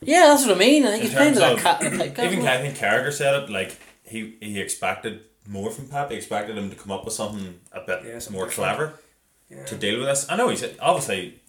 yeah, 0.00 0.24
that's 0.28 0.44
what 0.46 0.56
I 0.56 0.58
mean. 0.58 0.84
I 0.84 0.90
think 0.90 1.04
In 1.04 1.08
he's 1.10 1.16
playing 1.16 1.34
to 1.34 1.40
that 1.40 1.58
cat. 1.58 1.84
of- 1.86 1.92
Like, 1.98 2.18
Even 2.18 2.46
I 2.46 2.58
think 2.60 2.74
Carragher 2.76 3.12
said 3.12 3.34
it 3.44 3.50
like 3.50 3.78
he 4.04 4.36
he 4.40 4.58
expected 4.60 5.20
more 5.46 5.70
from 5.70 5.86
Pep. 5.86 6.10
He 6.10 6.16
expected 6.16 6.58
him 6.58 6.70
to 6.70 6.76
come 6.76 6.90
up 6.90 7.04
with 7.04 7.14
something 7.14 7.60
a 7.70 7.80
bit 7.82 8.00
Yeah, 8.04 8.18
something 8.18 8.40
more 8.40 8.48
clever 8.48 8.94
Yeah. 9.48 9.64
to 9.66 9.76
deal 9.76 9.98
with 9.98 10.08
this. 10.08 10.26
I 10.28 10.34
know 10.36 10.48
he's 10.48 10.64
obviously 10.80 11.40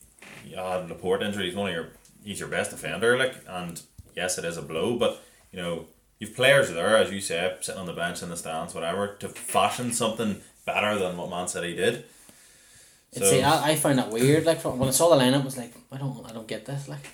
uh, 0.55 0.85
Laporte 0.87 1.23
injury. 1.23 1.45
He's 1.47 1.55
one 1.55 1.69
of 1.69 1.73
your 1.75 1.87
he's 2.23 2.39
your 2.39 2.49
best 2.49 2.69
defender. 2.69 3.17
Like 3.17 3.35
and 3.47 3.81
yes, 4.15 4.37
it 4.37 4.45
is 4.45 4.57
a 4.57 4.61
blow, 4.61 4.97
but 4.99 5.19
you 5.51 5.59
know 5.59 5.85
you've 6.21 6.35
players 6.35 6.69
there 6.71 6.95
as 6.95 7.11
you 7.11 7.19
say 7.19 7.53
sitting 7.59 7.81
on 7.81 7.87
the 7.87 7.93
bench 7.93 8.21
in 8.23 8.29
the 8.29 8.37
stands, 8.37 8.73
whatever, 8.73 9.15
to 9.19 9.27
fashion 9.27 9.91
something 9.91 10.39
better 10.65 10.97
than 10.97 11.17
what 11.17 11.29
Man 11.29 11.47
City 11.49 11.75
did. 11.75 12.05
It's- 13.13 13.29
see, 13.29 13.41
I, 13.41 13.71
I 13.71 13.75
found 13.75 13.97
that 13.99 14.09
weird. 14.11 14.45
Like 14.45 14.63
when 14.63 14.87
I 14.87 14.91
saw 14.91 15.09
the 15.09 15.21
lineup, 15.21 15.41
I 15.41 15.45
was 15.45 15.57
like, 15.57 15.73
I 15.91 15.97
don't, 15.97 16.25
I 16.29 16.31
don't 16.31 16.47
get 16.47 16.65
this. 16.65 16.87
Like, 16.87 17.05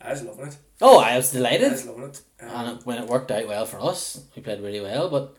I 0.00 0.10
was 0.10 0.22
loving 0.22 0.46
it. 0.48 0.56
oh, 0.80 0.98
I 0.98 1.16
was 1.16 1.30
delighted. 1.30 1.68
I 1.68 1.72
was 1.72 1.86
loving 1.86 2.04
it. 2.04 2.22
Um, 2.40 2.48
and 2.48 2.78
it, 2.80 2.86
when 2.86 2.98
it 2.98 3.08
worked 3.08 3.30
out 3.30 3.46
well 3.46 3.66
for 3.66 3.78
us, 3.80 4.20
we 4.34 4.42
played 4.42 4.60
really 4.60 4.80
well. 4.80 5.08
But 5.10 5.36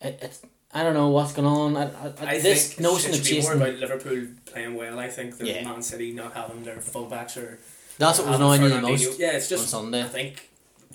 it, 0.00 0.18
it's 0.22 0.40
I 0.72 0.82
don't 0.82 0.94
know 0.94 1.08
what's 1.08 1.32
going 1.32 1.48
on. 1.48 1.76
I, 1.76 1.84
I, 1.84 2.12
I 2.36 2.38
this 2.40 2.68
think 2.68 2.80
notion 2.80 3.10
it 3.12 3.18
of 3.20 3.26
should 3.26 3.36
be 3.36 3.42
more 3.42 3.54
about 3.54 3.74
Liverpool 3.74 4.26
playing 4.46 4.74
well. 4.76 4.98
I 4.98 5.08
think 5.08 5.36
than 5.38 5.46
Yeah. 5.46 5.64
Man 5.64 5.82
City 5.82 6.12
not 6.12 6.34
having 6.34 6.62
their 6.62 6.76
fullbacks 6.76 7.36
or 7.36 7.58
that's 7.98 8.18
what 8.20 8.28
was 8.28 8.36
annoying 8.36 8.62
you 8.62 8.68
the 8.68 8.80
most 8.80 9.18
Yeah, 9.18 9.32
it's 9.32 9.48
just 9.48 9.52
on 9.52 9.64
just 9.64 9.70
Sunday. 9.70 10.02
I 10.04 10.08
think 10.08 10.50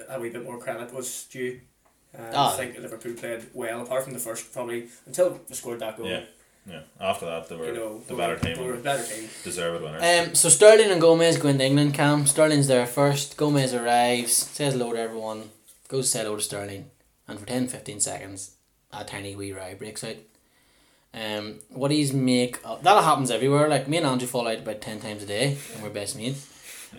a 0.09 0.19
wee 0.19 0.29
bit 0.29 0.43
more 0.43 0.57
credit 0.57 0.93
was 0.93 1.25
due. 1.31 1.59
Uh, 2.17 2.21
Ah. 2.33 2.53
I 2.53 2.57
think 2.57 2.77
Liverpool 2.77 3.13
played 3.13 3.41
well 3.53 3.81
apart 3.81 4.03
from 4.03 4.13
the 4.13 4.19
first 4.19 4.53
probably 4.53 4.87
until 5.05 5.39
they 5.47 5.55
scored 5.55 5.79
that 5.79 5.97
goal. 5.97 6.07
Yeah, 6.07 6.23
yeah. 6.67 6.81
After 6.99 7.25
that, 7.25 7.49
they 7.49 7.55
were 7.55 7.65
You 7.67 7.73
know, 7.73 8.01
the 8.07 8.15
better 8.15 8.37
team, 8.37 8.55
They 8.57 8.67
were 8.67 8.75
better 8.77 9.03
team. 9.03 9.27
deserved 9.43 9.83
winners. 9.83 10.03
Um, 10.29 10.35
so 10.35 10.49
Sterling 10.49 10.91
and 10.91 11.01
Gomez 11.01 11.37
go 11.37 11.47
into 11.49 11.65
England 11.65 11.93
camp. 11.95 12.27
Sterling's 12.27 12.67
there 12.67 12.85
first. 12.85 13.35
Gomez 13.37 13.73
arrives, 13.73 14.33
says 14.33 14.73
hello 14.73 14.93
to 14.93 14.99
everyone, 14.99 15.49
goes 15.87 16.05
to 16.05 16.11
say 16.11 16.23
hello 16.23 16.35
to 16.35 16.41
Sterling, 16.43 16.91
and 17.27 17.39
for 17.39 17.45
10 17.47 17.67
15 17.67 17.99
seconds, 17.99 18.51
a 18.91 19.03
tiny 19.03 19.35
wee 19.35 19.51
row 19.51 19.73
breaks 19.75 20.03
out. 20.03 20.17
Um, 21.15 21.59
what 21.69 21.91
he's 21.91 22.11
make 22.13 22.59
uh, 22.65 22.77
that 22.77 23.03
happens 23.03 23.29
everywhere. 23.31 23.67
Like 23.69 23.87
me 23.87 23.97
and 23.97 24.05
Andrew 24.07 24.27
fall 24.27 24.47
out 24.47 24.59
about 24.59 24.81
ten 24.81 24.99
times 24.99 25.21
a 25.23 25.27
day, 25.27 25.57
and 25.73 25.83
we're 25.83 25.89
best 25.91 26.15
mates. 26.15 26.47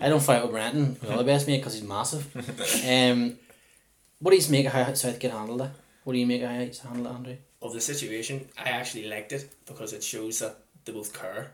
I 0.01 0.09
don't 0.09 0.21
fight 0.21 0.41
with 0.43 0.51
Brenton, 0.51 0.97
we're 1.03 1.17
the 1.17 1.23
best 1.23 1.47
mate 1.47 1.57
because 1.57 1.73
he's 1.75 1.83
massive. 1.83 2.25
Um, 2.87 3.37
what 4.19 4.31
do 4.31 4.37
you 4.37 4.51
make 4.51 4.65
of 4.65 4.71
how 4.73 4.93
Southgate 4.93 5.31
handled 5.31 5.61
it? 5.61 5.71
What 6.03 6.13
do 6.13 6.19
you 6.19 6.25
make 6.25 6.41
of 6.41 6.49
how 6.49 6.59
he's 6.59 6.79
handled 6.79 7.07
it, 7.07 7.09
Andrew? 7.15 7.35
Of 7.61 7.73
the 7.73 7.81
situation, 7.81 8.47
I 8.57 8.69
actually 8.69 9.07
liked 9.09 9.31
it 9.33 9.53
because 9.65 9.93
it 9.93 10.03
shows 10.03 10.39
that 10.39 10.57
they 10.85 10.91
both 10.93 11.13
care. 11.19 11.51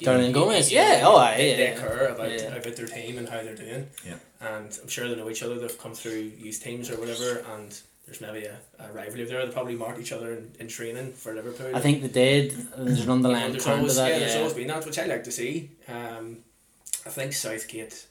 Sterling 0.00 0.26
and 0.26 0.34
You- 0.34 0.40
you- 0.42 0.46
Gomez? 0.48 0.72
you- 0.72 0.78
Yeah, 0.78 1.02
oh, 1.04 1.16
aye, 1.16 1.36
they, 1.36 1.50
yeah, 1.50 1.56
they 1.56 1.64
yeah. 1.72 1.78
care 1.78 2.06
about 2.08 2.30
Yeah. 2.30 2.54
about 2.56 2.76
their 2.76 2.86
team 2.86 3.18
and 3.18 3.28
how 3.28 3.42
they're 3.42 3.54
doing. 3.54 3.88
Yeah. 4.06 4.16
And 4.40 4.78
I'm 4.82 4.88
sure 4.88 5.08
they 5.08 5.14
know 5.16 5.28
each 5.28 5.42
other. 5.42 5.58
They've 5.58 5.78
come 5.78 5.94
through 5.94 6.32
youth 6.38 6.62
teams 6.62 6.90
or 6.90 6.98
whatever, 6.98 7.44
and 7.54 7.78
there's 8.06 8.20
maybe 8.22 8.46
a, 8.46 8.56
a 8.78 8.92
rivalry 8.92 9.24
there. 9.24 9.44
They 9.44 9.52
probably 9.52 9.74
mark 9.76 9.98
each 10.00 10.12
other 10.12 10.32
in, 10.32 10.52
in 10.58 10.68
training 10.68 11.12
for 11.12 11.34
Liverpool. 11.34 11.76
I 11.76 11.80
think 11.80 12.00
they 12.02 12.08
did. 12.08 12.52
and 12.76 12.86
There's 12.88 13.00
an 13.00 13.10
You 13.10 13.18
know, 13.18 13.32
there's 13.50 13.64
current 13.64 13.64
to 13.64 13.70
always, 13.72 13.96
that. 13.96 14.08
yeah, 14.08 14.12
Yeah, 14.14 14.18
there's 14.20 14.36
always 14.36 14.54
been 14.54 14.68
that, 14.68 14.86
which 14.86 14.98
I 14.98 15.04
like 15.06 15.24
to 15.24 15.32
see. 15.32 15.70
Um, 15.88 16.38
I 17.10 17.12
think 17.12 17.32
Southgate 17.32 18.06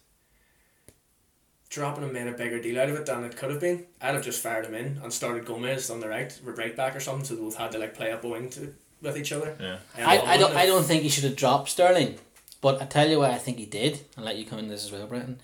dropping 1.70 2.04
him 2.04 2.12
made 2.12 2.28
a 2.28 2.34
bigger 2.34 2.62
deal 2.62 2.82
out 2.82 2.90
of 2.90 2.96
it 2.96 3.06
than 3.06 3.24
it 3.24 3.38
could 3.38 3.50
have 3.50 3.62
been. 3.62 3.86
I'd 4.02 4.14
have 4.14 4.26
just 4.26 4.44
fired 4.44 4.66
him 4.66 4.76
in 4.76 5.00
and 5.02 5.14
started 5.14 5.46
Gomez 5.46 5.90
on 5.90 6.02
the 6.02 6.10
right, 6.10 6.38
right 6.44 6.76
back 6.76 6.98
or 6.98 7.00
something, 7.00 7.24
so 7.24 7.36
they 7.36 7.42
both 7.42 7.56
had 7.56 7.72
to 7.72 7.78
like 7.78 7.96
play 7.96 8.12
up 8.12 8.26
a 8.26 8.28
wing 8.28 8.50
to, 8.50 8.76
with 9.02 9.18
each 9.18 9.32
other. 9.32 9.56
yeah. 9.58 9.78
And 9.96 10.06
I, 10.06 10.34
I 10.34 10.38
don't 10.38 10.54
I 10.54 10.66
don't 10.66 10.84
think 10.84 11.04
he 11.04 11.10
should 11.10 11.24
have 11.24 11.38
dropped 11.38 11.70
Sterling, 11.70 12.18
but 12.60 12.82
I 12.82 12.86
tell 12.86 13.08
you 13.08 13.20
what 13.20 13.32
I 13.32 13.38
think 13.38 13.58
he 13.58 13.66
did. 13.66 14.02
I'll 14.18 14.26
let 14.26 14.36
you 14.36 14.46
come 14.46 14.60
in 14.60 14.68
this 14.68 14.84
as 14.84 14.92
well, 14.92 15.08
Brenton. 15.08 15.40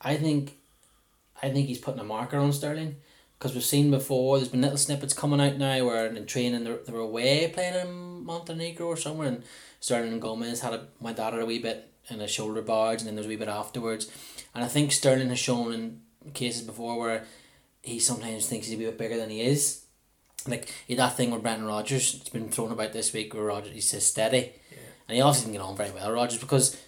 I 0.00 0.14
think, 0.16 0.56
I 1.42 1.50
think 1.50 1.66
he's 1.66 1.78
putting 1.80 2.00
a 2.00 2.04
marker 2.04 2.38
on 2.38 2.52
Sterling 2.52 2.94
because 3.40 3.54
we've 3.54 3.64
seen 3.64 3.90
before. 3.90 4.38
There's 4.38 4.50
been 4.50 4.62
little 4.62 4.76
snippets 4.76 5.14
coming 5.14 5.40
out 5.40 5.56
now 5.56 5.84
where 5.84 6.06
in 6.06 6.26
training 6.26 6.62
they 6.62 6.76
they 6.86 6.92
were 6.92 7.00
away 7.00 7.50
playing 7.52 7.74
in 7.74 8.24
Montenegro 8.24 8.86
or 8.86 8.96
somewhere, 8.96 9.26
and 9.26 9.42
Sterling 9.80 10.12
and 10.12 10.22
Gomez 10.22 10.60
had 10.60 10.74
a 10.74 10.86
my 11.00 11.12
dad 11.12 11.32
had 11.32 11.42
a 11.42 11.46
wee 11.46 11.58
bit 11.58 11.89
in 12.08 12.20
a 12.20 12.28
shoulder 12.28 12.62
barge, 12.62 13.00
and 13.00 13.08
then 13.08 13.14
there's 13.14 13.26
a 13.26 13.28
wee 13.28 13.36
bit 13.36 13.48
afterwards, 13.48 14.10
and 14.54 14.64
I 14.64 14.68
think 14.68 14.92
Sterling 14.92 15.28
has 15.28 15.38
shown 15.38 15.72
in 15.72 16.00
cases 16.34 16.62
before 16.62 16.98
where 16.98 17.24
he 17.82 17.98
sometimes 17.98 18.46
thinks 18.46 18.66
he's 18.66 18.76
a 18.76 18.78
wee 18.78 18.86
bit 18.86 18.98
bigger 18.98 19.16
than 19.16 19.30
he 19.30 19.40
is. 19.40 19.84
Like 20.46 20.72
that 20.88 21.16
thing 21.16 21.30
with 21.30 21.42
Brendan 21.42 21.68
Rodgers, 21.68 22.14
it's 22.14 22.28
been 22.30 22.48
thrown 22.48 22.72
about 22.72 22.92
this 22.92 23.12
week 23.12 23.34
where 23.34 23.44
Rodgers 23.44 23.72
he 23.72 23.80
says 23.80 24.06
steady. 24.06 24.52
And 25.06 25.16
he 25.16 25.22
obviously 25.22 25.52
didn't 25.52 25.60
get 25.60 25.68
on 25.68 25.76
very 25.76 25.90
well, 25.90 26.12
Rodgers, 26.12 26.38
because 26.38 26.80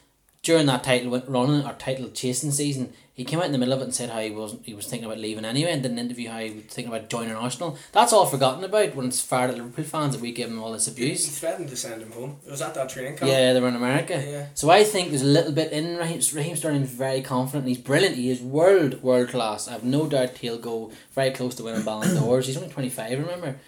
during 0.43 0.67
that 0.67 0.83
title 0.83 1.23
running 1.29 1.65
or 1.65 1.73
title 1.75 2.11
chasing 2.11 2.51
season, 2.51 2.93
he 3.15 3.25
came 3.25 3.39
out 3.39 3.45
in 3.45 3.53
the 3.53 3.59
middle 3.59 3.75
of 3.75 3.81
it 3.81 3.85
and 3.85 3.95
said 3.95 4.11
how 4.11 4.21
he 4.21 4.31
wasn't 4.31 4.65
he 4.65 4.75
was 4.75 4.87
thinking 4.87 5.07
about 5.07 5.19
leaving 5.19 5.45
anyway 5.45 5.71
and 5.71 5.83
did 5.83 5.93
an 5.93 5.99
interview 5.99 6.29
how 6.31 6.39
he 6.39 6.51
was 6.51 6.65
thinking 6.65 6.93
about 6.93 7.09
joining 7.09 7.35
Arsenal. 7.35 7.79
That's 7.93 8.13
all 8.13 8.27
forgotten 8.27 8.65
about 8.65 8.97
when 8.97 9.07
it's 9.07 9.21
fired 9.21 9.51
at 9.51 9.57
Liverpool 9.57 9.85
fans 9.85 10.15
that 10.15 10.21
we 10.23 10.33
give 10.33 10.51
him 10.51 10.61
all 10.61 10.73
this 10.73 10.89
abuse. 10.89 11.27
He 11.27 11.31
threatened 11.31 11.69
to 11.69 11.77
send 11.77 12.03
him 12.03 12.11
home. 12.11 12.39
It 12.45 12.51
was 12.51 12.63
at 12.63 12.75
that 12.75 12.89
training 12.89 13.19
camp. 13.19 13.31
Yeah, 13.31 13.53
they 13.53 13.61
were 13.61 13.69
in 13.69 13.77
America. 13.77 14.15
Yeah. 14.15 14.47
So 14.55 14.71
I 14.71 14.83
think 14.83 15.11
there's 15.11 15.23
a 15.23 15.27
little 15.27 15.53
bit 15.53 15.71
in 15.71 15.97
Raheem, 15.97 16.21
Raheem 16.35 16.57
Sterling's 16.57 16.91
very 16.91 17.21
confident 17.21 17.69
he's 17.69 17.79
brilliant. 17.79 18.17
He 18.17 18.31
is 18.31 18.41
world 18.41 19.03
world 19.03 19.29
class. 19.29 19.69
I 19.69 19.73
have 19.73 19.85
no 19.85 20.09
doubt 20.09 20.39
he'll 20.39 20.59
go 20.59 20.91
very 21.13 21.31
close 21.31 21.55
to 21.57 21.63
winning 21.63 21.85
Ballon 21.85 22.17
d'Ors. 22.17 22.47
He's 22.47 22.57
only 22.57 22.71
twenty 22.71 22.91
five, 22.91 23.17
remember. 23.17 23.59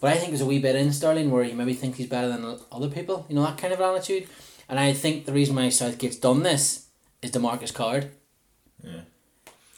But 0.00 0.12
I 0.12 0.16
think 0.16 0.30
there's 0.30 0.42
a 0.42 0.46
wee 0.46 0.60
bit 0.60 0.76
in 0.76 0.92
Sterling 0.92 1.30
where 1.30 1.42
he 1.42 1.52
maybe 1.52 1.74
thinks 1.74 1.98
he's 1.98 2.06
better 2.06 2.28
than 2.28 2.58
other 2.70 2.88
people. 2.88 3.26
You 3.28 3.36
know 3.36 3.42
that 3.42 3.58
kind 3.58 3.72
of 3.72 3.80
attitude. 3.80 4.28
And 4.68 4.78
I 4.78 4.92
think 4.92 5.24
the 5.24 5.32
reason 5.32 5.56
why 5.56 5.68
Southgate's 5.70 6.16
done 6.16 6.42
this 6.42 6.86
is 7.22 7.30
the 7.30 7.38
Marcus 7.38 7.70
card. 7.70 8.10
Yeah. 8.82 9.00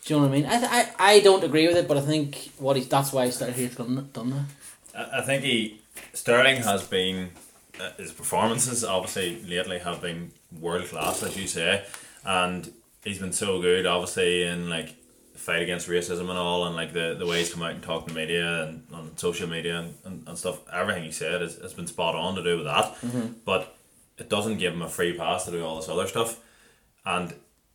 Do 0.05 0.15
you 0.15 0.21
know 0.21 0.27
what 0.27 0.33
I 0.33 0.37
mean? 0.37 0.47
I, 0.47 0.59
th- 0.59 0.71
I 0.73 0.91
I 0.99 1.21
don't 1.21 1.45
agree 1.45 1.67
with 1.69 1.77
it, 1.77 1.87
but 1.87 1.97
I 1.97 2.01
think 2.01 2.51
what 2.59 2.77
he's 2.77 2.89
that's 2.89 3.13
why 3.13 3.27
he 3.27 3.31
started 3.33 3.57
here 3.57 3.69
done 3.69 4.09
done 4.13 4.31
that. 4.31 4.47
I, 5.13 5.19
I 5.19 5.23
think 5.23 5.45
he 5.45 5.81
Sterling 6.15 6.57
has 6.63 6.87
been 6.87 7.31
uh, 7.81 7.91
his 7.97 8.13
performances 8.13 8.85
obviously 8.85 9.43
lately 9.43 9.79
have 9.79 10.01
been 10.01 10.33
world 10.59 10.87
class 10.87 11.23
as 11.23 11.37
you 11.37 11.47
say, 11.47 11.85
and 12.25 12.73
he's 13.05 13.19
been 13.19 13.33
so 13.33 13.61
good 13.61 13.87
obviously 13.87 14.43
in 14.43 14.69
like 14.69 14.97
fight 15.35 15.63
against 15.63 15.89
racism 15.89 16.29
and 16.29 16.39
all, 16.39 16.67
and 16.67 16.77
like 16.77 16.93
the, 16.93 17.17
the 17.19 17.27
way 17.27 17.39
he's 17.39 17.53
come 17.53 17.63
out 17.63 17.73
and 17.73 17.83
talked 17.83 18.09
to 18.09 18.15
the 18.15 18.21
media 18.21 18.65
and 18.65 18.83
on 18.93 19.17
social 19.17 19.49
media 19.49 19.81
and, 19.81 19.95
and, 20.05 20.29
and 20.29 20.37
stuff, 20.39 20.61
everything 20.71 21.03
he 21.03 21.11
said 21.11 21.41
has, 21.41 21.57
has 21.57 21.73
been 21.73 21.87
spot 21.87 22.15
on 22.15 22.35
to 22.35 22.43
do 22.43 22.57
with 22.57 22.67
that. 22.67 22.95
But 23.47 23.75
it 24.21 24.29
doesn't 24.29 24.59
give 24.59 24.73
him 24.75 24.83
a 24.83 24.89
free 24.89 25.17
pass 25.17 25.45
to 25.47 25.51
do 25.51 25.65
all 25.65 25.77
this 25.77 25.89
other 25.89 26.07
stuff. 26.07 26.39
And 27.05 27.35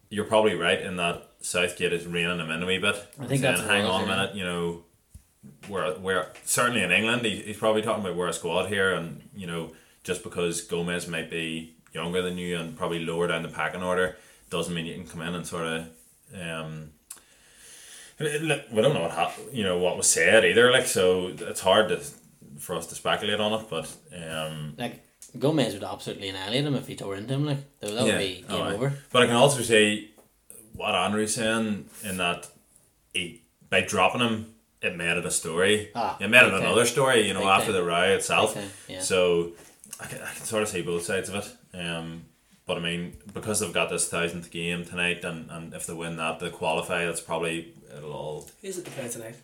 you're 0.10 0.25
probably 0.25 0.55
right 0.55 0.79
in 0.79 0.97
that 0.97 1.31
Southgate 1.41 1.91
is 1.91 2.05
reining 2.05 2.39
him 2.39 2.51
in 2.51 2.63
a 2.63 2.65
wee 2.65 2.77
bit. 2.77 2.95
I 3.19 3.25
think 3.25 3.41
saying, 3.41 3.41
that's 3.41 3.62
hang 3.62 3.86
on 3.86 4.03
a 4.03 4.05
yeah. 4.05 4.15
minute, 4.15 4.36
you 4.36 4.43
know, 4.43 4.84
we're, 5.69 5.97
we're 5.99 6.27
certainly 6.43 6.84
in 6.84 6.91
England, 6.91 7.23
he, 7.25 7.41
he's 7.41 7.58
probably 7.58 7.81
talking 7.81 8.03
about 8.03 8.15
we're 8.15 8.27
a 8.27 8.34
squad 8.34 8.67
here, 8.67 8.93
and 8.93 9.21
you 9.36 9.47
know, 9.47 9.73
just 10.03 10.23
because 10.23 10.62
Gomez 10.62 11.08
might 11.08 11.29
be 11.29 11.75
younger 11.93 12.21
than 12.21 12.38
you 12.38 12.58
and 12.58 12.77
probably 12.77 13.03
lower 13.03 13.27
down 13.27 13.43
the 13.43 13.49
packing 13.49 13.84
order 13.84 14.17
doesn't 14.49 14.73
mean 14.73 14.86
you 14.86 14.93
can 14.95 15.08
come 15.08 15.21
in 15.21 15.36
and 15.36 15.45
sort 15.45 15.65
of. 15.65 15.88
Um, 16.39 16.91
we 18.19 18.27
don't 18.27 18.93
know 18.93 19.01
what 19.01 19.12
hap- 19.12 19.38
you 19.51 19.63
know 19.63 19.77
what 19.77 19.97
was 19.97 20.10
said 20.10 20.45
either, 20.45 20.71
like 20.71 20.88
so 20.88 21.27
it's 21.27 21.62
hard 21.62 21.89
to 21.89 21.99
for 22.60 22.75
us 22.75 22.88
to 22.88 22.95
speculate 22.95 23.39
on 23.39 23.60
it, 23.60 23.69
but 23.69 23.93
um, 24.15 24.75
Like 24.77 25.05
Gomez 25.39 25.74
would 25.74 25.84
absolutely 25.84 26.30
annihilate 26.30 26.65
him 26.65 26.76
if 26.76 26.88
he 26.88 26.95
tore 26.95 27.15
into 27.15 27.34
him. 27.34 27.45
Like 27.45 27.58
that 27.82 27.91
would 27.91 28.06
Yeah, 28.08 28.17
be 28.17 28.45
game 28.48 28.62
aye. 28.62 28.74
over. 28.74 28.93
But 29.12 29.24
I 29.24 29.26
can 29.28 29.36
also 29.36 29.62
say 29.62 30.10
what 30.74 30.93
Andrew's 30.95 31.36
saying 31.36 31.86
in 32.04 32.17
that 32.17 32.48
he 33.13 33.41
by 33.69 33.82
dropping 33.82 34.21
him, 34.21 34.54
it 34.82 34.95
made 34.95 35.17
it 35.17 35.26
a 35.26 35.32
story. 35.32 35.89
Ah, 35.95 36.17
it 36.19 36.28
made 36.30 36.39
it 36.39 36.43
big 36.45 36.52
time. 36.52 36.62
another 36.62 36.86
story, 36.86 37.28
you 37.28 37.34
know, 37.34 37.39
Big 37.41 37.48
after 37.50 37.65
time. 37.67 37.76
the 37.76 37.84
riot 37.84 38.17
itself. 38.19 38.54
Time, 38.54 38.69
yeah. 38.88 39.00
So 39.00 39.52
I 40.00 40.06
can, 40.06 40.21
I 40.21 40.32
can 40.34 40.45
sort 40.45 40.63
of 40.63 40.69
see 40.69 40.82
both 40.82 41.04
sides 41.04 41.30
of 41.30 41.36
it. 41.36 41.78
Um, 41.78 42.26
but 42.67 42.78
I 42.78 42.82
mean, 42.82 43.15
because 43.34 43.60
they've 43.60 43.74
got 43.74 43.89
this 43.89 44.08
thousandth 44.10 44.50
game 44.52 44.86
tonight, 44.86 45.24
and, 45.24 45.50
and 45.52 45.74
if 45.74 45.86
they 45.88 45.93
win 45.93 46.17
that, 46.17 46.39
they 46.39 46.50
qualify. 46.50 47.06
That's 47.06 47.21
probably 47.21 47.74
it'll 47.95 48.12
all. 48.13 48.50
Who's 48.62 48.78
it 48.78 48.86
to 48.86 48.91
play 48.91 49.08
tonight? 49.10 49.36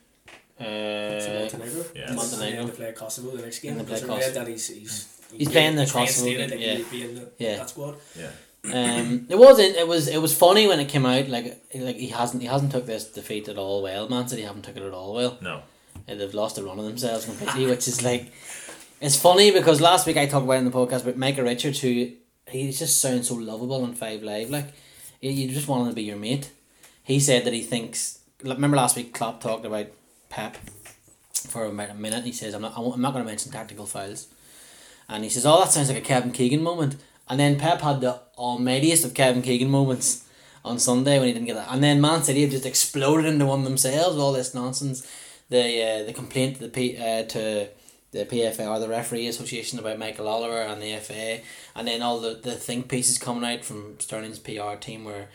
It's 0.59 1.25
Uh, 1.25 1.39
Montenegro. 1.39 1.85
Yeah. 1.95 2.07
And 2.07 2.15
Montenegro. 2.15 2.57
then 2.59 2.67
to 2.67 2.73
play 2.73 2.91
Kosovo 2.93 3.35
the 3.35 3.41
next 3.43 3.59
game. 3.59 3.71
And 3.71 3.81
they 3.81 3.85
play 3.85 3.95
Because 4.01 4.09
I 4.09 4.13
read 4.13 4.21
Kosovo. 4.25 4.39
that 4.45 4.51
he's 4.51 4.67
he's 4.67 5.20
He's 5.37 5.49
playing 5.49 5.75
the 5.75 5.83
he's 5.83 5.91
Kosovo 5.91 6.27
reinstated, 6.27 6.59
yeah. 6.59 6.75
he'll 6.75 6.89
be 6.89 7.03
in 7.03 7.15
the, 7.15 7.31
Yeah. 7.37 7.57
that 7.57 7.69
squad. 7.69 7.95
Yeah. 8.17 8.31
um, 8.65 9.25
it 9.29 9.37
wasn't. 9.37 9.75
It 9.75 9.87
was. 9.87 10.07
It 10.07 10.21
was 10.21 10.37
funny 10.37 10.67
when 10.67 10.79
it 10.79 10.87
came 10.89 11.05
out. 11.05 11.27
Like, 11.29 11.63
like 11.73 11.95
he 11.95 12.07
hasn't. 12.09 12.41
He 12.43 12.47
hasn't 12.47 12.71
took 12.71 12.85
this 12.85 13.05
defeat 13.05 13.47
at 13.49 13.57
all 13.57 13.81
well. 13.81 14.07
Man 14.07 14.27
City 14.27 14.43
haven't 14.43 14.63
took 14.63 14.77
it 14.77 14.83
at 14.83 14.93
all 14.93 15.13
well. 15.13 15.37
No. 15.41 15.61
And 16.07 16.19
they've 16.19 16.33
lost 16.33 16.55
the 16.57 16.63
run 16.63 16.77
of 16.79 16.85
themselves 16.85 17.25
completely, 17.25 17.65
which 17.65 17.87
is 17.87 18.03
like, 18.03 18.31
it's 18.99 19.15
funny 19.19 19.51
because 19.51 19.81
last 19.81 20.05
week 20.07 20.17
I 20.17 20.25
talked 20.25 20.45
about 20.45 20.57
in 20.57 20.65
the 20.65 20.71
podcast 20.71 21.01
about 21.01 21.17
Micah 21.17 21.43
Richards, 21.43 21.79
who 21.81 22.11
he 22.47 22.71
just 22.71 23.01
sounds 23.01 23.27
so 23.29 23.35
lovable 23.35 23.83
on 23.83 23.93
Five 23.93 24.21
Live. 24.23 24.49
Like, 24.49 24.67
you, 25.21 25.31
you 25.31 25.53
just 25.53 25.67
want 25.67 25.83
him 25.83 25.89
to 25.89 25.95
be 25.95 26.03
your 26.03 26.17
mate. 26.17 26.51
He 27.03 27.19
said 27.19 27.45
that 27.45 27.53
he 27.53 27.61
thinks. 27.61 28.19
Remember 28.43 28.77
last 28.77 28.95
week, 28.95 29.13
Klopp 29.13 29.41
talked 29.41 29.65
about 29.65 29.87
Pep 30.29 30.57
for 31.47 31.65
about 31.65 31.89
a 31.89 31.93
minute. 31.95 32.23
He 32.25 32.31
says, 32.31 32.53
"I'm 32.53 32.61
not. 32.61 32.73
I'm 32.77 33.01
not 33.01 33.13
going 33.13 33.23
to 33.25 33.29
mention 33.29 33.51
tactical 33.51 33.85
fouls," 33.85 34.27
and 35.11 35.23
he 35.23 35.29
says, 35.29 35.45
"Oh, 35.45 35.59
that 35.59 35.71
sounds 35.71 35.89
like 35.89 35.97
a 35.97 36.01
Kevin 36.01 36.31
Keegan 36.31 36.63
moment." 36.63 36.95
And 37.29 37.39
then 37.39 37.59
Pep 37.59 37.81
had 37.81 38.01
the 38.01 38.19
almightiest 38.37 39.05
of 39.05 39.13
Kevin 39.13 39.41
Keegan 39.41 39.69
moments 39.69 40.25
on 40.65 40.79
Sunday 40.79 41.17
when 41.17 41.27
he 41.27 41.33
didn't 41.33 41.47
get 41.47 41.55
that. 41.55 41.71
And 41.71 41.83
then 41.83 42.01
Man 42.01 42.23
City 42.23 42.41
have 42.41 42.51
just 42.51 42.65
exploded 42.65 43.25
into 43.25 43.45
one 43.45 43.63
themselves 43.63 44.15
with 44.15 44.23
all 44.23 44.33
this 44.33 44.53
nonsense. 44.53 45.07
The 45.49 45.83
uh, 45.83 46.03
the 46.05 46.13
complaint 46.13 46.55
to 46.55 46.61
the 46.63 46.69
P, 46.69 46.97
uh, 46.97 47.23
to 47.23 47.69
the 48.11 48.25
PFA 48.25 48.69
or 48.69 48.79
the 48.79 48.89
referee 48.89 49.27
association 49.27 49.79
about 49.79 49.99
Michael 49.99 50.27
Oliver 50.27 50.61
and 50.61 50.81
the 50.81 50.95
FA, 50.97 51.39
and 51.75 51.87
then 51.87 52.01
all 52.01 52.19
the, 52.19 52.33
the 52.33 52.53
think 52.53 52.89
pieces 52.89 53.17
coming 53.17 53.49
out 53.49 53.63
from 53.63 53.99
Sterling's 53.99 54.39
PR 54.39 54.75
team 54.79 55.05
where 55.05 55.29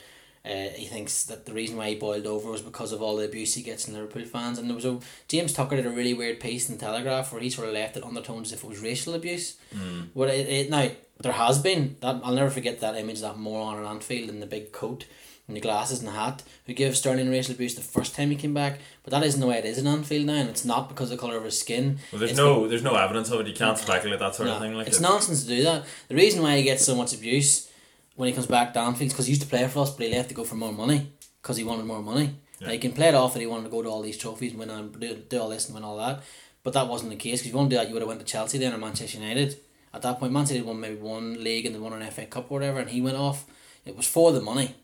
uh, 0.46 0.70
he 0.74 0.86
thinks 0.86 1.24
that 1.24 1.44
the 1.44 1.52
reason 1.52 1.76
why 1.76 1.88
he 1.88 1.94
boiled 1.96 2.26
over 2.26 2.50
was 2.50 2.62
because 2.62 2.92
of 2.92 3.02
all 3.02 3.16
the 3.16 3.24
abuse 3.24 3.54
he 3.54 3.62
gets 3.62 3.84
from 3.84 3.94
Liverpool 3.94 4.24
fans. 4.24 4.58
And 4.58 4.68
there 4.68 4.76
was 4.76 4.84
a 4.84 5.00
James 5.26 5.52
Tucker 5.52 5.76
did 5.76 5.86
a 5.86 5.90
really 5.90 6.14
weird 6.14 6.38
piece 6.38 6.68
in 6.68 6.76
the 6.76 6.80
Telegraph 6.80 7.32
where 7.32 7.40
he 7.40 7.50
sort 7.50 7.68
of 7.68 7.74
left 7.74 7.96
it 7.96 8.04
undertones 8.04 8.48
as 8.48 8.58
if 8.58 8.64
it 8.64 8.68
was 8.68 8.78
racial 8.78 9.14
abuse. 9.14 9.56
Mm. 9.74 10.08
Well, 10.14 10.28
it, 10.28 10.46
it 10.48 10.70
now 10.70 10.90
there 11.18 11.32
has 11.32 11.58
been 11.58 11.96
that 12.00 12.20
I'll 12.22 12.34
never 12.34 12.50
forget 12.50 12.80
that 12.80 12.96
image 12.96 13.16
of 13.16 13.22
that 13.22 13.38
moron 13.38 13.78
on 13.78 13.96
Anfield 13.96 14.28
in 14.28 14.40
the 14.40 14.46
big 14.46 14.70
coat 14.70 15.06
and 15.48 15.56
the 15.56 15.60
glasses 15.60 16.00
and 16.00 16.08
the 16.08 16.12
hat 16.12 16.42
who 16.66 16.74
gave 16.74 16.96
Sterling 16.96 17.30
racial 17.30 17.54
abuse 17.54 17.74
the 17.74 17.80
first 17.80 18.14
time 18.14 18.30
he 18.30 18.36
came 18.36 18.54
back. 18.54 18.80
But 19.04 19.12
that 19.12 19.22
isn't 19.24 19.40
the 19.40 19.46
way 19.46 19.58
it 19.58 19.64
is 19.64 19.78
in 19.78 19.86
Anfield 19.86 20.26
now, 20.26 20.34
and 20.34 20.50
it's 20.50 20.64
not 20.64 20.88
because 20.88 21.10
of 21.10 21.18
the 21.18 21.20
colour 21.20 21.36
of 21.36 21.44
his 21.44 21.58
skin. 21.58 21.98
Well, 22.12 22.18
there's 22.18 22.32
It's 22.32 22.38
no 22.38 22.68
there's 22.68 22.82
no 22.82 22.94
evidence 22.94 23.30
of 23.30 23.40
it. 23.40 23.46
You 23.46 23.54
can't 23.54 23.78
speculate 23.78 24.18
that 24.20 24.34
sort 24.34 24.48
of 24.48 24.60
thing. 24.60 24.74
Like 24.74 24.86
it's 24.86 24.98
it. 24.98 25.02
nonsense 25.02 25.42
to 25.42 25.48
do 25.48 25.62
that. 25.64 25.84
The 26.08 26.14
reason 26.14 26.42
why 26.42 26.56
he 26.56 26.62
gets 26.62 26.84
so 26.84 26.94
much 26.94 27.14
abuse 27.14 27.68
when 28.16 28.28
he 28.28 28.34
comes 28.34 28.46
back 28.46 28.72
to 28.74 28.80
Anfield 28.80 29.08
is 29.08 29.12
because 29.12 29.26
he 29.26 29.32
used 29.32 29.42
to 29.42 29.48
play 29.48 29.66
for 29.68 29.80
us, 29.80 29.90
but 29.94 30.06
he 30.06 30.12
left 30.12 30.28
to 30.30 30.34
go 30.34 30.44
for 30.44 30.56
more 30.56 30.72
money 30.72 31.12
because 31.40 31.56
he 31.56 31.64
wanted 31.64 31.86
more 31.86 32.02
money. 32.02 32.34
Yeah. 32.60 32.66
Now, 32.68 32.72
he 32.72 32.78
can 32.78 32.92
play 32.92 33.08
it 33.08 33.14
off 33.14 33.34
that 33.34 33.40
he 33.40 33.46
wanted 33.46 33.64
to 33.64 33.70
go 33.70 33.82
to 33.82 33.88
all 33.88 34.02
these 34.02 34.16
trophies 34.18 34.52
and 34.52 34.60
win 34.60 34.70
and 34.70 34.98
do, 34.98 35.14
do 35.14 35.40
all 35.40 35.50
this 35.50 35.66
and 35.66 35.74
win 35.74 35.84
all 35.84 35.98
that. 35.98 36.22
But 36.62 36.72
that 36.72 36.88
wasn't 36.88 37.10
the 37.10 37.16
case 37.16 37.40
because 37.40 37.46
if 37.46 37.52
you 37.52 37.58
want 37.58 37.70
to 37.70 37.76
do 37.76 37.80
that, 37.80 37.88
you 37.88 37.94
would 37.94 38.02
have 38.02 38.08
went 38.08 38.20
to 38.20 38.26
Chelsea 38.26 38.58
then 38.58 38.72
or 38.72 38.78
Manchester 38.78 39.18
United. 39.18 39.56
At 39.94 40.02
that 40.02 40.18
point, 40.18 40.32
Manchester 40.32 40.54
City 40.54 40.58
had 40.60 40.68
won 40.68 40.80
maybe 40.80 40.96
one 40.96 41.42
league 41.44 41.64
and 41.66 41.74
they 41.74 41.78
won 41.78 41.92
an 41.92 42.10
FA 42.10 42.26
Cup 42.26 42.50
or 42.50 42.54
whatever, 42.58 42.80
and 42.80 42.90
he 42.90 43.00
went 43.00 43.16
off. 43.16 43.44
It 43.84 43.96
was 43.96 44.06
for 44.06 44.32
the 44.32 44.40
money. 44.40 44.74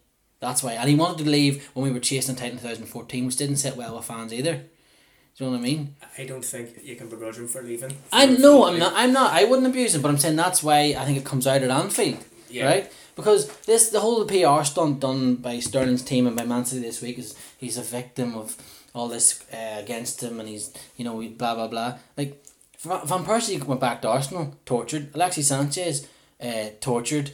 That's 0.40 0.62
why. 0.62 0.72
And 0.74 0.88
he 0.88 0.94
wanted 0.94 1.24
to 1.24 1.30
leave 1.30 1.68
when 1.74 1.84
we 1.84 1.90
were 1.92 2.00
chasing 2.00 2.34
the 2.34 2.40
title 2.40 2.56
in 2.58 2.62
2014, 2.62 3.26
which 3.26 3.36
didn't 3.36 3.56
sit 3.56 3.76
well 3.76 3.96
with 3.96 4.04
fans 4.04 4.32
either. 4.32 4.54
Do 4.54 5.44
you 5.44 5.46
know 5.46 5.52
what 5.52 5.58
I 5.58 5.62
mean? 5.62 5.96
I 6.18 6.24
don't 6.24 6.44
think 6.44 6.78
you 6.84 6.94
can 6.96 7.08
begrudge 7.08 7.38
him 7.38 7.48
for 7.48 7.62
leaving. 7.62 7.96
I 8.12 8.26
no, 8.26 8.66
I'm 8.66 8.78
not. 8.78 8.92
I'm 8.94 9.12
not. 9.12 9.32
I 9.32 9.44
wouldn't 9.44 9.66
abuse 9.66 9.94
him, 9.94 10.02
but 10.02 10.08
I'm 10.10 10.18
saying 10.18 10.36
that's 10.36 10.62
why 10.62 10.94
I 10.98 11.04
think 11.06 11.16
it 11.16 11.24
comes 11.24 11.46
out 11.46 11.62
at 11.62 11.70
Anfield, 11.70 12.22
Yeah. 12.50 12.66
right? 12.66 12.92
Because 13.14 13.55
this 13.66 13.90
the 13.90 14.01
whole 14.01 14.25
PR 14.25 14.64
stunt 14.64 15.01
done 15.01 15.37
by 15.37 15.59
Sterling's 15.59 16.03
team 16.03 16.27
and 16.27 16.37
by 16.37 16.44
Man 16.44 16.64
City 16.64 16.83
this 16.83 17.03
week 17.03 17.18
is 17.18 17.35
he's 17.59 17.79
a 17.79 17.83
victim 17.83 18.35
of 18.35 18.57
all 18.94 19.09
this 19.09 19.44
uh, 19.53 19.79
against 19.79 20.22
him, 20.22 20.40
and 20.40 20.48
he's 20.48 20.72
you 20.96 21.05
know 21.05 21.20
blah 21.29 21.55
blah 21.55 21.68
blah. 21.68 21.98
Like 22.16 22.42
Van 22.79 23.25
Persie 23.25 23.62
went 23.62 23.81
back 23.81 24.03
to 24.03 24.09
Arsenal, 24.09 24.57
tortured. 24.64 25.11
Alexis 25.14 25.48
Sanchez, 25.48 26.09
uh, 26.40 26.70
tortured. 26.81 27.31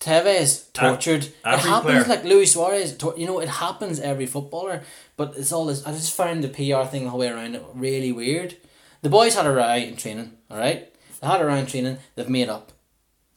Tevez 0.00 0.72
tortured. 0.72 1.24
it 1.26 1.34
happens 1.44 1.82
player. 1.82 2.04
like 2.04 2.24
Luis 2.24 2.52
Suarez. 2.52 2.96
Tor- 2.96 3.14
you 3.16 3.26
know 3.26 3.40
it 3.40 3.48
happens 3.48 4.00
every 4.00 4.26
footballer, 4.26 4.82
but 5.16 5.34
it's 5.36 5.52
all 5.52 5.66
this. 5.66 5.86
I 5.86 5.92
just 5.92 6.12
found 6.14 6.42
the 6.42 6.48
PR 6.48 6.84
thing 6.88 7.04
the 7.04 7.10
whole 7.10 7.20
way 7.20 7.28
around 7.28 7.54
it 7.54 7.62
really 7.74 8.10
weird. 8.10 8.56
The 9.02 9.08
boys 9.08 9.34
had 9.34 9.46
a 9.46 9.52
row 9.52 9.74
in 9.74 9.96
training, 9.96 10.32
alright? 10.50 10.92
They 11.20 11.26
had 11.26 11.40
a 11.40 11.46
row 11.46 11.54
in 11.54 11.66
training, 11.66 11.98
they've 12.14 12.28
made 12.28 12.48
up. 12.48 12.72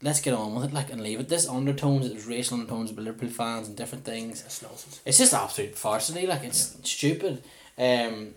Let's 0.06 0.22
get 0.22 0.36
on 0.36 0.54
with 0.54 0.66
it, 0.66 0.74
like, 0.74 0.92
and 0.92 1.02
leave 1.02 1.20
it. 1.20 1.30
This 1.30 1.50
undertones, 1.50 2.08
there's 2.08 2.28
racial 2.28 2.58
undertones 2.58 2.92
with 2.92 3.04
Liverpool 3.04 3.30
fans 3.30 3.68
and 3.68 3.76
different 3.76 4.06
things. 4.06 4.44
That's 4.44 4.62
nonsense. 4.62 5.02
It's 5.04 5.18
just 5.18 5.34
absolute 5.34 5.74
farcity, 5.74 6.28
like, 6.28 6.44
it's 6.44 6.78
stupid. 6.84 7.44
Um, 7.76 8.36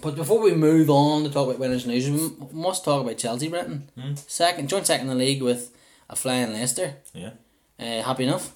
but 0.00 0.16
before 0.16 0.40
we 0.40 0.54
move 0.54 0.88
on 0.88 1.24
to 1.24 1.30
talk 1.30 1.48
about 1.48 1.58
winners 1.58 1.84
and 1.84 1.92
losers, 1.92 2.30
we 2.30 2.46
must 2.58 2.82
talk 2.82 3.02
about 3.02 3.18
Chelsea, 3.18 3.48
Brenton. 3.48 3.90
Hmm. 3.94 4.14
Second, 4.14 4.70
joint 4.70 4.86
second 4.86 5.10
in 5.10 5.18
the 5.18 5.22
league 5.22 5.42
with 5.42 5.76
a 6.08 6.16
flying 6.16 6.54
Leicester. 6.54 6.94
Yeah. 7.12 7.32
Uh, 7.78 8.00
happy 8.00 8.24
enough? 8.24 8.54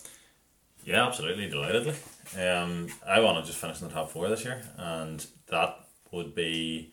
Yeah, 0.83 1.07
absolutely, 1.07 1.51
delightedly. 1.51 1.95
Um, 2.41 2.89
I 3.07 3.21
want 3.21 3.45
to 3.45 3.47
just 3.47 3.61
finish 3.61 3.83
in 3.83 3.89
the 3.89 3.93
top 3.93 4.11
four 4.11 4.31
this 4.31 4.47
year, 4.47 4.63
and 4.79 5.27
that 5.49 5.77
would 6.11 6.35
be 6.35 6.91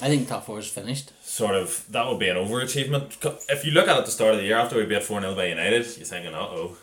I 0.00 0.08
think 0.08 0.26
top 0.28 0.46
four 0.46 0.58
is 0.58 0.68
finished. 0.68 1.12
sort 1.22 1.54
of 1.54 1.84
that 1.90 2.06
would 2.08 2.18
be 2.18 2.28
an 2.28 2.36
overachievement. 2.36 3.20
Co- 3.20 3.38
If 3.48 3.64
you 3.64 3.72
look 3.72 3.88
at 3.88 3.96
it 3.96 4.00
at 4.00 4.04
the 4.06 4.10
start 4.10 4.34
of 4.34 4.40
the 4.40 4.46
year 4.46 4.56
after 4.58 4.76
we 4.76 4.86
beat 4.86 5.02
four 5.02 5.20
0 5.20 5.34
by 5.34 5.46
United, 5.46 5.84
you're 5.96 6.06
thinking, 6.06 6.34
uh 6.34 6.38
oh, 6.40 6.76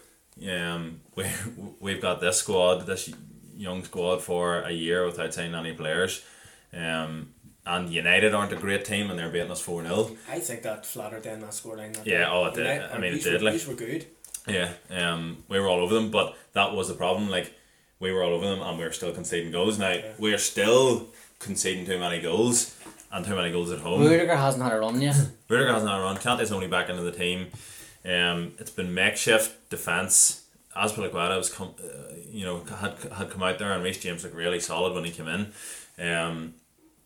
um, 0.50 1.02
we 1.15 1.26
we've 1.80 2.02
got 2.02 2.22
this 2.22 2.38
squad, 2.38 2.86
this 2.86 3.12
young 3.56 3.84
squad 3.84 4.22
for 4.22 4.62
a 4.62 4.72
year 4.72 5.06
without 5.06 5.34
signing 5.34 5.56
any 5.56 5.74
players, 5.74 6.24
um, 6.74 7.34
and 7.65 7.89
United 7.89 8.34
aren't 8.34 8.54
a 8.54 8.56
great 8.56 8.86
team, 8.86 9.10
and 9.10 9.19
they're 9.19 9.30
beating 9.30 9.52
us 9.52 9.60
four 9.62 9.82
0 9.84 10.15
I 10.30 10.39
think 10.39 10.62
that 10.62 10.86
flattered 10.86 11.24
down 11.24 11.39
that 11.41 11.52
scoreline. 11.52 11.93
that 11.95 12.06
Yeah, 12.08 12.19
day. 12.26 12.30
oh, 12.30 12.45
it 12.45 12.54
did. 12.54 12.65
United- 12.67 12.91
I 12.91 12.98
mean, 13.00 13.12
it 13.12 13.15
these 13.15 13.24
did, 13.26 13.41
Were, 13.41 13.52
like- 13.52 13.67
were 13.67 13.74
good. 13.74 14.06
Yeah, 14.48 14.72
um, 14.91 15.43
we 15.50 15.60
were 15.60 15.67
all 15.67 15.80
over 15.82 15.93
them, 15.93 16.10
but 16.10 16.36
that 16.54 16.74
was 16.74 16.88
the 16.88 16.93
problem. 16.93 17.30
Like 17.30 17.54
we 18.00 18.12
were 18.12 18.24
all 18.24 18.34
over 18.34 18.48
them, 18.48 18.62
and 18.62 18.78
we 18.78 18.86
were 18.86 18.93
still 18.93 19.12
conceding 19.12 19.52
goals. 19.52 19.78
Now 19.78 19.91
Yeah. 19.91 20.13
we 20.17 20.34
are 20.34 20.38
still 20.39 21.10
conceding 21.39 21.86
too 21.86 22.00
many 22.00 22.19
goals 22.22 22.76
and 23.12 23.26
too 23.26 23.36
many 23.36 23.52
goals 23.52 23.72
at 23.72 23.80
home. 23.80 24.02
Rudiger 24.02 24.36
hasn't 24.36 24.63
had 24.63 24.74
a 24.74 24.80
run 24.80 25.02
yet. 25.02 25.15
Rudiger 25.50 25.74
hasn't 25.74 25.89
had 25.91 26.00
a 26.00 26.04
run. 26.04 26.17
Kante's 26.17 26.52
only 26.52 26.67
back 26.67 26.89
into 26.89 27.02
the 27.04 27.12
team. 27.12 27.48
Um, 28.06 28.54
it's 28.60 28.72
been 28.72 28.93
makeshift 28.93 29.69
defence. 29.69 30.45
Azpilicueta 30.76 31.36
was 31.38 31.50
come, 31.52 31.74
uh, 31.84 32.13
you 32.30 32.45
know, 32.45 32.63
had 32.63 32.95
had 33.15 33.30
come 33.32 33.43
out 33.43 33.60
there, 33.60 33.74
and 33.74 33.84
Reece 33.84 34.00
James 34.00 34.24
looked 34.24 34.36
really 34.36 34.60
solid 34.60 34.93
when 34.93 35.04
he 35.04 35.12
came 35.12 35.28
in. 35.28 35.52
Um, 35.98 36.54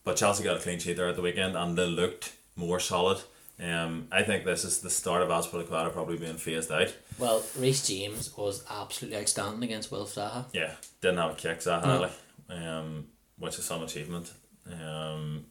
but 0.04 0.18
Chelsea 0.18 0.44
got 0.44 0.58
a 0.58 0.60
clean 0.60 0.80
sheet 0.80 0.98
there 0.98 1.08
at 1.08 1.16
the 1.16 1.22
weekend, 1.22 1.56
and 1.56 1.78
they 1.78 1.86
looked 1.86 2.34
more 2.56 2.80
solid. 2.80 3.20
Um, 3.60 4.08
I 4.12 4.24
think 4.24 4.44
this 4.46 4.66
is 4.66 4.80
the 4.80 4.90
start 4.90 5.22
of 5.22 5.30
Azpilicueta 5.30 5.94
probably 5.94 6.18
being 6.18 6.36
phased 6.38 6.72
out. 6.72 6.94
Well, 7.18 7.44
Reece 7.58 7.88
James 7.88 8.36
was 8.36 8.66
absolutely 8.70 9.20
outstanding 9.20 9.64
against 9.64 9.92
Will 9.92 10.06
Zaha. 10.06 10.46
Yeah, 10.54 10.74
didn't 11.02 11.18
have 11.20 11.32
a 11.32 11.36
kick, 11.36 11.60
Zaha, 11.60 11.86
No. 11.86 12.02
like, 12.02 12.12
um, 12.50 13.06
which 13.38 13.58
is 13.58 13.64
some 13.66 13.82
achievement. 13.84 14.32
Um, 14.70 15.46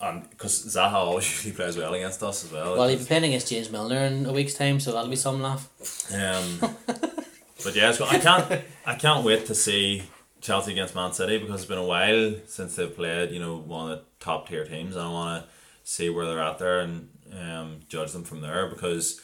because 0.00 0.64
Zaha 0.66 0.94
always 0.94 1.28
usually 1.30 1.54
plays 1.54 1.76
well 1.76 1.92
against 1.94 2.22
us 2.22 2.44
as 2.44 2.52
well. 2.52 2.76
Well, 2.76 2.88
he'll 2.88 2.98
be 2.98 3.04
playing 3.04 3.24
against 3.24 3.48
James 3.48 3.70
Milner 3.70 4.00
in 4.00 4.26
a 4.26 4.32
week's 4.32 4.54
time, 4.54 4.80
so 4.80 4.92
that'll 4.92 5.10
be 5.10 5.16
some 5.16 5.42
laugh. 5.42 5.68
Um, 6.12 6.58
but 7.64 7.74
yeah, 7.74 7.94
I 8.08 8.18
can't 8.18 8.64
I 8.86 8.94
can't 8.94 9.24
wait 9.24 9.46
to 9.46 9.54
see 9.54 10.02
Chelsea 10.40 10.72
against 10.72 10.94
Man 10.94 11.12
City 11.12 11.38
because 11.38 11.60
it's 11.60 11.68
been 11.68 11.78
a 11.78 11.84
while 11.84 12.34
since 12.46 12.76
they've 12.76 12.94
played, 12.94 13.30
you 13.30 13.40
know, 13.40 13.58
one 13.58 13.90
of 13.90 13.98
the 13.98 14.04
top 14.20 14.48
tier 14.48 14.64
teams, 14.64 14.96
and 14.96 15.04
I 15.04 15.10
want 15.10 15.44
to 15.44 15.50
see 15.84 16.08
where 16.08 16.26
they're 16.26 16.40
at 16.40 16.58
there 16.58 16.80
and 16.80 17.08
um, 17.38 17.80
judge 17.88 18.12
them 18.12 18.24
from 18.24 18.40
there 18.40 18.68
because, 18.68 19.20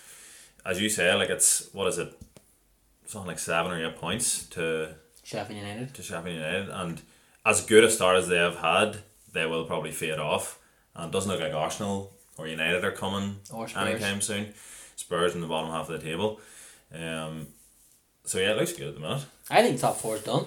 as 0.64 0.80
you 0.80 0.88
say, 0.90 1.12
like 1.14 1.30
it's 1.30 1.70
what 1.72 1.86
is 1.88 1.98
it, 1.98 2.12
something 3.06 3.28
like 3.28 3.38
seven 3.38 3.72
or 3.72 3.84
eight 3.84 3.96
points 3.96 4.46
to 4.50 4.94
Sheffield 5.22 5.58
United. 5.58 5.94
to 5.94 6.02
Sheffield 6.02 6.36
United, 6.36 6.68
and 6.68 7.00
as 7.46 7.64
good 7.64 7.84
a 7.84 7.90
start 7.90 8.16
as 8.16 8.28
they 8.28 8.36
have 8.36 8.56
had, 8.56 8.98
they 9.32 9.46
will 9.46 9.64
probably 9.64 9.92
fade 9.92 10.18
off. 10.18 10.58
And 10.96 11.06
it 11.06 11.12
doesn't 11.12 11.30
look 11.30 11.40
like 11.40 11.52
Arsenal 11.52 12.12
or 12.38 12.46
United 12.48 12.84
are 12.84 12.92
coming 12.92 13.36
anytime 13.76 14.20
soon. 14.20 14.54
Spurs 14.96 15.34
in 15.34 15.40
the 15.40 15.46
bottom 15.46 15.70
half 15.70 15.88
of 15.88 16.00
the 16.00 16.06
table. 16.06 16.40
Um, 16.92 17.48
so 18.24 18.38
yeah, 18.38 18.52
it 18.52 18.56
looks 18.56 18.72
good 18.72 18.88
at 18.88 18.94
the 18.94 19.00
minute. 19.00 19.24
I 19.50 19.62
think 19.62 19.78
top 19.78 19.98
four 19.98 20.16
is 20.16 20.22
done. 20.22 20.46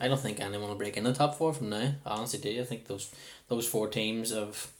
I 0.00 0.08
don't 0.08 0.20
think 0.20 0.40
anyone 0.40 0.68
will 0.68 0.76
break 0.76 0.96
in 0.96 1.04
the 1.04 1.12
top 1.12 1.34
four 1.36 1.52
from 1.52 1.70
now. 1.70 1.94
I 2.06 2.10
honestly 2.10 2.38
do. 2.38 2.60
I 2.60 2.64
think 2.64 2.86
those 2.86 3.12
those 3.48 3.66
four 3.66 3.88
teams 3.88 4.32
of 4.32 4.70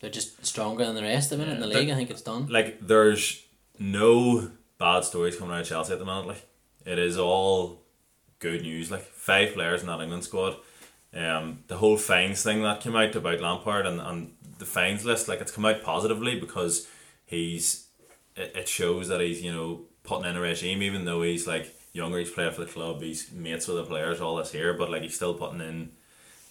they're 0.00 0.10
just 0.10 0.44
stronger 0.44 0.84
than 0.84 0.94
the 0.94 1.02
rest 1.02 1.32
of 1.32 1.40
it 1.40 1.48
in 1.48 1.60
the 1.60 1.66
league. 1.66 1.90
I 1.90 1.94
think 1.94 2.10
it's 2.10 2.22
done. 2.22 2.46
Like 2.48 2.78
there's 2.86 3.42
no 3.78 4.50
bad 4.78 5.04
stories 5.04 5.36
coming 5.36 5.54
out 5.54 5.62
of 5.62 5.66
Chelsea 5.66 5.92
at 5.92 5.98
the 5.98 6.04
moment. 6.04 6.28
Like 6.28 6.46
it 6.84 6.98
is 6.98 7.18
all 7.18 7.80
good 8.38 8.62
news. 8.62 8.90
Like 8.90 9.02
five 9.02 9.54
players 9.54 9.80
in 9.80 9.86
that 9.88 10.00
England 10.00 10.24
squad. 10.24 10.56
Um, 11.14 11.60
the 11.68 11.76
whole 11.76 11.96
fines 11.96 12.42
thing 12.42 12.62
that 12.62 12.80
came 12.80 12.96
out 12.96 13.14
about 13.14 13.40
Lampard 13.40 13.86
and, 13.86 14.00
and 14.00 14.32
the 14.58 14.64
fines 14.64 15.04
list, 15.04 15.28
like 15.28 15.40
it's 15.40 15.52
come 15.52 15.64
out 15.64 15.82
positively 15.82 16.40
because 16.40 16.88
he's 17.24 17.86
it, 18.36 18.52
it 18.54 18.68
shows 18.68 19.08
that 19.08 19.20
he's 19.20 19.42
you 19.42 19.52
know 19.52 19.82
putting 20.02 20.28
in 20.28 20.36
a 20.36 20.40
regime 20.40 20.82
even 20.82 21.04
though 21.04 21.22
he's 21.22 21.46
like 21.46 21.74
younger 21.92 22.18
he's 22.18 22.30
played 22.30 22.52
for 22.52 22.62
the 22.62 22.70
club 22.70 23.00
he's 23.00 23.30
mates 23.32 23.66
with 23.66 23.76
the 23.76 23.84
players 23.84 24.20
all 24.20 24.36
this 24.36 24.52
here 24.52 24.74
but 24.74 24.90
like 24.90 25.02
he's 25.02 25.14
still 25.14 25.34
putting 25.34 25.60
in 25.60 25.90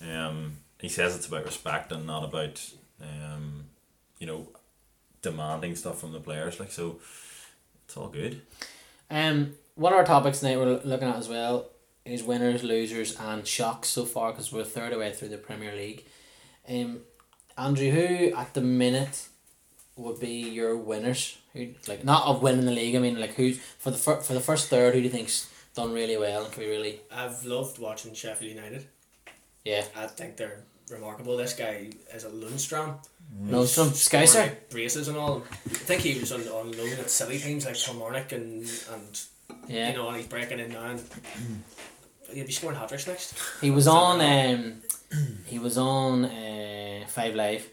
um 0.10 0.58
he 0.80 0.90
says 0.90 1.16
it's 1.16 1.28
about 1.28 1.46
respect 1.46 1.92
and 1.92 2.08
not 2.08 2.24
about 2.24 2.66
um 3.02 3.66
you 4.20 4.26
know 4.26 4.48
demanding 5.22 5.76
stuff 5.76 6.00
from 6.00 6.14
the 6.14 6.20
players 6.20 6.60
like 6.60 6.72
so 6.72 7.00
it's 7.86 7.98
all 7.98 8.08
good. 8.08 8.42
Um, 9.12 9.54
one 9.76 9.94
of 9.94 10.00
our 10.00 10.06
topics 10.06 10.40
tonight 10.40 10.58
we're 10.58 10.80
looking 10.84 11.08
at 11.08 11.18
as 11.18 11.30
well 11.30 11.68
is 12.06 12.24
winners, 12.24 12.64
losers, 12.64 13.18
and 13.20 13.46
shocks 13.48 13.90
so 13.90 14.06
far 14.06 14.32
because 14.32 14.52
we're 14.52 14.62
a 14.62 14.66
third 14.66 14.94
away 14.94 15.12
through 15.14 15.30
the 15.30 15.38
Premier 15.38 15.74
League. 15.76 16.06
Um, 16.68 17.02
Andrew, 17.58 17.90
who 17.92 18.36
at 18.36 18.54
the 18.54 18.62
minute 18.62 19.28
would 19.96 20.20
be 20.20 20.50
your 20.50 20.76
winners? 20.76 21.38
Who 21.54 21.70
like 21.88 22.04
not 22.04 22.26
of 22.28 22.42
winning 22.42 22.66
the 22.66 22.72
league? 22.72 22.96
I 22.96 23.00
mean, 23.00 23.20
like 23.20 23.36
who's 23.36 23.60
for 23.60 23.92
the 23.92 23.98
fir- 23.98 24.22
for 24.22 24.34
the 24.34 24.40
first 24.40 24.70
third? 24.70 24.94
Who 24.94 25.00
do 25.02 25.06
you 25.06 25.12
think's 25.12 25.50
done 25.76 25.94
really 25.94 26.18
well 26.18 26.44
and 26.44 26.54
can 26.54 26.64
be 26.64 26.70
really 26.70 27.02
I've 27.12 27.44
loved 27.46 27.80
watching 27.80 28.14
Sheffield 28.14 28.54
United. 28.56 28.86
yeah? 29.64 29.84
I 29.96 30.08
think 30.08 30.38
they're 30.38 30.64
remarkable. 30.90 31.38
This 31.38 31.54
guy 31.54 31.90
is 32.14 32.24
a 32.26 32.30
Lundstram. 32.30 32.96
Lundstram, 33.46 33.88
Scouser. 33.90 34.28
Scoring, 34.28 34.50
like, 34.50 34.70
braces 34.70 35.08
and 35.08 35.18
all. 35.18 35.44
I 35.66 35.70
think 35.70 36.02
he 36.02 36.20
was 36.20 36.32
on, 36.32 36.42
on 36.50 36.72
loan 36.78 36.92
at 37.00 37.10
silly 37.10 37.40
teams 37.40 37.66
like 37.66 37.76
Kilmarnock 37.76 38.32
and 38.34 38.70
and 38.92 39.22
Yeah, 39.68 39.92
you 39.92 39.96
know 39.98 40.08
and 40.10 40.18
he's 40.18 40.28
breaking 40.28 40.60
in 40.60 40.72
now. 40.74 40.98
And 42.34 42.38
he'll 42.40 42.48
be 42.48 42.52
scoring 42.52 42.78
hat 42.78 42.90
tricks 42.90 43.08
next. 43.08 43.36
he 43.62 43.70
was 43.72 43.88
on 43.88 44.20
um, 44.22 44.82
he 45.46 45.60
was 45.60 45.78
on 45.78 46.26
uh, 46.26 47.06
Five 47.08 47.36
Live. 47.36 47.70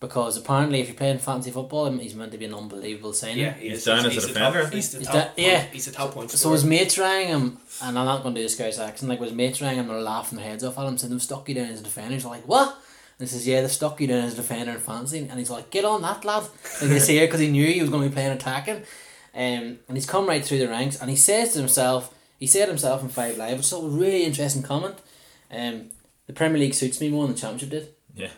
Because 0.00 0.38
apparently, 0.38 0.80
if 0.80 0.88
you're 0.88 0.96
playing 0.96 1.18
fancy 1.18 1.50
football, 1.50 1.90
he's 1.92 2.14
meant 2.14 2.32
to 2.32 2.38
be 2.38 2.46
an 2.46 2.54
unbelievable 2.54 3.12
signing. 3.12 3.40
Yeah, 3.40 3.52
he 3.52 3.68
He's 3.68 3.78
is. 3.80 3.84
down 3.84 4.06
as 4.06 4.16
a 4.24 4.28
defender, 4.28 4.60
Top, 4.62 4.70
think. 4.70 4.74
he's 4.76 4.92
the 4.92 4.98
He's 5.00 5.06
top. 5.08 5.36
da- 5.36 5.42
yeah. 5.42 5.60
he's 5.70 5.84
the 5.84 5.92
top 5.92 6.12
point. 6.14 6.30
So 6.30 6.52
his 6.52 6.64
mates 6.64 6.96
rang 6.96 7.26
him, 7.26 7.58
and 7.82 7.98
I'm 7.98 8.06
not 8.06 8.22
going 8.22 8.34
to 8.34 8.40
do 8.40 8.42
this 8.46 8.54
guy's 8.56 8.78
accent. 8.78 9.10
Like, 9.10 9.20
his 9.20 9.34
mates 9.34 9.60
rang 9.60 9.74
him 9.74 9.80
and 9.80 9.90
they're 9.90 10.00
laughing 10.00 10.38
their 10.38 10.46
heads 10.48 10.64
off 10.64 10.78
at 10.78 10.86
him, 10.86 10.96
saying 10.96 11.12
they've 11.12 11.20
stuck 11.20 11.46
you 11.50 11.54
down 11.54 11.66
as 11.66 11.80
a 11.80 11.84
defender. 11.84 12.14
He's 12.14 12.24
like, 12.24 12.48
what? 12.48 12.68
And 12.70 13.28
he 13.28 13.30
says, 13.30 13.46
yeah, 13.46 13.60
they've 13.60 13.70
stuck 13.70 14.00
you 14.00 14.06
down 14.06 14.24
as 14.24 14.32
a 14.32 14.36
defender 14.36 14.70
in 14.72 14.78
fantasy. 14.78 15.18
And 15.28 15.38
he's 15.38 15.50
like, 15.50 15.68
get 15.68 15.84
on 15.84 16.00
that, 16.00 16.24
lad. 16.24 16.44
Like, 16.80 16.88
they 16.92 16.98
say 16.98 17.20
because 17.20 17.40
he 17.40 17.48
knew 17.50 17.66
he 17.66 17.82
was 17.82 17.90
going 17.90 18.02
to 18.04 18.08
be 18.08 18.14
playing 18.14 18.32
attacking. 18.32 18.76
Um, 19.34 19.80
and 19.86 19.96
he's 19.96 20.06
come 20.06 20.26
right 20.26 20.42
through 20.42 20.60
the 20.60 20.68
ranks, 20.68 20.98
and 20.98 21.10
he 21.10 21.16
says 21.16 21.52
to 21.52 21.58
himself, 21.58 22.14
he 22.40 22.46
said 22.48 22.68
himself 22.68 23.02
in 23.02 23.08
Five 23.08 23.36
Live, 23.36 23.58
which 23.58 23.66
is 23.66 23.72
a 23.72 23.80
really 23.80 24.24
interesting 24.24 24.62
comment. 24.64 24.96
Um, 25.52 25.90
the 26.26 26.32
Premier 26.32 26.58
League 26.58 26.74
suits 26.74 27.00
me 27.00 27.08
more 27.10 27.26
than 27.26 27.34
the 27.36 27.40
Championship 27.40 27.70
did. 27.70 27.88
yeah 28.16 28.30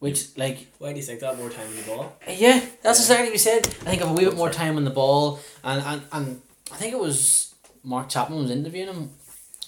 Which, 0.00 0.36
like, 0.36 0.66
Why 0.78 0.92
do 0.92 0.98
you 0.98 1.04
think 1.04 1.20
that 1.20 1.38
more 1.38 1.48
time 1.50 1.68
in 1.68 1.76
the 1.76 1.82
ball? 1.82 2.16
yeah, 2.28 2.60
that's 2.82 3.00
exactly 3.00 3.26
what 3.28 3.32
we 3.32 3.38
said. 3.38 3.66
I 3.66 3.90
think 3.90 4.02
I 4.02 4.06
have 4.06 4.10
a 4.10 4.18
wee 4.18 4.24
bit 4.26 4.36
more 4.36 4.50
time 4.50 4.76
on 4.76 4.84
the 4.84 4.90
ball, 4.90 5.40
and, 5.64 5.82
and, 5.82 6.02
and 6.12 6.42
I 6.72 6.76
think 6.76 6.92
it 6.92 6.98
was 6.98 7.54
Mark 7.84 8.08
Chapman 8.08 8.42
was 8.42 8.50
interviewing 8.50 8.88
him. 8.88 9.10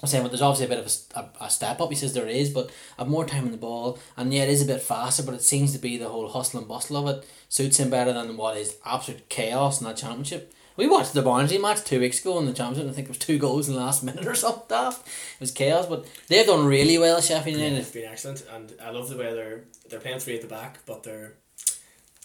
I 0.01 0.05
was 0.07 0.11
saying, 0.11 0.25
well, 0.25 0.31
there's 0.31 0.43
obviously 0.43 0.67
a 0.67 0.69
bit 0.77 0.85
of 0.85 1.31
a 1.41 1.45
a 1.45 1.49
step 1.51 1.81
up. 1.81 1.89
He 1.91 1.95
says 1.95 2.13
there 2.13 2.27
is, 2.27 2.51
but 2.51 2.71
I 2.99 3.03
have 3.03 3.09
more 3.09 3.25
time 3.25 3.45
on 3.45 3.53
the 3.53 3.57
ball, 3.57 3.99
and 4.17 4.35
yeah, 4.35 4.43
it 4.43 4.49
is 4.49 4.61
a 4.63 4.67
bit 4.67 4.83
faster. 4.83 5.23
But 5.23 5.35
it 5.35 5.43
seems 5.43 5.73
to 5.75 5.79
be 5.79 5.97
the 5.97 6.09
whole 6.09 6.29
hustle 6.29 6.59
and 6.59 6.67
bustle 6.69 6.97
of 6.97 7.07
it 7.17 7.29
suits 7.49 7.79
him 7.79 7.89
better 7.91 8.13
than 8.13 8.37
what 8.37 8.57
is 8.57 8.77
absolute 8.85 9.29
chaos 9.29 9.81
in 9.81 9.87
that 9.87 9.97
championship. 9.99 10.53
We 10.77 10.87
watched 10.89 11.13
the 11.13 11.23
Barnsley 11.23 11.59
match 11.59 11.85
two 11.85 12.01
weeks 12.01 12.21
ago 12.21 12.39
in 12.39 12.47
the 12.47 12.53
championship. 12.53 12.83
and 12.83 12.91
I 12.91 12.95
think 12.95 13.07
it 13.09 13.11
was 13.11 13.19
two 13.19 13.39
goals 13.39 13.69
in 13.69 13.75
the 13.75 13.81
last 13.81 14.03
minute 14.05 14.27
or 14.27 14.35
something. 14.35 14.63
daft. 14.69 15.07
It 15.07 15.41
was 15.41 15.51
chaos, 15.51 15.87
but 15.87 16.07
they've 16.29 16.47
done 16.47 16.65
really 16.67 16.99
well. 16.99 17.21
Sheffield 17.21 17.57
United. 17.59 17.79
It's 17.79 17.91
been 17.91 18.09
excellent, 18.09 18.45
and 18.53 18.73
I 18.83 18.91
love 18.91 19.09
the 19.09 19.17
way 19.17 19.33
they're 19.35 19.65
they're 19.89 20.01
playing 20.01 20.19
three 20.21 20.37
at 20.37 20.43
the 20.43 20.49
back, 20.49 20.79
but 20.87 21.03
they're 21.03 21.35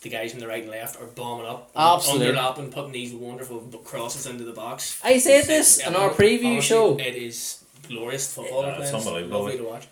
the 0.03 0.09
guys 0.09 0.33
in 0.33 0.39
the 0.39 0.47
right 0.47 0.61
and 0.61 0.71
left 0.71 1.01
are 1.01 1.07
bombing 1.07 1.47
up, 1.47 1.71
Absolutely. 1.75 2.27
underlapping, 2.27 2.71
putting 2.71 2.91
these 2.91 3.13
wonderful 3.13 3.59
crosses 3.83 4.27
into 4.27 4.43
the 4.43 4.53
box. 4.53 5.01
I 5.03 5.17
said 5.17 5.39
It's- 5.43 5.47
this 5.47 5.79
yeah, 5.79 5.89
in 5.89 5.95
our 5.95 6.05
honestly, 6.09 6.37
preview 6.39 6.61
show. 6.61 6.97
It 6.99 7.15
is 7.15 7.63
glorious 7.87 8.31
football. 8.33 8.61
Yeah, 8.63 8.71
they're 8.77 8.81
it's 8.83 8.93
unbelievable. 8.93 9.39
Lovely 9.43 9.57
to 9.57 9.63
watch. 9.63 9.87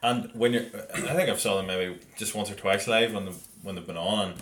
And 0.00 0.30
when 0.32 0.52
you're, 0.52 0.62
I 0.94 1.00
think 1.14 1.28
I've 1.28 1.40
saw 1.40 1.56
them 1.56 1.66
maybe 1.66 1.98
just 2.16 2.32
once 2.36 2.48
or 2.50 2.54
twice 2.54 2.86
live 2.86 3.12
when 3.12 3.24
they 3.26 3.32
when 3.62 3.74
they've 3.74 3.86
been 3.86 3.96
on, 3.96 4.34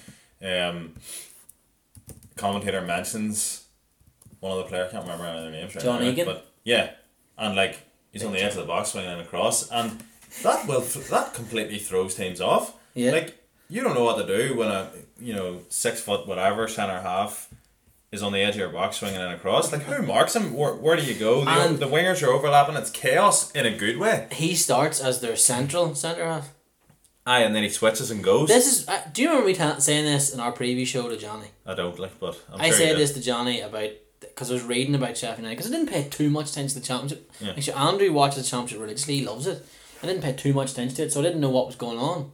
and 0.42 0.76
um, 0.76 0.94
commentator 2.37 2.81
mentions 2.83 3.64
one 4.40 4.53
of 4.53 4.59
the 4.59 4.64
players. 4.64 4.88
I 4.88 4.92
can't 4.92 5.05
remember 5.05 5.25
any 5.27 5.38
of 5.38 5.44
their 5.44 5.53
names 5.53 5.75
right 5.75 5.85
John 5.85 6.01
now, 6.03 6.09
Egan? 6.09 6.27
but 6.27 6.46
yeah, 6.64 6.90
and 7.38 7.57
like 7.57 7.79
he's 8.12 8.25
on 8.25 8.33
the 8.33 8.42
edge 8.42 8.53
of 8.53 8.59
the 8.59 8.64
box 8.64 8.90
swinging 8.92 9.11
in 9.11 9.20
across, 9.20 9.70
and 9.70 10.03
that 10.42 10.66
will 10.66 10.81
that 10.81 11.35
completely 11.35 11.79
throws 11.79 12.14
teams 12.14 12.40
off. 12.40 12.75
Yeah. 12.94 13.11
like 13.12 13.42
you 13.68 13.83
don't 13.83 13.94
know 13.94 14.05
what 14.05 14.25
to 14.25 14.27
do 14.27 14.57
when 14.57 14.68
a 14.68 14.90
you 15.20 15.35
know 15.35 15.61
six 15.68 16.01
foot 16.01 16.27
whatever 16.27 16.68
center 16.68 17.01
half. 17.01 17.49
Is 18.12 18.22
on 18.22 18.33
the 18.33 18.38
edge 18.40 18.55
of 18.55 18.61
your 18.61 18.68
box 18.70 18.99
swinging 18.99 19.20
in 19.20 19.27
across. 19.33 19.72
Like 19.72 19.83
who 19.83 20.01
marks 20.01 20.37
him? 20.37 20.55
Where, 20.55 20.75
where 20.75 20.96
do 20.96 21.03
you 21.03 21.18
go? 21.18 21.44
The, 21.44 21.51
And- 21.51 21.79
the 21.81 21.87
wingers 21.87 22.22
are 22.27 22.31
overlapping. 22.31 22.77
It's 22.77 22.88
chaos 22.88 23.51
in 23.51 23.66
a 23.66 23.77
good 23.77 23.99
way. 23.99 24.29
He 24.31 24.55
starts 24.55 25.01
as 25.01 25.20
their 25.20 25.35
central 25.35 25.92
centre 25.96 26.25
half. 26.25 26.51
Aye, 27.26 27.40
and 27.40 27.54
then 27.54 27.64
he 27.64 27.68
switches 27.68 28.10
and 28.12 28.22
goes. 28.22 28.48
This 28.48 28.66
is. 28.66 28.88
Uh, 28.88 29.00
do 29.12 29.22
you 29.22 29.28
remember 29.28 29.48
me 29.48 29.54
ta- 29.54 29.78
saying 29.78 30.04
this 30.04 30.32
in 30.32 30.38
our 30.38 30.52
preview 30.52 30.86
show 30.86 31.08
to 31.08 31.16
Johnny? 31.16 31.48
I 31.66 31.74
don't 31.74 31.98
like, 31.98 32.18
but 32.20 32.40
I'm 32.52 32.60
I 32.60 32.68
sure 32.68 32.78
said 32.78 32.96
this 32.96 33.12
to 33.14 33.20
Johnny 33.20 33.60
about 33.60 33.90
because 34.20 34.50
I 34.50 34.54
was 34.54 34.62
reading 34.62 34.94
about 34.94 35.16
Sheffield 35.16 35.38
United 35.38 35.56
because 35.56 35.72
I 35.72 35.76
didn't 35.76 35.90
pay 35.92 36.08
too 36.08 36.30
much 36.30 36.50
attention 36.50 36.74
to 36.74 36.80
the 36.80 36.86
championship. 36.86 37.30
Yeah. 37.40 37.50
Actually, 37.50 37.72
Andrew 37.74 38.12
watches 38.12 38.44
the 38.44 38.48
championship 38.48 38.80
religiously; 38.80 39.16
he 39.16 39.26
loves 39.26 39.46
it. 39.48 39.66
I 40.02 40.06
didn't 40.06 40.22
pay 40.22 40.34
too 40.34 40.52
much 40.52 40.70
attention 40.72 40.96
to 40.96 41.02
it, 41.02 41.12
so 41.12 41.20
I 41.20 41.24
didn't 41.24 41.40
know 41.40 41.50
what 41.50 41.66
was 41.66 41.76
going 41.76 41.98
on. 41.98 42.30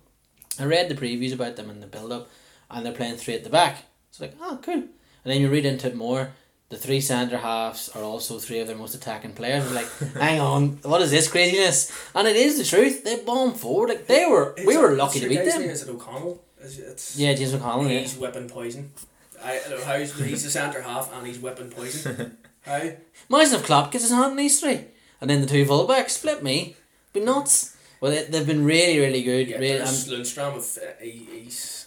I 0.61 0.65
read 0.65 0.91
the 0.91 0.95
previews 0.95 1.33
about 1.33 1.57
them 1.57 1.71
and 1.71 1.83
the 1.83 1.87
build 1.87 2.13
up, 2.13 2.29
and 2.71 2.85
they're 2.85 2.93
playing 2.93 3.17
three 3.17 3.35
at 3.35 3.45
the 3.45 3.51
back. 3.51 3.85
It's 4.11 4.21
like, 4.21 4.35
oh, 4.43 4.59
cool. 4.61 4.75
And 4.75 4.91
then 5.25 5.41
you 5.41 5.49
read 5.49 5.65
into 5.65 5.87
it 5.87 5.97
more. 5.97 6.33
The 6.73 6.79
three 6.79 7.03
centre 7.03 7.37
halves 7.37 7.91
are 7.95 8.03
also 8.03 8.39
three 8.39 8.61
of 8.61 8.67
their 8.67 8.77
most 8.77 8.95
attacking 8.95 9.35
players. 9.35 9.63
You're 9.65 9.75
like, 9.75 9.91
hang 10.15 10.41
on, 10.41 10.79
what 10.93 11.03
is 11.03 11.11
this 11.11 11.29
craziness? 11.29 11.93
And 12.15 12.27
it 12.27 12.35
is 12.35 12.57
the 12.57 12.65
truth. 12.65 13.05
They 13.05 13.17
bomb 13.23 13.53
forward. 13.53 13.91
Like 13.91 14.07
they 14.07 14.25
were, 14.25 14.55
we 14.57 14.63
It's- 14.63 14.79
were 14.79 14.93
lucky 14.97 15.21
to 15.21 15.29
beat 15.29 15.45
them. 15.45 15.61
Is 15.65 15.83
it 15.83 15.91
O'Connell? 15.91 16.43
Is 16.63 16.79
it- 16.79 16.87
It's, 16.93 17.17
Yeah, 17.19 17.35
James 17.35 17.53
McConnell. 17.53 17.91
Yeah. 17.93 17.99
He's 18.01 18.17
whipping 18.17 18.49
poison. 18.49 18.91
I 19.45 19.59
I 19.59 19.69
don't 19.69 19.81
know 19.81 19.85
how 19.85 19.99
he's, 19.99 20.19
he's 20.19 20.45
the 20.45 20.51
centre 20.51 20.81
half 20.81 21.13
and 21.15 21.27
he's 21.27 21.39
whipping 21.41 21.69
poison. 21.69 22.39
how? 22.63 22.81
Imagine 23.29 23.55
if 23.57 23.65
Klopp 23.67 23.93
gets 23.93 24.05
his 24.05 24.13
hand 24.13 24.31
in 24.31 24.37
these 24.39 24.59
three, 24.59 24.81
and 25.21 25.29
then 25.29 25.43
the 25.43 25.47
two 25.47 25.67
fullbacks 25.67 26.11
split 26.21 26.43
me. 26.43 26.77
Be 27.13 27.21
nuts. 27.21 27.77
Well, 28.01 28.13
they, 28.13 28.25
they've 28.25 28.47
been 28.47 28.65
really, 28.65 28.99
really 28.99 29.23
good. 29.23 29.47
Yeah, 29.49 29.59
really, 29.59 29.81
um, 29.81 29.89
Lundstram. 29.89 30.57
Of, 30.57 30.79
uh, 30.79 30.87
he, 31.03 31.29
he's 31.43 31.87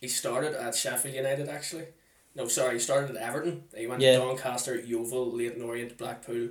he 0.00 0.08
started 0.08 0.54
at 0.54 0.74
Sheffield 0.74 1.14
United 1.14 1.48
actually. 1.48 1.84
No, 2.40 2.48
sorry, 2.48 2.74
he 2.74 2.80
started 2.80 3.14
at 3.14 3.22
Everton. 3.22 3.64
He 3.76 3.86
went 3.86 4.00
Yeah. 4.00 4.12
to 4.12 4.18
Doncaster, 4.20 4.74
Yeovil, 4.80 5.30
Leyton 5.32 5.60
Orient, 5.62 5.98
Blackpool, 5.98 6.48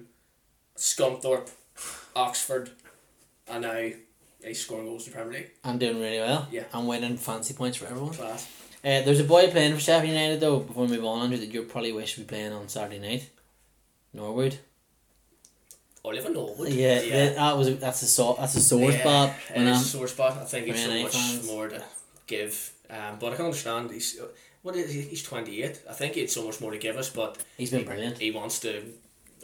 Scunthorpe, 0.78 1.50
Oxford, 2.16 2.70
and 3.48 3.64
now 3.64 3.90
he's 4.44 4.62
scoring 4.62 4.86
goals 4.86 5.08
in 5.08 5.12
the 5.14 5.18
Premier 5.18 5.40
League. 5.40 5.52
I'm 5.64 5.80
doing 5.80 6.00
really 6.00 6.20
well. 6.20 6.48
Yeah. 6.52 6.66
I'm 6.74 6.86
winning 6.86 7.18
fancy 7.18 7.56
points 7.56 7.78
for 7.78 7.88
everyone. 7.88 8.14
Class. 8.14 8.48
Uh, 8.84 9.02
there's 9.02 9.20
a 9.20 9.24
boy 9.24 9.50
playing 9.50 9.74
for 9.74 9.80
Sheffield 9.80 10.14
United 10.14 10.40
though. 10.40 10.60
Before 10.60 10.86
we 10.86 10.96
move 10.96 11.06
on, 11.06 11.24
Andrew, 11.24 11.40
that 11.40 11.52
you 11.52 11.64
probably 11.64 11.92
wish 11.92 12.14
to 12.14 12.20
be 12.22 12.28
playing 12.28 12.54
on 12.54 12.70
Saturday 12.70 13.00
night. 13.00 13.28
Norwood. 14.14 14.60
Oliver 16.06 16.30
Norwood. 16.30 16.70
Yeah, 16.72 17.02
that- 17.02 17.36
that 17.36 17.58
was 17.58 17.68
a, 17.68 17.74
that's 17.74 18.04
a 18.04 18.06
so, 18.08 18.36
that's 18.40 18.56
a 18.56 18.62
sore 18.62 18.92
Yeah, 18.92 19.00
spot. 19.02 19.34
It 19.56 19.62
is 19.64 19.82
a 19.82 19.84
sore 19.86 20.08
spot. 20.08 20.38
I 20.38 20.46
think 20.46 20.68
he's 20.68 20.84
so 20.86 21.02
much 21.02 21.14
fans. 21.14 21.48
more 21.48 21.68
to 21.68 21.84
give. 22.28 22.74
Um, 22.92 23.18
but 23.20 23.34
I 23.34 23.36
can 23.36 23.46
understand 23.46 23.92
he's 23.92 24.20
what 24.70 24.78
is 24.78 24.94
he? 24.94 25.02
He's 25.02 25.24
twenty 25.24 25.64
eight. 25.64 25.82
I 25.90 25.94
think 25.94 26.14
he 26.14 26.22
had 26.22 26.30
so 26.30 26.46
much 26.46 26.62
more 26.62 26.72
to 26.72 26.78
give 26.78 26.96
us, 26.98 27.10
but 27.10 27.38
he's 27.58 27.72
been 27.72 27.86
brilliant. 27.86 28.18
he 28.20 28.30
wants 28.32 28.60
to 28.60 28.84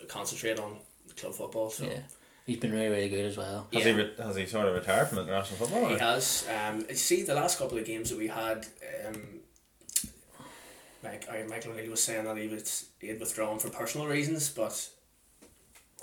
concentrate 0.07 0.59
on 0.59 0.77
club 1.17 1.33
football. 1.33 1.69
So 1.71 1.85
Yeah. 1.85 1.99
He's 2.45 2.57
been 2.59 2.71
really, 2.71 2.89
really 2.89 3.09
good 3.09 3.25
as 3.25 3.37
well. 3.37 3.67
Has 3.73 3.83
Yeah. 3.85 3.91
he 3.93 3.97
re- 4.01 4.13
has 4.19 4.35
he 4.35 4.45
sort 4.45 4.67
of 4.67 4.75
retired 4.75 5.07
from 5.07 5.17
international 5.19 5.57
football? 5.57 5.87
He 5.89 5.95
or- 5.95 5.99
has. 5.99 6.45
Um, 6.47 6.85
see, 6.93 7.23
the 7.23 7.33
last 7.33 7.57
couple 7.57 7.77
of 7.79 7.85
games 7.85 8.11
that 8.11 8.19
we 8.19 8.27
had, 8.27 8.67
um, 9.07 9.39
like 11.03 11.27
I, 11.27 11.41
Michael 11.43 11.71
O'Neill 11.71 11.89
was 11.89 12.03
saying 12.03 12.25
that 12.25 12.37
he 12.37 12.47
was 12.47 12.85
he 13.01 13.07
had 13.07 13.19
withdrawn 13.19 13.57
for 13.57 13.69
personal 13.71 14.05
reasons, 14.05 14.49
but 14.49 14.89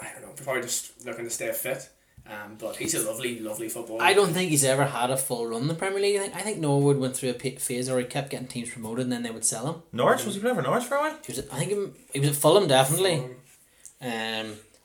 I 0.00 0.11
don't 0.12 0.22
know, 0.22 0.32
probably 0.42 0.62
just 0.62 1.06
looking 1.06 1.24
to 1.26 1.30
stay 1.30 1.52
fit. 1.52 1.88
Um, 2.24 2.56
but 2.58 2.76
he's 2.76 2.94
a 2.94 3.02
lovely, 3.04 3.40
lovely 3.40 3.68
footballer. 3.68 4.02
I 4.02 4.14
don't 4.14 4.32
think 4.32 4.50
he's 4.50 4.64
ever 4.64 4.85
had 4.85 5.11
a 5.11 5.16
full 5.16 5.46
run 5.46 5.62
in 5.62 5.68
the 5.68 5.74
Premier 5.74 6.00
League. 6.00 6.16
I 6.16 6.20
think 6.22 6.35
I 6.37 6.40
think 6.40 6.58
Norwood 6.58 6.98
went 6.98 7.16
through 7.16 7.30
a 7.30 7.35
phase 7.35 7.90
where 7.90 7.98
he 7.98 8.04
kept 8.06 8.30
getting 8.30 8.46
teams 8.46 8.70
promoted 8.70 9.04
and 9.04 9.12
then 9.12 9.22
they 9.22 9.30
would 9.30 9.44
sell 9.44 9.66
him. 9.66 9.82
Norwich 9.92 10.24
was 10.24 10.35
he 10.37 10.40
playing 10.40 10.56
for 10.56 10.62
Norwich 10.62 10.85
for 10.85 10.96
a 10.96 11.00
while? 11.00 11.18
He 11.26 11.32
was, 11.32 11.38
at- 11.40 11.52
I 11.52 11.58
think 11.64 11.70
he, 11.72 11.87
he 12.14 12.20
was 12.20 12.28
at 12.30 12.37
Fulham 12.37 12.68
definitely, 12.68 13.14
Um, 13.16 13.24
um, 14.00 14.08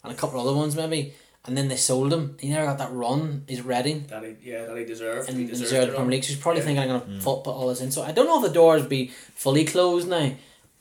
and 0.03 0.11
a 0.11 0.15
couple 0.15 0.39
other 0.41 0.53
ones 0.53 0.75
maybe. 0.75 1.13
And 1.45 1.57
then 1.57 1.69
they 1.69 1.77
sold 1.77 2.11
him. 2.11 2.35
He 2.41 2.49
never 2.49 2.65
got 2.65 2.77
that 2.79 2.91
run. 2.91 3.43
He's 3.47 3.61
Reading. 3.61 4.05
that 4.09 4.21
he, 4.21 4.35
yeah, 4.51 4.65
that 4.65 4.75
he 4.77 4.83
deserved. 4.83 5.29
and 5.29 5.37
he 5.37 5.45
deserved 5.45 5.69
deserved 5.69 5.81
the 5.83 5.85
the 5.85 5.91
run. 5.93 5.95
Premier 6.01 6.11
League. 6.17 6.23
So 6.25 6.33
he's 6.33 6.41
probably 6.41 6.59
Yeah. 6.59 6.65
thinking 6.65 6.83
I'm 6.91 6.99
gonna 6.99 7.21
put, 7.23 7.43
put 7.45 7.51
all 7.51 7.67
this 7.69 7.79
in. 7.79 7.91
So 7.91 8.01
I 8.03 8.11
don't 8.11 8.25
know 8.25 8.43
if 8.43 8.47
the 8.49 8.53
doors 8.53 8.85
be 8.85 9.11
fully 9.35 9.63
closed 9.63 10.09
now 10.09 10.31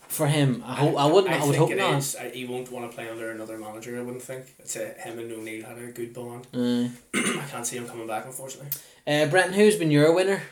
for 0.09 0.27
him. 0.27 0.62
I 0.66 0.75
hope 0.77 0.97
I 0.97 1.07
wouldn't. 1.07 1.33
I, 1.35 1.38
would 1.45 1.45
think 1.55 1.57
hope 1.57 1.71
it 1.71 1.77
not. 1.79 1.99
is. 1.99 2.16
I, 2.16 2.31
he 2.31 2.45
won't 2.47 2.71
want 2.73 2.90
to 2.90 2.95
play 2.95 3.09
under 3.09 3.31
another 3.31 3.59
manager. 3.59 3.99
I 3.99 4.03
wouldn't 4.03 4.23
think. 4.23 4.45
It's 4.59 4.77
a, 4.77 4.88
him 4.95 5.19
and 5.19 5.31
O'Neill 5.33 5.64
had 5.66 5.79
a 5.79 5.87
good 5.92 6.12
bond. 6.14 6.47
Uh, 6.55 6.88
I 7.14 7.45
can't 7.51 7.66
see 7.66 7.77
him 7.77 7.87
coming 7.88 8.07
back, 8.07 8.25
unfortunately. 8.27 8.71
uh, 9.07 9.27
Brenton, 9.27 9.55
who's 9.55 9.77
been 9.77 9.90
your 9.90 10.14
winner? 10.14 10.42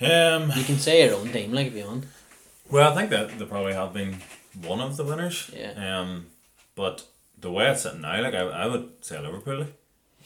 Um, 0.00 0.50
You 0.54 0.64
can 0.64 0.78
say 0.78 1.04
your 1.06 1.16
own 1.16 1.28
team, 1.28 1.52
like 1.52 1.68
if 1.68 1.74
you 1.76 1.84
want. 1.86 2.04
well, 2.70 2.92
I 2.92 2.94
think 2.94 3.10
that 3.10 3.38
they 3.38 3.44
probably 3.44 3.74
have 3.74 3.92
been 3.92 4.16
one 4.62 4.80
of 4.80 4.96
the 4.96 5.04
winners. 5.04 5.50
Yeah. 5.56 6.00
Um, 6.00 6.26
but 6.74 7.04
the 7.40 7.50
way 7.50 7.70
it's 7.70 7.82
sitting 7.82 8.00
now, 8.02 8.20
like 8.20 8.34
I, 8.34 8.40
I 8.40 8.66
would 8.66 9.04
say 9.04 9.20
Liverpool. 9.20 9.60
like. 9.60 9.72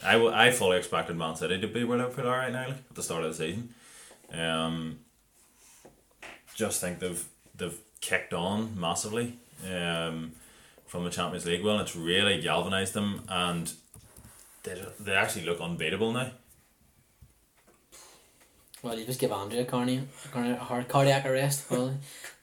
I, 0.03 0.13
w- 0.13 0.33
I 0.33 0.53
fully 0.53 0.79
expected 0.79 1.17
Man 1.17 1.35
City 1.35 1.61
to 1.61 1.67
be 1.67 1.83
where 1.83 1.99
Liverpool 1.99 2.29
are 2.29 2.39
right 2.39 2.53
now 2.53 2.69
like, 2.69 2.77
at 2.77 2.95
the 2.95 3.03
start 3.03 3.25
of 3.25 3.37
the 3.37 3.45
season. 3.45 3.75
Um, 4.33 5.01
just 6.55 6.81
think 6.81 7.01
they've 7.01 7.25
they've 7.59 7.79
kicked 8.01 8.33
on 8.33 8.79
massively 8.79 9.35
um, 9.71 10.33
from 10.87 11.05
the 11.05 11.11
Champions 11.11 11.45
League. 11.47 11.63
Well, 11.63 11.79
it's 11.81 11.95
really 11.95 12.41
galvanised 12.41 12.95
them, 12.95 13.23
and 13.29 13.73
they 14.63 14.83
they 14.99 15.13
actually 15.13 15.45
look 15.45 15.61
unbeatable 15.61 16.13
now. 16.13 16.31
Well, 18.83 18.99
you 18.99 19.05
just 19.05 19.19
give 19.19 19.33
Andrea 19.33 19.63
a 19.63 19.65
cardiac, 19.65 21.27
arrest. 21.27 21.69
Probably. 21.69 21.95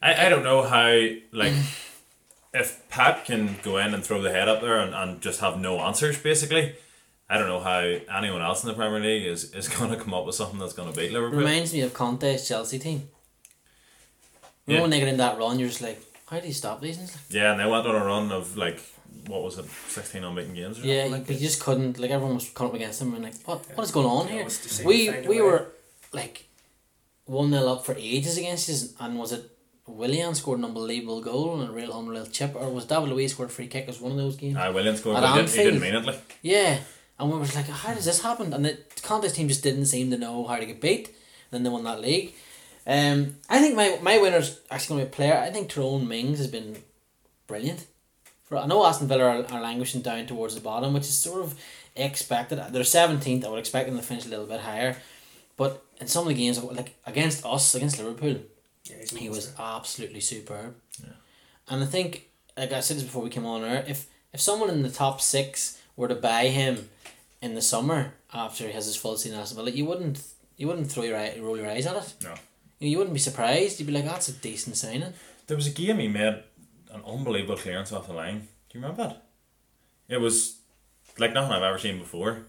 I, 0.01 0.25
I 0.25 0.29
don't 0.29 0.43
know 0.43 0.63
how 0.63 0.91
like 1.31 1.53
if 2.53 2.87
Pep 2.89 3.25
can 3.25 3.57
go 3.63 3.77
in 3.77 3.93
and 3.93 4.03
throw 4.03 4.21
the 4.21 4.31
head 4.31 4.47
up 4.47 4.61
there 4.61 4.77
and, 4.77 4.93
and 4.93 5.21
just 5.21 5.39
have 5.39 5.59
no 5.59 5.79
answers 5.79 6.17
basically. 6.17 6.75
I 7.27 7.37
don't 7.37 7.47
know 7.47 7.59
how 7.59 7.79
anyone 8.15 8.41
else 8.41 8.63
in 8.63 8.67
the 8.67 8.75
Premier 8.75 8.99
League 8.99 9.25
is, 9.25 9.53
is 9.53 9.67
going 9.77 9.91
to 9.91 9.97
come 9.97 10.13
up 10.13 10.25
with 10.25 10.35
something 10.35 10.59
that's 10.59 10.73
going 10.73 10.91
to 10.91 10.97
beat 10.97 11.11
Liverpool. 11.11 11.39
Reminds 11.39 11.73
me 11.73 11.81
of 11.81 11.93
Conte's 11.93 12.47
Chelsea 12.47 12.79
team. 12.79 13.07
You 14.67 14.73
Yeah. 14.73 14.77
know 14.77 14.81
when 14.83 14.91
they 14.91 14.99
get 14.99 15.07
in 15.09 15.17
that 15.17 15.37
run, 15.37 15.59
you're 15.59 15.69
just 15.69 15.81
like, 15.81 16.01
how 16.27 16.39
do 16.39 16.47
you 16.47 16.53
stop 16.53 16.81
these? 16.81 16.97
And 16.97 17.07
like, 17.07 17.17
Yeah, 17.29 17.51
and 17.51 17.59
they 17.59 17.65
went 17.69 17.85
on 17.87 17.95
a 17.95 18.05
run 18.05 18.31
of 18.31 18.57
like 18.57 18.79
what 19.27 19.41
was 19.43 19.57
it, 19.57 19.65
sixteen 19.87 20.23
unbeaten 20.23 20.53
games? 20.53 20.79
Or 20.79 20.85
yeah, 20.85 21.03
something 21.03 21.11
you, 21.11 21.17
like 21.33 21.41
you 21.41 21.47
just 21.47 21.61
couldn't. 21.63 21.99
Like 21.99 22.11
everyone 22.11 22.35
was 22.35 22.49
coming 22.49 22.71
up 22.71 22.75
against 22.75 22.99
them 22.99 23.13
and 23.15 23.23
like, 23.23 23.35
what 23.45 23.59
what 23.75 23.83
is 23.83 23.91
going 23.91 24.07
on 24.07 24.27
Yeah, 24.27 24.33
here? 24.33 24.41
it's 24.45 24.59
the 24.59 24.69
same 24.69 24.85
We 24.87 25.09
we 25.09 25.39
right? 25.39 25.43
were 25.45 25.67
like 26.13 26.45
one 27.25 27.49
0 27.51 27.67
up 27.73 27.85
for 27.85 27.95
ages 27.97 28.37
against 28.37 28.69
us, 28.69 28.93
and 28.99 29.17
was 29.17 29.31
it 29.31 29.43
Willian 29.87 30.33
scored 30.35 30.59
an 30.59 30.65
unbelievable 30.65 31.21
goal 31.21 31.59
and 31.59 31.69
a 31.69 31.71
real 31.71 31.97
unreal 31.97 32.25
chip, 32.25 32.55
or 32.55 32.69
was 32.69 32.85
David 32.85 33.09
Luiz 33.09 33.31
scored 33.31 33.49
a 33.49 33.51
free 33.51 33.67
kick? 33.67 33.83
It 33.83 33.87
was 33.87 34.01
one 34.01 34.11
of 34.11 34.17
those 34.17 34.35
games. 34.35 34.57
Aye, 34.57 34.69
Willian 34.69 34.97
scored, 34.97 35.17
At 35.17 35.21
but 35.21 35.29
he 35.31 35.35
didn't, 35.37 35.49
he 35.51 35.57
didn't 35.57 35.73
Anfield. 35.83 35.93
mean 35.93 36.03
it. 36.03 36.05
Like. 36.07 36.37
Yeah, 36.41 36.79
and 37.19 37.31
we 37.31 37.37
were 37.37 37.45
like, 37.45 37.67
how 37.67 37.93
does 37.93 38.05
this 38.05 38.21
happen? 38.21 38.51
And 38.53 38.65
the 38.65 38.77
Conte's 39.03 39.33
team 39.33 39.47
just 39.47 39.63
didn't 39.63 39.85
seem 39.85 40.09
to 40.11 40.17
know 40.17 40.43
how 40.45 40.55
to 40.57 40.65
get 40.65 40.81
beat. 40.81 41.15
Then 41.51 41.63
they 41.63 41.69
won 41.69 41.83
that 41.83 42.01
league. 42.01 42.33
Um, 42.87 43.37
I 43.49 43.59
think 43.59 43.75
my 43.75 43.99
my 44.01 44.17
winner's 44.19 44.59
actually 44.69 44.95
going 44.95 44.99
to 44.99 45.05
be 45.05 45.13
a 45.13 45.15
player. 45.15 45.37
I 45.37 45.51
think 45.51 45.69
Tyrone 45.69 46.07
Mings 46.07 46.37
has 46.37 46.47
been 46.47 46.77
brilliant. 47.47 47.85
For 48.43 48.57
I 48.57 48.67
know 48.67 48.85
Aston 48.85 49.07
Villa 49.07 49.23
are, 49.23 49.51
are 49.51 49.61
languishing 49.61 50.01
down 50.01 50.27
towards 50.27 50.53
the 50.53 50.61
bottom, 50.61 50.93
which 50.93 51.03
is 51.03 51.17
sort 51.17 51.41
of 51.41 51.59
expected. 51.95 52.61
They're 52.69 52.83
seventeenth. 52.83 53.43
I 53.43 53.49
would 53.49 53.59
expect 53.59 53.87
them 53.87 53.97
to 53.97 54.03
finish 54.03 54.25
a 54.25 54.29
little 54.29 54.45
bit 54.45 54.59
higher, 54.59 54.97
but 55.57 55.83
in 55.99 56.07
some 56.07 56.23
of 56.23 56.27
the 56.27 56.35
games, 56.35 56.61
like 56.63 56.95
against 57.05 57.45
us, 57.45 57.73
against 57.73 57.97
Liverpool, 57.97 58.37
Yeah, 58.83 58.97
he 59.17 59.29
was 59.29 59.53
absolutely 59.57 60.19
superb. 60.19 60.75
Yeah. 61.01 61.13
And 61.69 61.83
I 61.83 61.87
think, 61.87 62.29
like 62.55 62.71
I 62.71 62.81
said 62.81 62.97
this 62.97 63.03
before 63.03 63.23
we 63.23 63.29
came 63.29 63.45
on 63.45 63.63
air, 63.63 63.83
if 63.87 64.07
if 64.31 64.41
someone 64.41 64.69
in 64.69 64.83
the 64.83 64.91
top 64.91 65.21
six 65.21 65.81
were 65.95 66.07
to 66.07 66.15
buy 66.15 66.47
him 66.47 66.89
in 67.41 67.55
the 67.55 67.61
summer 67.61 68.13
after 68.33 68.67
he 68.67 68.73
has 68.73 68.85
his 68.85 68.95
full 68.95 69.17
season 69.17 69.39
Aston 69.39 69.57
Villa, 69.57 69.71
you 69.71 69.85
wouldn't 69.85 70.21
you 70.57 70.67
wouldn't 70.67 70.91
throw 70.91 71.03
your 71.03 71.17
eye, 71.17 71.35
roll 71.39 71.57
your 71.57 71.69
eyes 71.69 71.87
at 71.87 71.95
it. 71.95 72.13
No. 72.23 72.35
You, 72.85 72.97
wouldn't 72.97 73.13
be 73.13 73.19
surprised. 73.19 73.79
You'd 73.79 73.87
be 73.87 73.93
like, 73.93 74.05
that's 74.05 74.29
a 74.29 74.33
decent 74.33 74.77
signing. 74.77 75.13
There 75.47 75.57
was 75.57 75.67
a 75.67 75.71
game 75.71 75.99
he 75.99 76.07
made 76.07 76.43
an 76.91 77.01
unbelievable 77.05 77.57
clearance 77.57 77.91
off 77.91 78.07
the 78.07 78.13
line. 78.13 78.47
Do 78.69 78.77
you 78.77 78.81
remember 78.81 79.03
that? 79.03 79.23
It 80.07 80.21
was 80.21 80.59
like 81.17 81.33
nothing 81.33 81.51
I've 81.51 81.63
ever 81.63 81.79
seen 81.79 81.99
before. 81.99 82.39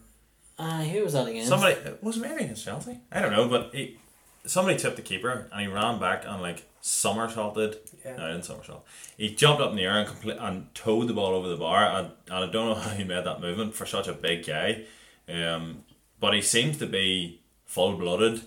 Ah, 0.58 0.82
who 0.82 1.04
was 1.04 1.12
that 1.12 1.26
against? 1.26 1.48
Somebody 1.48 1.74
it 1.74 2.02
was 2.02 2.16
it 2.16 2.20
maybe 2.20 2.44
against 2.44 2.64
Chelsea. 2.64 2.98
I 3.12 3.20
don't 3.20 3.32
know, 3.32 3.48
but 3.48 3.74
he 3.74 3.98
somebody 4.46 4.78
tipped 4.78 4.96
the 4.96 5.02
keeper 5.02 5.48
and 5.52 5.60
he 5.60 5.66
ran 5.66 5.98
back 5.98 6.24
and 6.26 6.40
like 6.40 6.64
somersaulted. 6.80 7.76
Yeah. 8.04 8.16
No, 8.16 8.26
he 8.26 8.32
didn't 8.32 8.44
somersault. 8.44 8.86
He 9.16 9.34
jumped 9.34 9.60
up 9.60 9.70
in 9.70 9.76
the 9.76 9.82
air 9.82 9.98
and 9.98 10.08
complete 10.08 10.38
and 10.40 10.72
towed 10.74 11.08
the 11.08 11.14
ball 11.14 11.34
over 11.34 11.48
the 11.48 11.56
bar. 11.56 11.84
And, 11.84 12.10
and 12.26 12.44
I 12.44 12.46
don't 12.50 12.68
know 12.68 12.74
how 12.80 12.90
he 12.90 13.04
made 13.04 13.24
that 13.24 13.40
movement 13.40 13.74
for 13.74 13.84
such 13.86 14.08
a 14.08 14.12
big 14.12 14.46
guy. 14.46 14.84
Um, 15.28 15.84
but 16.20 16.32
he 16.32 16.40
seems 16.40 16.78
to 16.78 16.86
be 16.86 17.40
full 17.64 17.96
blooded, 17.96 18.42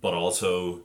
but 0.00 0.14
also 0.14 0.80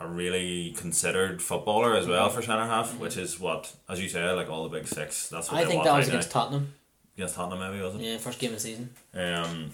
a 0.00 0.06
really 0.06 0.72
considered 0.72 1.40
footballer 1.40 1.94
as 1.96 2.06
well 2.06 2.28
for 2.28 2.42
centre 2.42 2.64
half, 2.66 2.98
which 2.98 3.16
is 3.16 3.38
what, 3.38 3.74
as 3.88 4.00
you 4.00 4.08
say, 4.08 4.28
like 4.32 4.50
all 4.50 4.64
the 4.68 4.76
big 4.76 4.88
six. 4.88 5.28
That's 5.28 5.50
what 5.50 5.60
I 5.60 5.66
think 5.66 5.84
that 5.84 5.90
right 5.90 5.98
was 5.98 6.08
now. 6.08 6.14
against 6.14 6.30
Tottenham. 6.30 6.74
against 7.16 7.34
Tottenham. 7.36 7.60
Maybe 7.60 7.82
was 7.82 7.94
it? 7.94 8.00
Yeah, 8.00 8.18
first 8.18 8.38
game 8.38 8.50
of 8.50 8.56
the 8.56 8.60
season. 8.60 8.90
Um, 9.14 9.70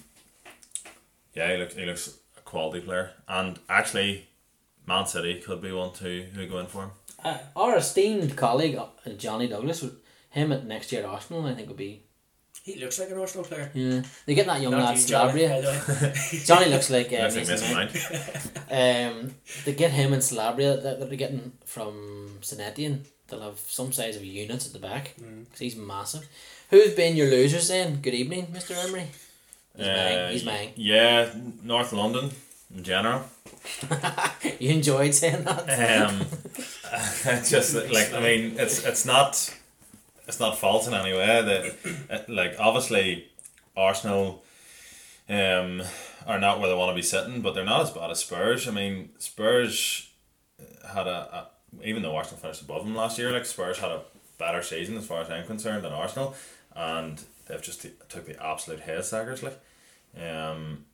yeah, 1.35 1.53
he 1.53 1.59
looks 1.59 1.75
he 1.75 1.87
looks 1.87 2.19
a 2.37 2.41
quality 2.43 2.81
player, 2.81 3.13
and 3.29 3.59
actually, 3.69 4.29
Man 4.87 5.07
City 5.07 5.41
could 5.41 5.63
be 5.63 5.73
one 5.73 5.93
too 5.93 6.27
who 6.35 6.47
go 6.47 6.59
in 6.59 6.67
for 6.67 6.83
him. 6.85 6.91
Uh, 7.25 7.39
our 7.57 7.77
esteemed 7.77 8.37
colleague 8.37 8.77
uh, 8.77 9.11
Johnny 9.17 9.47
Douglas, 9.47 9.85
him 10.31 10.53
at 10.53 10.67
next 10.67 10.91
year 10.93 11.03
at 11.03 11.09
Arsenal, 11.09 11.47
I 11.47 11.55
think 11.55 11.69
would 11.69 11.77
be. 11.77 12.03
He 12.62 12.79
looks 12.79 12.99
like 12.99 13.11
an 13.11 13.18
Arsenal 13.18 13.44
player. 13.44 13.70
Yeah, 13.75 14.03
they 14.27 14.35
get 14.35 14.46
that 14.46 14.61
young 14.61 14.73
Not 14.73 14.85
lad 14.85 14.99
you, 14.99 15.07
Johnny, 15.07 15.40
Slabria. 15.42 15.49
by 15.49 15.61
the 15.61 16.07
way. 16.07 16.40
Johnny 16.44 16.66
looks 16.66 16.90
like 16.90 17.12
uh, 17.12 17.16
Unless 17.16 17.35
he 17.35 17.40
Mason 17.40 17.79
misses 17.87 18.51
Um, 18.70 19.35
they 19.64 19.73
get 19.75 19.90
him 19.92 20.12
and 20.12 20.23
Calabria 20.23 20.77
that, 20.77 21.01
that 21.01 21.09
they're 21.09 21.16
getting 21.18 21.53
from 21.64 22.38
Senetian. 22.42 23.01
They'll 23.29 23.40
have 23.40 23.59
some 23.61 23.92
size 23.92 24.16
of 24.16 24.25
units 24.25 24.66
at 24.66 24.73
the 24.73 24.79
back 24.79 25.14
because 25.16 25.59
he's 25.59 25.77
massive. 25.77 26.29
Who's 26.70 26.94
been 26.94 27.16
your 27.16 27.31
losers 27.31 27.68
then? 27.68 28.01
Good 28.03 28.14
evening, 28.14 28.46
Mr. 28.53 28.77
Emery. 28.85 29.07
He's 29.77 29.87
mine. 29.87 30.33
He's 30.33 30.44
mine. 30.44 30.68
Uh, 30.68 30.73
Yeah, 30.77 31.31
North 31.62 31.92
London 31.92 32.31
in 32.77 32.85
general. 32.85 33.23
You 34.59 34.70
enjoyed 34.70 35.14
saying 35.14 35.44
that? 35.44 36.09
Um, 36.09 36.27
just 37.44 37.75
like 37.75 38.12
I 38.12 38.20
mean, 38.20 38.55
it's 38.59 38.85
it's 38.85 39.05
not 39.07 39.55
it's 40.31 40.38
not 40.38 40.57
false 40.57 40.87
in 40.87 40.95
any 40.95 41.12
way. 41.12 41.43
That 42.07 42.29
like 42.29 42.55
obviously 42.59 43.29
Arsenal 43.77 44.45
um 45.29 45.83
are 46.25 46.38
not 46.38 46.61
where 46.61 46.69
they 46.69 46.75
want 46.75 46.90
to 46.90 46.95
be 46.95 47.03
sitting, 47.03 47.43
but 47.43 47.55
they're 47.55 47.64
not 47.64 47.83
as 47.83 47.90
bad 47.90 48.11
as 48.11 48.21
Spurs. 48.21 48.69
I 48.69 48.71
mean, 48.71 49.11
Spurs 49.19 50.09
had 50.95 51.09
a, 51.09 51.11
a 51.11 51.49
even 51.85 52.03
though 52.03 52.14
Arsenal 52.14 52.41
finished 52.41 52.62
above 52.62 52.85
them 52.85 52.95
last 52.95 53.18
year, 53.18 53.33
like 53.33 53.45
Spurs 53.45 53.78
had 53.78 53.91
a 53.91 54.03
better 54.39 54.62
season 54.62 54.97
as 54.97 55.07
far 55.07 55.20
as 55.20 55.31
I'm 55.31 55.47
concerned 55.47 55.85
than 55.85 55.93
Arsenal, 55.93 56.37
and 56.76 57.20
they've 57.47 57.62
just 57.62 57.83
t- 57.83 57.93
took 58.09 58.26
the 58.26 58.41
absolute 58.43 58.81
head 58.81 59.05
sackers 59.05 59.43
like. 59.43 59.59
Um, 60.16 60.85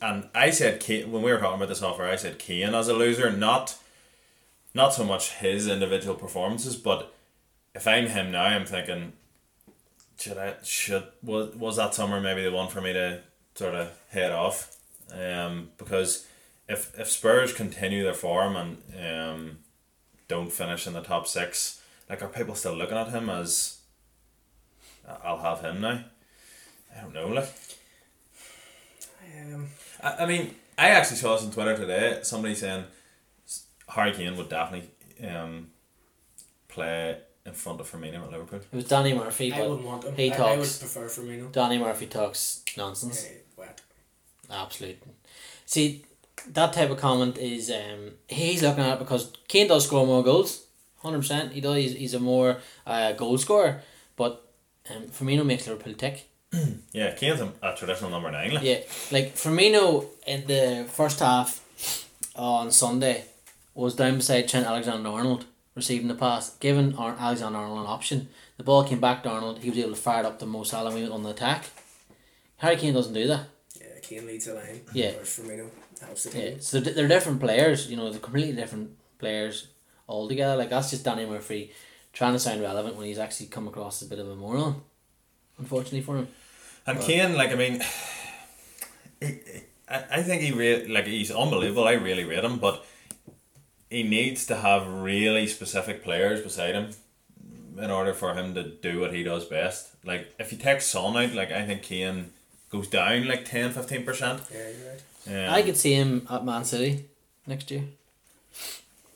and 0.00 0.28
I 0.34 0.50
said 0.50 0.80
Kane, 0.80 1.12
when 1.12 1.22
we 1.22 1.30
were 1.32 1.38
talking 1.38 1.56
about 1.56 1.68
this 1.68 1.82
offer, 1.82 2.04
I 2.04 2.16
said 2.16 2.38
Kane 2.38 2.74
as 2.74 2.88
a 2.88 2.94
loser, 2.94 3.30
not 3.30 3.76
not 4.72 4.94
so 4.94 5.04
much 5.04 5.32
his 5.32 5.66
individual 5.66 6.14
performances, 6.14 6.76
but 6.76 7.12
if 7.74 7.86
I'm 7.86 8.06
him 8.06 8.32
now, 8.32 8.44
I'm 8.44 8.66
thinking, 8.66 9.12
should 10.18 10.38
I 10.38 10.54
should 10.62 11.04
was 11.22 11.54
was 11.54 11.76
that 11.76 11.94
summer 11.94 12.20
maybe 12.20 12.42
the 12.42 12.52
one 12.52 12.68
for 12.68 12.80
me 12.80 12.92
to 12.92 13.22
sort 13.54 13.74
of 13.74 13.90
head 14.10 14.32
off, 14.32 14.76
um, 15.12 15.70
because 15.78 16.26
if 16.68 16.98
if 16.98 17.08
Spurs 17.08 17.52
continue 17.52 18.04
their 18.04 18.14
form 18.14 18.56
and 18.56 18.82
um, 19.00 19.58
don't 20.28 20.52
finish 20.52 20.86
in 20.86 20.92
the 20.92 21.02
top 21.02 21.26
six, 21.26 21.82
like 22.08 22.22
are 22.22 22.28
people 22.28 22.54
still 22.54 22.74
looking 22.74 22.96
at 22.96 23.08
him 23.08 23.28
as 23.28 23.78
I'll 25.24 25.38
have 25.38 25.60
him 25.60 25.80
now? 25.80 26.04
I 26.96 27.00
don't 27.02 27.14
know, 27.14 27.28
like. 27.28 27.48
Um, 29.40 29.68
I, 30.02 30.24
I 30.24 30.26
mean, 30.26 30.54
I 30.76 30.90
actually 30.90 31.18
saw 31.18 31.36
this 31.36 31.44
on 31.44 31.52
Twitter 31.52 31.76
today. 31.76 32.20
Somebody 32.22 32.54
saying 32.54 32.84
Harry 33.88 34.12
Kane 34.12 34.36
would 34.36 34.48
definitely 34.48 34.90
um, 35.26 35.70
play 36.68 37.18
in 37.50 37.54
front 37.56 37.80
of 37.80 37.90
Firmino 37.90 38.22
at 38.24 38.30
Liverpool. 38.30 38.60
It 38.72 38.76
was 38.76 38.84
Danny 38.88 39.12
Murphy, 39.12 39.52
I 39.52 39.58
but 39.58 39.68
wouldn't 39.68 39.86
want 39.86 40.04
him. 40.04 40.14
he 40.16 40.32
I, 40.32 40.36
I 40.36 40.56
would 40.56 40.76
prefer 40.84 41.06
Firmino. 41.08 41.50
Danny 41.52 41.78
Murphy 41.78 42.06
talks 42.06 42.62
nonsense. 42.76 43.26
Eh, 43.26 43.34
wet. 43.56 43.80
Absolute. 44.50 45.02
See, 45.66 46.04
that 46.48 46.72
type 46.72 46.90
of 46.90 46.98
comment 46.98 47.36
is 47.38 47.70
um 47.70 48.12
he's 48.28 48.62
looking 48.62 48.84
at 48.84 48.94
it 48.94 48.98
because 48.98 49.32
Kane 49.48 49.68
does 49.68 49.84
score 49.86 50.06
more 50.06 50.24
goals, 50.24 50.64
hundred 51.02 51.18
percent. 51.18 51.52
He 51.52 51.60
does. 51.60 51.76
He's, 51.76 51.92
he's 51.94 52.14
a 52.14 52.20
more 52.20 52.58
uh, 52.86 53.12
goal 53.12 53.36
scorer, 53.38 53.82
but 54.16 54.32
um, 54.90 55.02
Firmino 55.08 55.44
makes 55.44 55.66
Liverpool 55.66 55.94
tick. 55.94 56.26
Yeah, 56.92 57.12
Kane's 57.14 57.40
a, 57.40 57.52
a 57.62 57.76
traditional 57.76 58.10
number 58.10 58.30
nine. 58.32 58.52
Like. 58.52 58.64
Yeah, 58.64 58.78
like 59.12 59.36
Firmino 59.36 60.06
in 60.26 60.44
the 60.48 60.88
first 60.90 61.20
half 61.20 61.64
on 62.34 62.72
Sunday 62.72 63.26
was 63.74 63.94
down 63.94 64.16
beside 64.16 64.48
Trent 64.48 64.66
Alexander 64.66 65.08
Arnold 65.08 65.44
receiving 65.74 66.08
the 66.08 66.14
pass, 66.14 66.56
giving 66.56 66.94
Ar- 66.96 67.16
Alexander 67.18 67.58
Arnold 67.58 67.80
an 67.80 67.86
option. 67.86 68.28
The 68.56 68.64
ball 68.64 68.84
came 68.84 69.00
back 69.00 69.22
to 69.22 69.30
Arnold. 69.30 69.60
He 69.60 69.70
was 69.70 69.78
able 69.78 69.90
to 69.90 69.96
fire 69.96 70.20
it 70.20 70.26
up 70.26 70.38
to 70.40 70.46
Mo 70.46 70.64
Salah 70.64 70.86
and 70.86 70.94
we 70.96 71.02
went 71.02 71.14
on 71.14 71.22
the 71.22 71.30
attack. 71.30 71.66
Harry 72.58 72.76
Kane 72.76 72.94
doesn't 72.94 73.14
do 73.14 73.26
that. 73.26 73.46
Yeah, 73.80 74.00
Kane 74.02 74.26
leads 74.26 74.44
the 74.46 74.54
line. 74.54 74.82
Yeah. 74.92 75.12
Whereas 75.12 75.28
Firmino 75.28 75.70
helps 76.04 76.24
the 76.24 76.38
Yeah, 76.38 76.50
so 76.60 76.80
they're 76.80 77.08
different 77.08 77.40
players. 77.40 77.90
You 77.90 77.96
know, 77.96 78.10
they're 78.10 78.20
completely 78.20 78.52
different 78.52 78.90
players 79.18 79.68
altogether. 80.08 80.56
Like 80.56 80.70
that's 80.70 80.90
just 80.90 81.04
Danny 81.04 81.24
Murphy 81.26 81.72
trying 82.12 82.32
to 82.32 82.38
sound 82.38 82.60
relevant 82.60 82.96
when 82.96 83.06
he's 83.06 83.18
actually 83.18 83.46
come 83.46 83.68
across 83.68 84.02
as 84.02 84.08
a 84.08 84.10
bit 84.10 84.18
of 84.18 84.28
a 84.28 84.36
moron. 84.36 84.82
Unfortunately 85.58 86.02
for 86.02 86.16
him. 86.16 86.28
And 86.86 87.00
Kane, 87.00 87.34
like 87.34 87.52
I 87.52 87.54
mean, 87.54 87.82
I, 89.22 90.04
I 90.10 90.22
think 90.22 90.42
he 90.42 90.52
re- 90.52 90.86
like 90.86 91.06
he's 91.06 91.30
unbelievable. 91.30 91.86
I 91.86 91.92
really 91.92 92.24
rate 92.24 92.44
him, 92.44 92.58
but 92.58 92.84
he 93.90 94.02
needs 94.02 94.46
to 94.46 94.56
have 94.56 94.86
really 94.86 95.46
specific 95.46 96.02
players 96.02 96.40
beside 96.40 96.74
him 96.74 96.90
in 97.78 97.90
order 97.90 98.14
for 98.14 98.34
him 98.34 98.54
to 98.54 98.62
do 98.62 99.00
what 99.00 99.12
he 99.12 99.22
does 99.22 99.44
best. 99.44 99.88
Like 100.04 100.32
if 100.38 100.52
you 100.52 100.58
take 100.58 100.80
Son 100.80 101.16
out, 101.16 101.34
like 101.34 101.50
I 101.52 101.66
think 101.66 101.82
Kane 101.82 102.30
goes 102.70 102.88
down 102.88 103.26
like 103.26 103.44
10 103.44 103.72
15 103.72 104.04
percent. 104.04 104.40
Yeah, 104.52 104.58
you're 105.26 105.36
right. 105.42 105.48
Um, 105.48 105.54
I 105.54 105.62
could 105.62 105.76
see 105.76 105.94
him 105.94 106.26
at 106.30 106.44
Man 106.44 106.64
City 106.64 107.04
next 107.46 107.70
year. 107.70 107.84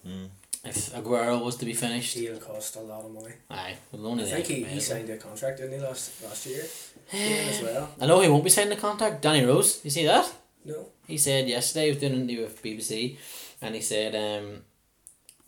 Hmm. 0.06 0.24
If 0.64 0.92
Aguero 0.94 1.44
was 1.44 1.56
to 1.56 1.66
be 1.66 1.74
finished. 1.74 2.14
He'll 2.14 2.38
cost 2.38 2.76
a 2.76 2.80
lot 2.80 3.04
of 3.04 3.12
money. 3.12 3.34
Aye, 3.50 3.76
well, 3.92 4.06
only 4.06 4.24
I 4.24 4.26
they 4.26 4.32
think 4.42 4.46
he, 4.46 4.64
pay 4.64 4.70
he 4.70 4.78
it. 4.78 4.80
signed 4.80 5.10
a 5.10 5.16
contract, 5.18 5.58
didn't 5.58 5.78
he, 5.78 5.84
last 5.84 6.22
last 6.24 6.46
year? 6.46 6.64
As 7.12 7.62
well. 7.62 7.90
I 8.00 8.06
know 8.06 8.20
he 8.20 8.28
won't 8.30 8.44
be 8.44 8.50
signing 8.50 8.70
the 8.70 8.76
contract. 8.80 9.20
Danny 9.20 9.44
Rose, 9.44 9.80
you 9.84 9.90
see 9.90 10.06
that? 10.06 10.32
No. 10.64 10.86
He 11.06 11.18
said 11.18 11.46
yesterday 11.48 11.84
he 11.84 11.90
was 11.90 11.98
doing 12.00 12.14
an 12.14 12.20
interview 12.22 12.42
with 12.44 12.62
BBC, 12.62 13.18
and 13.64 13.74
he 13.74 13.80
said, 13.80 14.14
um, 14.14 14.62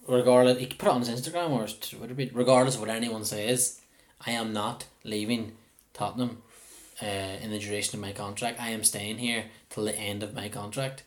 regardless, 0.09 0.59
he 0.59 0.67
put 0.67 0.89
it 0.89 0.93
on 0.93 1.01
his 1.03 1.11
Instagram 1.11 1.51
or 1.51 1.63
his 1.63 1.79
Twitter 1.79 2.15
feed, 2.15 2.35
regardless 2.35 2.75
of 2.75 2.81
what 2.81 2.91
anyone 2.91 3.25
says, 3.25 3.81
I 4.27 4.31
am 4.33 4.53
not 4.53 4.87
leaving 5.05 5.53
Tottenham 5.93 6.43
uh, 7.03 7.07
in 7.43 7.51
the 7.51 7.59
duration 7.59 7.95
of 7.97 8.01
my 8.01 8.13
contract. 8.13 8.61
I 8.61 8.71
am 8.71 8.85
staying 8.85 9.19
here 9.19 9.45
till 9.71 9.85
the 9.85 9.97
end 9.97 10.23
of 10.23 10.35
my 10.35 10.49
contract. 10.49 11.03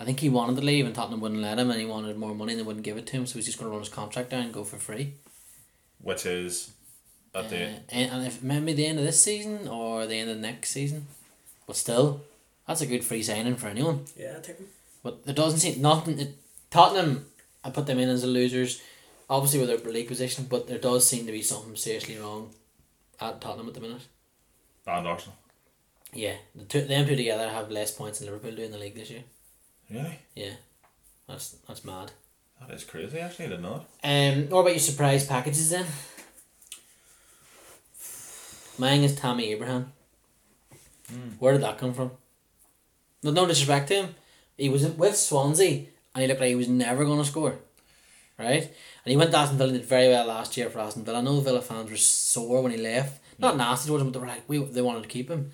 I 0.00 0.04
think 0.04 0.20
he 0.20 0.28
wanted 0.28 0.56
to 0.56 0.62
leave 0.62 0.84
and 0.86 0.94
Tottenham 0.94 1.20
wouldn't 1.20 1.40
let 1.40 1.58
him, 1.58 1.70
and 1.70 1.80
he 1.80 1.86
wanted 1.86 2.16
more 2.16 2.34
money 2.34 2.52
and 2.52 2.60
they 2.60 2.64
wouldn't 2.64 2.84
give 2.84 2.98
it 2.98 3.06
to 3.08 3.12
him, 3.14 3.26
so 3.26 3.34
he's 3.36 3.46
just 3.46 3.58
going 3.58 3.68
to 3.70 3.72
run 3.72 3.80
his 3.84 3.92
contract 3.92 4.30
down 4.30 4.42
and 4.42 4.52
go 4.52 4.64
for 4.64 4.76
free. 4.76 5.14
which 6.02 6.26
is 6.26 6.70
at 7.34 7.48
the 7.50 7.56
Uh, 7.64 7.70
and, 7.88 8.10
and 8.12 8.26
if 8.26 8.42
maybe 8.42 8.72
the 8.74 8.86
end 8.86 8.98
of 8.98 9.04
this 9.04 9.22
season 9.22 9.66
or 9.68 10.06
the 10.06 10.18
end 10.18 10.30
of 10.30 10.36
the 10.36 10.42
next 10.42 10.70
season, 10.70 11.06
but 11.66 11.76
still, 11.76 12.22
that's 12.66 12.80
a 12.82 12.86
good 12.86 13.04
free 13.04 13.22
signing 13.22 13.56
for 13.56 13.68
anyone. 13.68 14.04
Yeah, 14.16 14.34
I'll 14.36 14.42
take 14.42 14.58
him. 14.58 14.66
But 15.02 15.20
it 15.26 15.36
doesn't 15.36 15.60
seem 15.60 15.80
nothing. 15.80 16.18
It, 16.18 16.36
Tottenham, 16.70 17.26
I 17.64 17.70
put 17.70 17.86
them 17.86 17.98
in 17.98 18.08
as 18.08 18.22
the 18.22 18.28
losers, 18.28 18.82
obviously 19.30 19.60
with 19.60 19.68
their 19.68 19.92
league 19.92 20.08
position, 20.08 20.46
but 20.48 20.66
there 20.68 20.78
does 20.78 21.06
seem 21.06 21.26
to 21.26 21.32
be 21.32 21.42
something 21.42 21.76
seriously 21.76 22.18
wrong 22.18 22.50
at 23.20 23.40
Tottenham 23.40 23.68
at 23.68 23.74
the 23.74 23.80
minute. 23.80 24.02
and 24.86 25.06
Arsenal. 25.06 25.36
Yeah, 26.12 26.36
the 26.54 26.64
two 26.64 26.82
them 26.82 27.06
two 27.06 27.16
together 27.16 27.48
have 27.48 27.70
less 27.70 27.90
points 27.92 28.18
than 28.18 28.26
Liverpool 28.28 28.52
do 28.56 28.62
in 28.62 28.70
the 28.72 28.78
league 28.78 28.94
this 28.94 29.10
year. 29.10 29.24
Really, 29.90 30.18
Yeah, 30.34 30.52
that's 31.28 31.50
that's 31.68 31.84
mad. 31.84 32.12
that 32.60 32.74
is 32.74 32.84
crazy. 32.84 33.18
Actually, 33.18 33.46
I 33.46 33.48
didn't 33.48 33.62
know. 33.62 33.84
Um, 34.02 34.48
what 34.48 34.60
about 34.60 34.70
your 34.70 34.78
surprise 34.78 35.26
packages 35.26 35.70
then? 35.70 35.86
Mine 38.78 39.02
is 39.04 39.14
Tammy 39.16 39.50
Abraham. 39.52 39.92
Where 41.38 41.52
did 41.52 41.62
that 41.62 41.78
come 41.78 41.94
from? 41.94 42.10
No, 43.22 43.30
no 43.30 43.46
disrespect 43.46 43.88
to 43.88 43.94
him. 43.94 44.14
He 44.58 44.68
was 44.68 44.86
with 44.86 45.16
Swansea 45.16 45.86
and 46.16 46.22
he 46.22 46.28
looked 46.28 46.40
like 46.40 46.48
he 46.48 46.54
was 46.56 46.68
never 46.68 47.04
going 47.04 47.18
to 47.18 47.24
score. 47.28 47.56
Right? 48.38 48.62
And 48.62 49.10
he 49.10 49.16
went 49.16 49.30
to 49.32 49.36
Aston 49.38 49.58
Villa 49.58 49.70
and 49.70 49.78
did 49.78 49.88
very 49.88 50.08
well 50.08 50.26
last 50.26 50.56
year 50.56 50.70
for 50.70 50.80
Aston 50.80 51.04
Villa. 51.04 51.18
I 51.18 51.20
know 51.20 51.36
the 51.36 51.42
Villa 51.42 51.60
fans 51.62 51.90
were 51.90 51.96
sore 51.96 52.62
when 52.62 52.72
he 52.72 52.78
left. 52.78 53.20
Not 53.38 53.56
nasty 53.56 53.88
towards 53.88 54.02
him, 54.02 54.10
but 54.10 54.18
they 54.18 54.24
were 54.26 54.32
like, 54.32 54.48
we, 54.48 54.58
they 54.58 54.82
wanted 54.82 55.02
to 55.02 55.08
keep 55.08 55.28
him. 55.30 55.52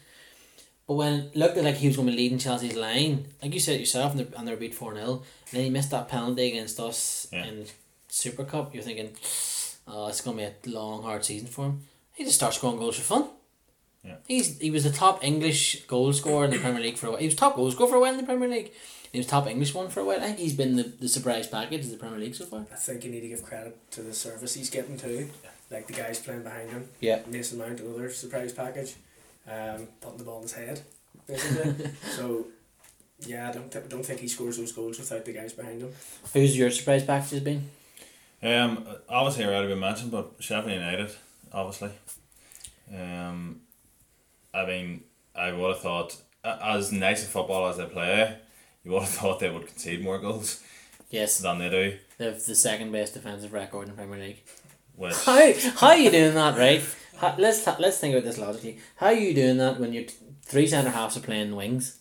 But 0.87 0.95
when 0.95 1.13
it 1.15 1.37
looked 1.37 1.57
like 1.57 1.77
he 1.77 1.89
was 1.89 1.97
going 1.97 2.07
to 2.09 2.13
be 2.13 2.19
leading 2.19 2.39
Chelsea's 2.39 2.77
line, 2.77 3.27
like 3.43 3.55
you 3.55 3.61
said 3.61 3.79
yourself, 3.81 4.13
and 4.13 4.21
they 4.21 4.37
and 4.37 4.47
they 4.47 4.53
were 4.53 4.57
beat 4.59 4.75
4 4.75 4.95
0, 4.95 5.05
and 5.13 5.21
then 5.53 5.65
he 5.65 5.71
missed 5.71 5.91
that 5.91 6.09
penalty 6.09 6.49
against 6.49 6.79
us 6.81 7.27
Yeah. 7.33 7.45
in 7.47 7.67
Super 8.09 8.45
Cup, 8.45 8.75
you're 8.75 8.83
thinking, 8.85 9.11
oh, 9.89 10.07
it's 10.09 10.21
going 10.21 10.37
to 10.39 10.43
be 10.43 10.71
a 10.71 10.75
long, 10.75 11.03
hard 11.03 11.25
season 11.25 11.49
for 11.49 11.67
him. 11.67 11.81
He 12.15 12.25
just 12.25 12.37
starts 12.37 12.57
scoring 12.57 12.79
goals 12.79 12.97
for 12.97 13.03
fun. 13.03 13.29
Yeah. 14.05 14.17
He's 14.27 14.59
He 14.59 14.71
was 14.71 14.85
the 14.85 14.91
top 14.91 15.23
English 15.25 15.87
goal 15.87 16.13
scorer 16.13 16.45
in 16.47 16.51
the 16.51 16.59
Premier 16.59 16.83
League 16.83 16.99
for 16.99 17.07
a 17.07 17.11
while. 17.11 17.21
He 17.21 17.27
was 17.27 17.37
top 17.37 17.55
goal 17.57 17.71
scorer 17.71 17.89
for 17.91 17.97
a 17.97 18.01
while 18.01 18.13
in 18.13 18.19
the 18.21 18.27
Premier 18.27 18.49
League. 18.49 18.73
He 19.13 19.19
was 19.19 19.27
top 19.27 19.47
English 19.47 19.75
one 19.75 19.89
for 19.91 20.01
a 20.01 20.05
while. 20.05 20.19
I 20.21 20.27
think 20.29 20.39
he's 20.39 20.55
been 20.55 20.77
the, 20.77 20.85
the 20.85 21.09
surprise 21.09 21.47
package 21.47 21.85
of 21.85 21.91
the 21.91 21.99
Premier 21.99 22.19
League 22.19 22.35
so 22.35 22.47
far. 22.47 22.67
I 22.73 22.77
think 22.77 23.05
you 23.05 23.11
need 23.11 23.21
to 23.21 23.29
give 23.29 23.43
credit 23.43 23.77
to 23.93 24.03
the 24.03 24.15
service 24.15 24.55
he's 24.55 24.71
getting 24.71 24.97
too. 24.97 25.29
Like 25.71 25.87
the 25.87 25.93
guys 25.93 26.19
playing 26.19 26.43
behind 26.43 26.71
him. 26.71 26.89
Yeah. 27.01 27.21
Mason 27.27 27.59
Mount, 27.59 27.81
another 27.81 28.11
surprise 28.11 28.53
package. 28.53 28.95
Um, 29.47 29.89
putting 30.01 30.19
the 30.19 30.25
ball 30.25 30.37
in 30.37 30.43
his 30.43 30.53
head, 30.53 30.81
basically. 31.27 31.91
so, 32.17 32.47
yeah, 33.27 33.49
I 33.49 33.53
don't, 33.53 33.71
th- 33.71 33.89
don't 33.89 34.05
think 34.07 34.21
he 34.21 34.29
scores 34.29 34.57
those 34.57 34.73
goals 34.73 34.99
without 34.99 35.25
the 35.25 35.33
guys 35.33 35.53
behind 35.53 35.83
him. 35.83 35.93
Who's 36.33 36.57
your 36.57 36.71
surprise 36.71 37.05
package 37.05 37.31
has 37.31 37.41
been? 37.41 37.69
Um, 38.43 38.87
obviously 39.09 39.45
already 39.45 39.69
been 39.69 39.81
mentioned, 39.81 40.11
but 40.13 40.33
Sheffield 40.39 40.73
United, 40.75 41.11
obviously. 41.53 41.91
Um, 42.95 43.61
I 44.55 44.65
mean, 44.65 45.05
I 45.35 45.53
would 45.53 45.71
have 45.75 45.81
thought, 45.81 46.17
as 46.45 46.93
nice 46.93 47.25
a 47.25 47.29
football 47.29 47.67
as 47.67 47.79
they 47.79 47.87
play, 47.87 48.37
you 48.85 48.93
would 48.93 49.03
have 49.07 49.11
thought 49.11 49.41
they 49.41 49.51
would 49.51 49.67
concede 49.67 50.03
more 50.03 50.19
goals 50.19 50.63
Yes, 51.11 51.39
than 51.39 51.59
they 51.59 51.69
do. 51.69 51.99
they 52.19 52.25
have 52.25 52.43
the 52.45 52.55
second 52.55 52.91
best 52.91 53.15
defensive 53.15 53.53
record 53.53 53.83
in 53.83 53.91
the 53.91 53.97
Premier 53.97 54.19
League. 54.19 54.43
Which 54.97 55.15
How 55.25 55.53
how 55.77 55.89
are 55.89 55.97
you 55.97 56.11
doing 56.11 56.35
that, 56.35 56.57
right? 56.59 56.83
How, 57.19 57.35
let's 57.39 57.67
let's 57.79 57.99
think 57.99 58.15
about 58.15 58.25
this 58.25 58.39
logically. 58.39 58.79
How 58.97 59.07
are 59.07 59.13
you 59.15 59.35
doing 59.35 59.59
that 59.59 59.79
when 59.81 59.93
your 59.93 60.05
t- 60.05 60.15
three 60.43 60.67
centre 60.67 60.91
halves 60.91 61.17
are 61.17 61.21
playing 61.21 61.55
wings? 61.55 61.99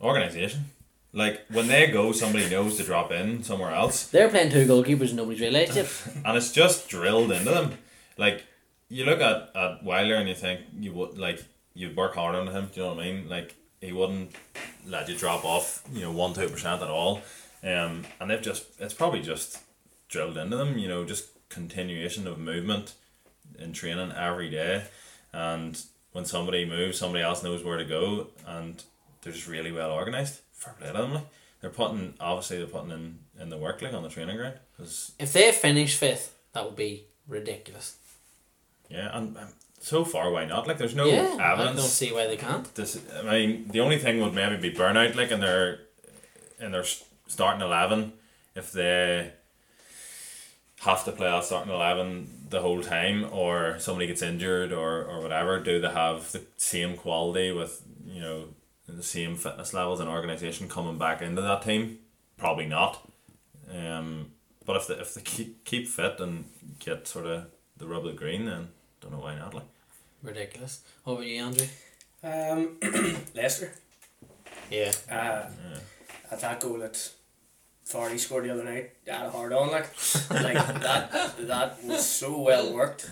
organisation, 0.00 0.64
like 1.12 1.42
when 1.50 1.68
they 1.68 1.86
go, 1.90 2.12
somebody 2.12 2.48
knows 2.48 2.76
to 2.78 2.82
drop 2.82 3.12
in 3.12 3.42
somewhere 3.42 3.72
else, 3.72 4.06
They're 4.08 4.28
playing 4.30 4.50
two 4.50 4.66
goalkeepers 4.66 5.08
and 5.08 5.16
nobody's 5.16 5.40
realised 5.40 5.76
it. 5.76 5.88
and 6.24 6.36
it's 6.36 6.52
just 6.52 6.88
drilled 6.88 7.32
into 7.32 7.50
them. 7.50 7.74
Like 8.16 8.44
you 8.88 9.04
look 9.04 9.20
at 9.20 9.50
at 9.54 9.82
Wilder 9.84 10.14
and 10.16 10.28
you 10.28 10.34
think 10.34 10.60
you 10.78 10.92
would 10.92 11.18
like 11.18 11.44
you'd 11.74 11.96
work 11.96 12.14
hard 12.14 12.34
on 12.34 12.48
him. 12.48 12.70
Do 12.72 12.80
you 12.80 12.86
know 12.86 12.94
what 12.94 13.04
I 13.04 13.12
mean? 13.12 13.28
Like 13.28 13.54
he 13.80 13.92
wouldn't 13.92 14.34
let 14.86 15.08
you 15.08 15.16
drop 15.16 15.44
off. 15.44 15.82
You 15.92 16.02
know, 16.02 16.12
one 16.12 16.34
two 16.34 16.48
percent 16.48 16.82
at 16.82 16.88
all. 16.88 17.22
Um, 17.62 18.04
and 18.20 18.30
they've 18.30 18.42
just 18.42 18.64
it's 18.78 18.94
probably 18.94 19.22
just 19.22 19.58
drilled 20.08 20.36
into 20.36 20.56
them. 20.56 20.78
You 20.78 20.88
know, 20.88 21.04
just 21.04 21.28
continuation 21.48 22.26
of 22.26 22.38
movement 22.38 22.94
in 23.58 23.72
training 23.72 24.12
every 24.12 24.50
day, 24.50 24.84
and 25.32 25.80
when 26.12 26.24
somebody 26.24 26.64
moves, 26.64 26.98
somebody 26.98 27.22
else 27.22 27.42
knows 27.42 27.62
where 27.62 27.76
to 27.78 27.84
go, 27.84 28.28
and 28.46 28.82
they're 29.22 29.32
just 29.32 29.48
really 29.48 29.72
well 29.72 29.90
organized. 29.90 30.40
Fair 30.52 30.74
play 30.74 30.88
to 30.88 30.92
them. 30.92 31.14
Like. 31.14 31.26
They're 31.60 31.70
putting 31.70 32.14
obviously 32.20 32.56
they're 32.58 32.66
putting 32.66 32.90
in 32.90 33.18
in 33.38 33.50
the 33.50 33.58
work 33.58 33.82
like 33.82 33.92
on 33.92 34.02
the 34.02 34.08
training 34.08 34.36
ground 34.36 34.54
because 34.72 35.12
If 35.18 35.32
they 35.34 35.52
finish 35.52 35.94
fifth, 35.96 36.34
that 36.52 36.64
would 36.64 36.76
be 36.76 37.04
ridiculous. 37.28 37.96
Yeah, 38.88 39.10
and 39.12 39.36
um, 39.36 39.48
so 39.80 40.04
far, 40.04 40.30
why 40.30 40.44
not? 40.44 40.68
Like, 40.68 40.78
there's 40.78 40.94
no 40.94 41.06
yeah, 41.06 41.36
I 41.40 41.56
don't 41.56 41.78
see 41.78 42.12
why 42.12 42.26
they 42.26 42.36
can't. 42.36 42.72
This, 42.74 43.00
I 43.18 43.22
mean, 43.22 43.68
the 43.68 43.80
only 43.80 43.98
thing 43.98 44.20
would 44.20 44.34
maybe 44.34 44.56
be 44.56 44.72
burnout, 44.72 45.16
like 45.16 45.30
and 45.30 45.42
they're 45.42 45.80
and 46.60 46.72
they're 46.72 46.84
starting 47.26 47.62
eleven, 47.62 48.12
if 48.54 48.72
they 48.72 49.32
have 50.80 51.04
to 51.04 51.12
play 51.12 51.28
that 51.28 51.44
starting 51.44 51.72
eleven 51.72 52.30
the 52.50 52.60
whole 52.60 52.82
time, 52.82 53.26
or 53.32 53.78
somebody 53.78 54.06
gets 54.06 54.22
injured, 54.22 54.72
or 54.72 55.04
or 55.04 55.20
whatever. 55.20 55.58
Do 55.60 55.80
they 55.80 55.90
have 55.90 56.30
the 56.32 56.42
same 56.58 56.96
quality 56.96 57.50
with 57.50 57.82
you 58.06 58.20
know 58.20 58.44
the 58.86 59.02
same 59.02 59.36
fitness 59.36 59.72
levels 59.72 60.00
and 60.00 60.10
organization 60.10 60.68
coming 60.68 60.98
back 60.98 61.22
into 61.22 61.40
that 61.40 61.62
team? 61.62 61.98
Probably 62.36 62.66
not. 62.66 63.08
Um, 63.72 64.32
but 64.66 64.76
if 64.76 64.86
they 64.88 64.94
if 64.94 65.14
they 65.14 65.22
keep 65.22 65.64
keep 65.64 65.88
fit 65.88 66.20
and 66.20 66.44
get 66.80 67.08
sort 67.08 67.26
of 67.26 67.46
the 67.78 67.86
rub 67.86 68.04
of 68.04 68.12
the 68.12 68.18
green, 68.18 68.44
then 68.44 68.68
don't 69.00 69.12
know 69.12 69.18
why 69.18 69.36
not. 69.36 69.54
Like. 69.54 69.64
Ridiculous. 70.22 70.82
What 71.04 71.14
about 71.14 71.26
you, 71.26 71.42
Andrew? 71.42 71.66
Um, 72.22 72.76
Leicester. 73.34 73.72
Yeah. 74.70 74.92
Uh, 75.10 75.46
at 76.30 76.40
that 76.40 76.60
goal 76.60 76.82
at 76.82 77.10
Vardy 77.88 78.18
scored 78.18 78.44
the 78.44 78.50
other 78.52 78.64
night, 78.64 78.90
had 79.06 79.26
a 79.26 79.30
hard 79.30 79.52
on 79.52 79.70
like, 79.70 79.88
like 80.30 80.54
that. 80.82 81.34
That 81.46 81.84
was 81.84 82.06
so 82.06 82.40
well 82.40 82.72
worked. 82.72 83.10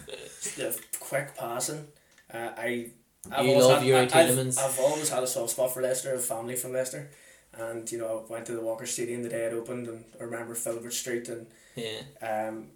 The 0.56 0.78
quick 1.00 1.36
passing. 1.36 1.88
Uh, 2.32 2.50
I. 2.56 2.90
I've 3.32 3.44
You 3.44 3.52
always 3.52 3.66
love 3.66 3.78
had, 3.80 3.86
Yuri 3.86 3.98
I- 4.12 4.22
I've, 4.22 4.58
I've 4.58 4.78
always 4.80 5.08
had 5.10 5.22
a 5.22 5.26
soft 5.26 5.50
spot 5.50 5.74
for 5.74 5.82
Leicester. 5.82 6.10
I 6.10 6.12
have 6.12 6.24
family 6.24 6.54
from 6.56 6.72
Leicester, 6.72 7.10
and 7.58 7.90
you 7.90 7.98
know 7.98 8.24
I 8.28 8.32
went 8.32 8.46
to 8.46 8.52
the 8.52 8.60
Walker 8.60 8.86
Stadium 8.86 9.22
the 9.22 9.28
day 9.28 9.44
it 9.46 9.52
opened, 9.52 9.86
and 9.88 10.04
I 10.20 10.24
remember 10.24 10.54
Filbert 10.54 10.92
Street 10.94 11.28
and 11.28 11.46
Yeah. 11.74 12.00
um, 12.22 12.68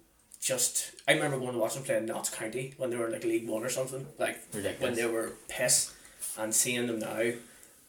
just 0.43 0.91
I 1.07 1.13
remember 1.13 1.39
going 1.39 1.53
to 1.53 1.57
watch 1.59 1.75
them 1.75 1.83
play 1.83 1.97
in 1.97 2.05
Notts 2.05 2.29
County 2.29 2.73
when 2.77 2.89
they 2.89 2.97
were 2.97 3.09
like 3.09 3.23
League 3.23 3.47
One 3.47 3.63
or 3.63 3.69
something. 3.69 4.05
Like 4.19 4.39
when 4.79 4.93
they 4.95 5.05
were 5.05 5.33
piss, 5.47 5.93
and 6.37 6.53
seeing 6.53 6.87
them 6.87 6.99
now, 6.99 7.31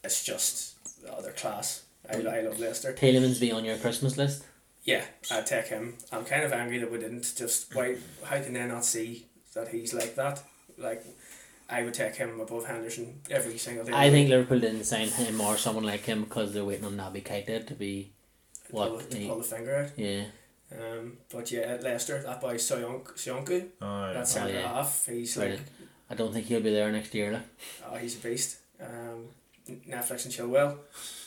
it's 0.03 0.23
just 0.23 0.75
oh, 1.09 1.21
they're 1.21 1.31
class. 1.33 1.83
I, 2.09 2.17
I 2.17 2.41
love 2.41 2.59
Leicester. 2.59 2.93
Tielemans 2.93 3.39
be 3.39 3.51
on 3.51 3.65
your 3.65 3.77
Christmas 3.77 4.15
list. 4.17 4.43
Yeah, 4.83 5.03
I'd 5.31 5.47
take 5.47 5.65
him. 5.67 5.95
I'm 6.11 6.25
kind 6.25 6.43
of 6.43 6.53
angry 6.53 6.77
that 6.77 6.91
we 6.91 6.99
didn't. 6.99 7.33
Just 7.35 7.73
why? 7.75 7.97
How 8.23 8.39
can 8.41 8.53
they 8.53 8.65
not 8.65 8.85
see 8.85 9.25
that 9.53 9.69
he's 9.69 9.93
like 9.93 10.15
that? 10.15 10.43
Like, 10.77 11.03
I 11.69 11.81
would 11.83 11.95
take 11.95 12.15
him 12.15 12.39
above 12.39 12.67
Henderson 12.67 13.21
every 13.31 13.57
single 13.57 13.85
day. 13.85 13.93
I 13.93 14.11
think 14.11 14.29
Liverpool 14.29 14.59
didn't 14.59 14.83
sign 14.83 15.07
him 15.07 15.41
or 15.41 15.57
someone 15.57 15.85
like 15.85 16.01
him 16.05 16.23
because 16.25 16.53
they're 16.53 16.63
waiting 16.65 16.85
on 16.85 16.95
Naby 16.97 17.23
Keita 17.23 17.65
to 17.65 17.73
be 17.73 18.11
pull, 18.69 18.93
what 18.93 19.09
to 19.09 19.17
he- 19.17 19.27
pull 19.27 19.37
the 19.39 19.43
finger 19.43 19.75
out. 19.75 19.91
yeah. 19.97 20.25
Um, 20.79 21.17
but 21.31 21.51
yeah, 21.51 21.61
at 21.61 21.83
Leicester, 21.83 22.21
that 22.23 22.41
boy 22.41 22.55
Soyonk 22.55 23.13
Soyuncu, 23.15 23.67
Oh, 23.81 24.07
yeah. 24.07 24.13
that 24.13 24.27
centre 24.27 24.53
yeah. 24.53 24.67
half, 24.73 25.05
he's 25.05 25.37
like 25.37 25.59
I 26.09 26.15
don't 26.15 26.33
think 26.33 26.45
he'll 26.47 26.61
be 26.61 26.71
there 26.71 26.91
next 26.91 27.13
year. 27.15 27.31
Like. 27.33 27.43
Oh, 27.91 27.95
he's 27.95 28.15
a 28.15 28.19
beast. 28.19 28.57
Um, 28.81 29.25
Netflix 29.89 30.25
and 30.25 30.33
Chilwell 30.33 30.77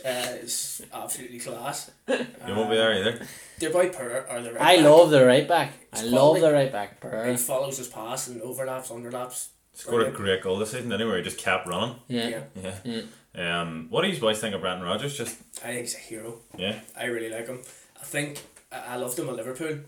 uh, 0.05 0.37
is 0.45 0.83
absolutely 0.93 1.41
class. 1.41 1.91
You 2.07 2.55
won't 2.55 2.71
be 2.71 2.77
there 2.77 2.95
either. 2.95 3.27
Their 3.59 3.71
boy 3.71 3.89
Per 3.89 4.27
or 4.31 4.41
the 4.43 4.53
right 4.53 4.63
I 4.63 4.77
back, 4.77 4.85
love 4.85 5.11
the 5.11 5.25
right 5.27 5.49
back. 5.49 5.73
I 5.93 6.03
love 6.03 6.41
the 6.41 6.53
right 6.53 6.71
back. 6.71 7.03
He 7.27 7.37
follows 7.37 7.79
his 7.79 7.89
pass 7.89 8.29
and 8.29 8.41
overlaps, 8.43 8.91
underlaps. 8.91 9.49
Scored 9.73 10.07
a 10.09 10.11
great 10.11 10.43
goal 10.43 10.59
this 10.59 10.71
season 10.73 10.93
anyway. 10.93 11.19
He 11.19 11.23
just 11.25 11.39
kept 11.39 11.67
running. 11.67 11.97
Yeah. 12.09 12.29
Yeah, 12.29 12.73
Yeah. 12.85 13.01
Yeah. 13.35 13.61
Um, 13.63 13.87
what 13.91 14.03
do 14.03 14.09
you 14.09 14.19
boys 14.21 14.41
think 14.41 14.55
of 14.55 14.61
Brendan 14.61 14.87
Rodgers? 14.87 15.17
Just 15.17 15.37
I 15.65 15.69
think 15.69 15.81
he's 15.81 15.95
a 15.95 15.99
hero. 15.99 16.39
yeah. 16.57 16.81
I 16.99 17.05
really 17.07 17.31
like 17.31 17.47
him. 17.47 17.61
I 18.01 18.05
think 18.05 18.41
I 18.73 18.95
I 18.95 18.97
loved 18.97 19.19
him 19.19 19.29
at 19.29 19.37
Liverpool. 19.37 19.79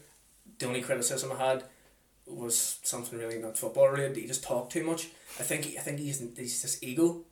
The 0.59 0.66
only 0.66 0.83
criticism 0.83 1.33
I 1.33 1.37
had 1.37 1.64
was 2.26 2.78
something 2.83 3.18
really 3.18 3.39
not 3.39 3.59
football 3.59 3.89
related. 3.89 4.16
He 4.16 4.26
just 4.26 4.43
talked 4.45 4.72
too 4.72 4.85
much. 4.85 5.09
I 5.39 5.43
think 5.43 5.66
I 5.78 5.81
think 5.81 5.99
he's 5.99 6.20
he's 6.37 6.62
this 6.62 6.83
ego. 6.83 7.22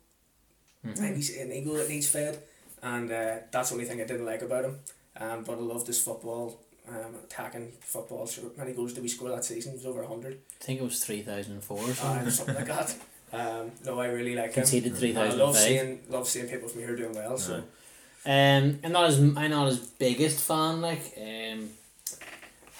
I 0.85 0.91
think 0.93 1.17
he's 1.17 1.35
an 1.37 1.51
ego 1.51 1.73
that 1.75 1.89
needs 1.89 2.07
fed, 2.07 2.41
and 2.81 3.11
uh, 3.11 3.35
that's 3.51 3.69
the 3.69 3.75
only 3.75 3.85
thing 3.85 4.01
I 4.01 4.05
didn't 4.05 4.25
like 4.25 4.41
about 4.41 4.63
him. 4.65 4.79
Um, 5.17 5.43
but 5.43 5.53
I 5.53 5.61
loved 5.61 5.87
his 5.87 5.99
football, 5.99 6.61
um, 6.87 7.15
attacking 7.25 7.73
football. 7.81 8.25
So 8.27 8.51
many 8.57 8.71
goals 8.71 8.93
did 8.93 9.03
we 9.03 9.09
score 9.09 9.29
that 9.29 9.43
season? 9.43 9.73
It 9.73 9.77
was 9.77 9.85
over 9.85 10.03
hundred, 10.03 10.39
I 10.61 10.63
think 10.63 10.79
it 10.79 10.83
was 10.83 11.03
three 11.03 11.21
thousand 11.21 11.61
four 11.63 11.79
or 11.79 11.91
uh, 11.91 11.93
something. 11.93 12.29
something 12.31 12.55
like 12.55 12.67
that. 12.67 12.95
Um, 13.31 13.71
no, 13.85 13.99
I 13.99 14.07
really 14.07 14.33
like 14.33 14.55
him. 14.55 14.63
Conceded 14.63 14.95
three 14.97 15.11
And 15.11 15.19
I 15.19 15.25
thousand 15.25 15.39
love 15.39 15.55
seeing 15.55 15.99
love 16.09 16.27
seeing 16.27 16.47
people 16.47 16.67
from 16.67 16.81
here 16.81 16.95
doing 16.95 17.13
well. 17.13 17.37
So. 17.37 17.63
Um, 18.25 18.79
I'm 18.83 18.91
not 18.91 19.05
as 19.09 19.19
I'm 19.19 19.33
not 19.49 19.67
his 19.67 19.79
biggest 19.79 20.39
fan. 20.45 20.81
Like, 20.81 21.13
um, 21.17 21.69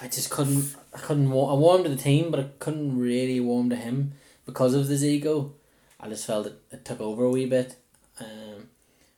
I 0.01 0.07
just 0.07 0.29
couldn't. 0.29 0.75
I 0.93 0.97
couldn't. 0.99 1.29
wa- 1.31 1.53
I 1.53 1.57
warmed 1.57 1.85
to 1.85 1.89
the 1.89 1.95
team, 1.95 2.29
but 2.31 2.39
I 2.39 2.47
couldn't 2.59 2.97
really 2.99 3.39
warm 3.39 3.69
to 3.69 3.75
him 3.75 4.13
because 4.45 4.73
of 4.73 4.87
his 4.87 5.03
ego. 5.05 5.53
I 5.99 6.07
just 6.09 6.25
felt 6.25 6.47
it, 6.47 6.59
it 6.71 6.85
took 6.85 6.99
over 7.01 7.23
a 7.25 7.29
wee 7.29 7.45
bit. 7.45 7.75
Um, 8.19 8.69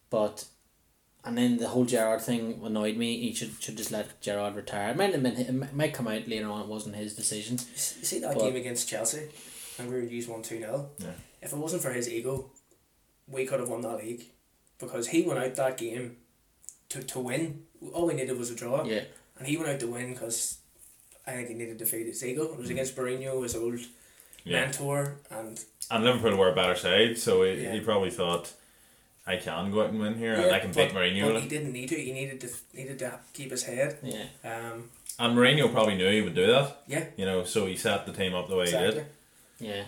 but 0.09 0.45
and 1.23 1.37
then 1.37 1.57
the 1.57 1.67
whole 1.69 1.85
Gerrard 1.85 2.21
thing 2.21 2.61
annoyed 2.63 2.97
me. 2.97 3.19
He 3.19 3.33
should 3.33 3.51
should 3.61 3.77
just 3.77 3.91
let 3.91 4.21
Gerrard 4.21 4.55
retire. 4.55 4.91
It 4.91 4.97
might 4.97 5.13
have 5.13 5.23
been. 5.23 5.37
It 5.37 5.53
might- 5.53 5.75
might 5.75 5.93
come 5.93 6.07
out 6.07 6.27
later 6.27 6.49
on. 6.49 6.61
It 6.61 6.67
wasn't 6.67 6.95
his 6.95 7.15
decision. 7.15 7.57
You 7.59 7.77
see 7.77 8.19
that 8.19 8.35
But- 8.35 8.43
game 8.43 8.55
against 8.55 8.87
Chelsea, 8.87 9.27
and 9.79 9.89
we 9.89 9.95
were 9.95 10.01
used 10.03 10.29
one 10.29 10.43
two 10.43 10.59
0 10.59 10.89
Yeah. 10.99 11.13
If 11.41 11.51
it 11.53 11.57
wasn't 11.57 11.81
for 11.81 11.91
his 11.91 12.07
ego, 12.07 12.51
we 13.27 13.45
could 13.45 13.59
have 13.59 13.69
won 13.69 13.81
that 13.81 13.97
league, 13.97 14.25
because 14.81 15.07
he 15.09 15.21
went 15.21 15.39
out 15.39 15.55
that 15.55 15.77
game 15.77 16.17
to, 16.89 17.01
to 17.03 17.19
win. 17.19 17.63
All 17.93 18.07
we 18.07 18.13
needed 18.13 18.37
was 18.37 18.49
a 18.51 18.55
draw, 18.55 18.83
Yeah. 18.83 19.03
and 19.37 19.47
he 19.47 19.55
went 19.57 19.69
out 19.69 19.79
to 19.79 19.87
win 19.87 20.13
because 20.13 20.57
I 21.25 21.31
think 21.31 21.47
he 21.49 21.53
needed 21.53 21.79
to 21.79 21.85
feed 21.85 22.07
his 22.07 22.23
ego. 22.25 22.43
It 22.51 22.57
was 22.57 22.69
against 22.69 22.95
Mourinho, 22.95 23.41
his 23.43 23.55
old 23.55 23.79
Yeah. 24.43 24.61
mentor, 24.61 25.17
and 25.29 25.63
And 25.89 26.03
Liverpool 26.03 26.35
were 26.37 26.49
a 26.51 26.55
better 26.55 26.75
side, 26.75 27.17
so 27.17 27.43
he, 27.43 27.63
Yeah. 27.63 27.73
he 27.73 27.79
probably 27.79 28.11
thought, 28.11 28.53
I 29.25 29.37
can 29.37 29.71
go 29.71 29.81
out 29.83 29.89
and 29.91 29.99
win 29.99 30.17
here, 30.17 30.33
and 30.33 30.51
I 30.55 30.59
can 30.59 30.71
beat 30.71 30.93
but, 30.93 30.95
Mourinho. 31.01 31.33
But 31.33 31.43
he 31.43 31.47
didn't 31.47 31.73
need 31.73 31.89
to. 31.89 31.95
He 31.95 32.11
needed 32.11 32.41
to 32.41 32.49
needed 32.73 32.99
to 32.99 33.19
keep 33.33 33.51
his 33.51 33.63
head. 33.63 33.99
Yeah. 34.01 34.25
Um, 34.43 34.89
And 35.19 35.37
Mourinho 35.37 35.71
probably 35.71 35.95
knew 35.95 36.09
he 36.09 36.21
would 36.21 36.33
do 36.33 36.47
that. 36.47 36.81
Yeah. 36.87 37.05
You 37.17 37.25
know, 37.25 37.43
so 37.43 37.67
he 37.67 37.75
set 37.77 38.05
the 38.07 38.13
team 38.13 38.33
up 38.33 38.47
the 38.49 38.55
way 38.55 38.65
he 38.65 38.71
did. 38.71 39.05
Yeah. 39.59 39.83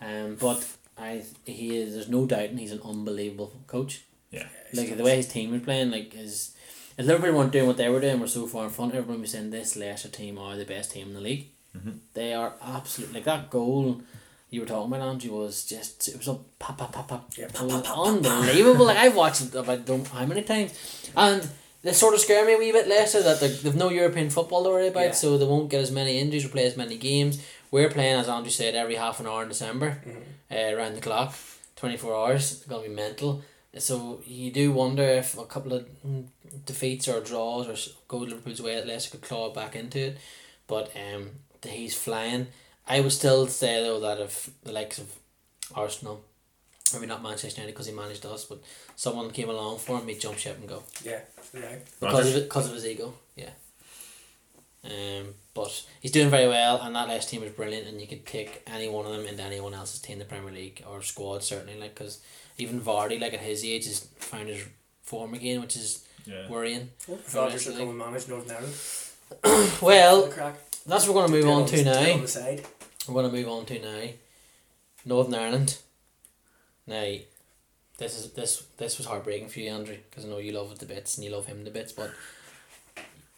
Um, 0.00 0.36
but 0.36 0.64
I 0.96 1.24
he 1.44 1.76
is. 1.76 1.94
There's 1.94 2.08
no 2.08 2.26
doubting 2.26 2.58
he's 2.58 2.70
an 2.72 2.80
unbelievable 2.84 3.52
coach. 3.66 4.02
Yeah. 4.36 4.82
like 4.82 4.96
the 4.96 5.02
way 5.04 5.16
his 5.16 5.28
team 5.28 5.52
was 5.52 5.62
playing, 5.62 5.90
like 5.90 6.12
his 6.12 6.52
if 6.98 7.04
Liverpool 7.06 7.36
weren't 7.36 7.52
doing 7.52 7.66
what 7.66 7.76
they 7.76 7.88
were 7.88 8.00
doing, 8.00 8.18
we're 8.20 8.26
so 8.26 8.46
far 8.46 8.64
in 8.64 8.70
front. 8.70 8.94
Everyone 8.94 9.20
was 9.20 9.32
saying 9.32 9.50
this 9.50 9.76
Leicester 9.76 10.08
team 10.08 10.38
are 10.38 10.56
the 10.56 10.64
best 10.64 10.92
team 10.92 11.08
in 11.08 11.14
the 11.14 11.20
league. 11.20 11.46
Mhm. 11.76 11.98
They 12.14 12.32
are 12.32 12.54
absolutely 12.62 13.16
like 13.16 13.24
that 13.24 13.50
goal 13.50 14.00
you 14.48 14.60
were 14.60 14.66
talking 14.66 14.92
about, 14.92 15.06
Andrew, 15.06 15.32
was 15.32 15.64
just 15.64 16.08
it 16.08 16.16
was 16.18 16.28
a 16.28 16.38
pop 16.58 16.78
pop 16.78 16.92
pop 16.92 17.08
pop. 17.08 17.30
Yeah, 17.36 17.46
It 17.46 17.52
pop, 17.54 17.64
was 17.64 17.72
pop, 17.74 17.84
pop, 17.84 17.94
pop, 17.96 18.06
unbelievable. 18.06 18.86
like 18.86 18.96
I've 18.96 19.16
watched 19.16 19.42
it 19.42 19.54
about 19.54 19.84
don't 19.84 20.04
know 20.04 20.18
how 20.20 20.24
many 20.26 20.42
times, 20.42 20.72
and 21.16 21.46
they 21.82 21.92
sort 21.92 22.14
of 22.14 22.20
scare 22.20 22.46
me 22.46 22.54
a 22.54 22.58
wee 22.58 22.72
bit 22.72 22.88
Leicester 22.88 23.22
that 23.22 23.40
they- 23.40 23.48
they've 23.48 23.74
no 23.76 23.90
European 23.90 24.30
football 24.30 24.64
to 24.64 24.70
worry 24.70 24.88
about, 24.88 25.04
Yeah. 25.04 25.12
so 25.12 25.36
they 25.36 25.44
won't 25.44 25.68
get 25.68 25.80
as 25.82 25.90
many 25.90 26.18
injuries 26.18 26.44
or 26.44 26.48
play 26.48 26.64
as 26.66 26.76
many 26.76 26.96
games. 26.96 27.38
We're 27.70 27.90
playing, 27.90 28.16
as 28.20 28.28
Andrew 28.28 28.50
said, 28.50 28.74
every 28.74 28.94
half 28.94 29.20
an 29.20 29.26
hour 29.26 29.42
in 29.42 29.48
December 29.48 30.00
Mhm. 30.06 30.72
uh, 30.72 30.76
around 30.76 30.94
the 30.94 31.00
clock, 31.00 31.34
24 31.74 32.14
hours. 32.14 32.52
It's 32.52 32.64
going 32.66 32.84
to 32.84 32.88
be 32.88 32.94
mental. 32.94 33.42
So 33.78 34.20
you 34.26 34.50
do 34.50 34.72
wonder 34.72 35.02
if 35.02 35.36
a 35.38 35.44
couple 35.44 35.72
of 35.74 35.86
mm, 36.06 36.26
defeats 36.64 37.08
or 37.08 37.20
draws 37.20 37.68
or 37.68 37.72
s- 37.72 37.90
go 38.08 38.18
Liverpool's 38.18 38.62
way, 38.62 38.76
at 38.76 38.86
least 38.86 39.10
could 39.10 39.22
claw 39.22 39.50
back 39.52 39.76
into 39.76 39.98
it. 39.98 40.18
But 40.66 40.92
um, 40.96 41.30
he's 41.62 41.94
flying. 41.94 42.48
I 42.88 43.00
would 43.00 43.12
still 43.12 43.46
say 43.46 43.82
though 43.82 44.00
that 44.00 44.18
if 44.20 44.50
the 44.62 44.72
likes 44.72 44.98
of 44.98 45.12
Arsenal, 45.74 46.22
maybe 46.94 47.06
not 47.06 47.22
Manchester 47.22 47.60
United 47.60 47.72
because 47.74 47.86
he 47.86 47.92
managed 47.92 48.24
us, 48.26 48.44
but 48.44 48.62
someone 48.94 49.30
came 49.30 49.50
along 49.50 49.78
for 49.78 49.98
him, 49.98 50.06
he'd 50.08 50.20
jump 50.20 50.38
ship 50.38 50.56
and 50.58 50.68
go 50.68 50.82
Yeah. 51.04 51.20
Yeah. 51.52 51.76
because 52.00 52.34
of 52.36 52.42
because 52.44 52.68
of 52.68 52.74
his 52.74 52.86
ego. 52.86 53.12
Yeah. 53.36 53.50
Um, 54.84 55.34
but 55.52 55.84
he's 56.00 56.12
doing 56.12 56.30
very 56.30 56.46
well, 56.46 56.80
and 56.80 56.94
that 56.94 57.08
last 57.08 57.28
team 57.28 57.42
is 57.42 57.50
brilliant, 57.52 57.88
and 57.88 58.00
you 58.00 58.06
could 58.06 58.24
pick 58.24 58.62
any 58.68 58.88
one 58.88 59.04
of 59.04 59.12
them 59.12 59.26
into 59.26 59.42
anyone 59.42 59.74
else's 59.74 60.00
team 60.00 60.14
in 60.14 60.18
the 60.20 60.24
Premier 60.24 60.52
League 60.52 60.84
or 60.88 61.02
squad 61.02 61.42
certainly, 61.42 61.78
like 61.78 61.94
because 61.94 62.20
even 62.58 62.80
Vardy, 62.80 63.20
like 63.20 63.34
at 63.34 63.40
his 63.40 63.64
age, 63.64 63.86
has 63.86 64.00
found 64.18 64.48
his 64.48 64.64
form 65.02 65.34
again, 65.34 65.60
which 65.60 65.76
is 65.76 66.04
Yeah. 66.24 66.48
worrying. 66.48 66.90
Oh, 67.10 67.18
Rodgers 67.34 67.66
will 67.66 67.76
come 67.76 67.88
and 67.90 67.98
manage 67.98 68.28
Northern 68.28 68.56
Ireland. 68.56 68.74
Well, 69.82 70.28
that's 70.86 71.06
what 71.06 71.08
we're 71.08 71.26
going 71.26 71.26
to 71.26 71.32
move 71.32 71.44
Do 71.44 71.48
it 71.50 71.52
on 71.52 71.66
to 71.66 71.84
now. 71.84 72.12
On 72.14 72.20
the 72.22 72.28
side. 72.28 72.64
We're 73.08 73.14
going 73.14 73.30
to 73.30 73.36
move 73.36 73.48
on 73.48 73.66
to 73.66 73.78
now. 73.80 74.08
Northern 75.04 75.34
Ireland. 75.34 75.78
Now, 76.86 77.14
this 77.98 78.16
is 78.18 78.32
this 78.32 78.64
this 78.76 78.98
was 78.98 79.06
heartbreaking 79.06 79.48
for 79.48 79.60
you, 79.60 79.70
Andrew, 79.70 79.96
because 80.10 80.24
I 80.24 80.28
know 80.28 80.38
you 80.38 80.52
love 80.52 80.70
it 80.72 80.78
to 80.80 80.86
bits 80.86 81.16
and 81.16 81.24
you 81.24 81.30
love 81.32 81.46
him 81.46 81.64
to 81.64 81.70
bits. 81.70 81.92
But 81.92 82.12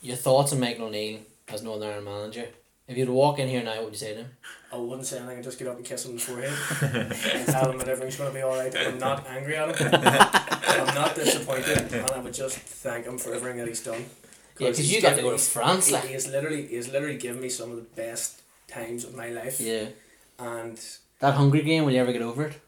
your 0.02 0.16
thoughts 0.16 0.52
on 0.52 0.60
Michael 0.60 0.86
O'Neill 0.86 1.20
as 1.48 1.62
Northern 1.62 1.88
Ireland 1.88 2.04
manager? 2.06 2.48
If 2.88 2.96
you'd 2.96 3.08
walk 3.10 3.38
in 3.38 3.48
here 3.48 3.62
now, 3.62 3.74
what 3.76 3.84
would 3.84 3.92
you 3.92 3.98
say 3.98 4.14
to 4.14 4.20
him? 4.20 4.30
I 4.72 4.76
wouldn't 4.76 5.06
say 5.06 5.18
anything. 5.18 5.38
I'd 5.38 5.44
just 5.44 5.58
get 5.58 5.68
up 5.68 5.76
and 5.76 5.84
kiss 5.84 6.04
him 6.06 6.12
on 6.12 6.16
the 6.16 6.22
forehead 6.22 7.12
and 7.34 7.46
tell 7.46 7.70
him 7.70 7.78
that 7.78 7.88
everything's 7.88 8.16
going 8.16 8.30
to 8.30 8.34
be 8.34 8.42
all 8.42 8.56
right. 8.56 8.74
I'm 8.76 8.98
not 8.98 9.26
angry 9.28 9.56
at 9.56 9.76
him. 9.78 9.90
I'm 9.92 10.94
not 10.94 11.14
disappointed, 11.14 11.92
and 11.92 12.10
I 12.10 12.18
would 12.18 12.32
just 12.34 12.56
thank 12.58 13.04
him 13.06 13.18
for 13.18 13.34
everything 13.34 13.58
that 13.58 13.68
he's 13.68 13.84
done. 13.84 14.00
Yeah, 14.58 14.68
because 14.70 14.78
he's 14.78 14.92
you 14.92 15.02
got 15.02 15.10
to 15.16 15.22
go 15.22 15.28
to 15.30 15.36
he's- 15.36 15.48
France, 15.50 15.86
He, 15.88 15.92
like. 15.92 16.04
he 16.06 16.12
has 16.14 16.26
literally, 16.28 16.66
he 16.66 16.76
has 16.76 16.90
literally 16.90 17.16
given 17.18 17.40
me 17.42 17.48
some 17.50 17.70
of 17.70 17.76
the 17.76 17.82
best 17.82 18.40
times 18.68 19.04
of 19.04 19.14
my 19.14 19.28
life, 19.28 19.60
Yeah. 19.60 19.86
and 20.38 20.80
That 21.20 21.34
hungry 21.34 21.62
game, 21.62 21.84
will 21.84 21.92
you 21.92 22.00
ever 22.00 22.12
get 22.12 22.22
over 22.22 22.44
it? 22.46 22.58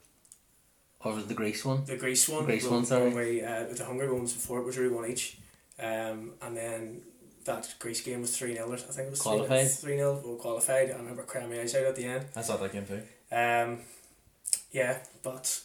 Or 1.02 1.14
was 1.14 1.24
it 1.24 1.28
the 1.28 1.34
Greece 1.34 1.64
one? 1.64 1.84
the 1.86 1.96
Greece 1.96 2.28
one, 2.28 2.44
Greece 2.44 2.64
when- 2.64 2.74
one, 2.74 2.84
sorry. 2.84 3.04
when 3.08 3.14
we, 3.16 3.42
uh, 3.42 3.64
the 3.72 3.84
Hungary 3.86 4.12
one 4.12 4.22
was 4.22 4.34
before 4.34 4.60
it 4.60 4.64
was 4.66 4.76
really 4.78 4.94
one 4.94 5.10
each, 5.10 5.38
um, 5.78 6.32
and 6.42 6.56
then 6.56 7.00
that 7.44 7.74
Greece 7.78 8.00
game 8.02 8.20
was 8.20 8.36
three 8.36 8.54
0 8.54 8.72
I 8.72 8.76
think 8.76 9.06
it 9.08 9.10
was 9.10 9.20
Qualified. 9.20 9.70
three 9.70 9.96
0 9.96 10.20
well 10.24 10.36
qualified. 10.36 10.90
I 10.90 10.96
remember 10.96 11.22
crying 11.22 11.50
my 11.50 11.60
eyes 11.60 11.74
out 11.74 11.84
at 11.84 11.96
the 11.96 12.04
end. 12.04 12.26
I 12.36 12.42
thought 12.42 12.60
that 12.60 12.72
game 12.72 12.86
too. 12.86 13.02
Um, 13.34 13.78
yeah, 14.72 14.98
but 15.22 15.60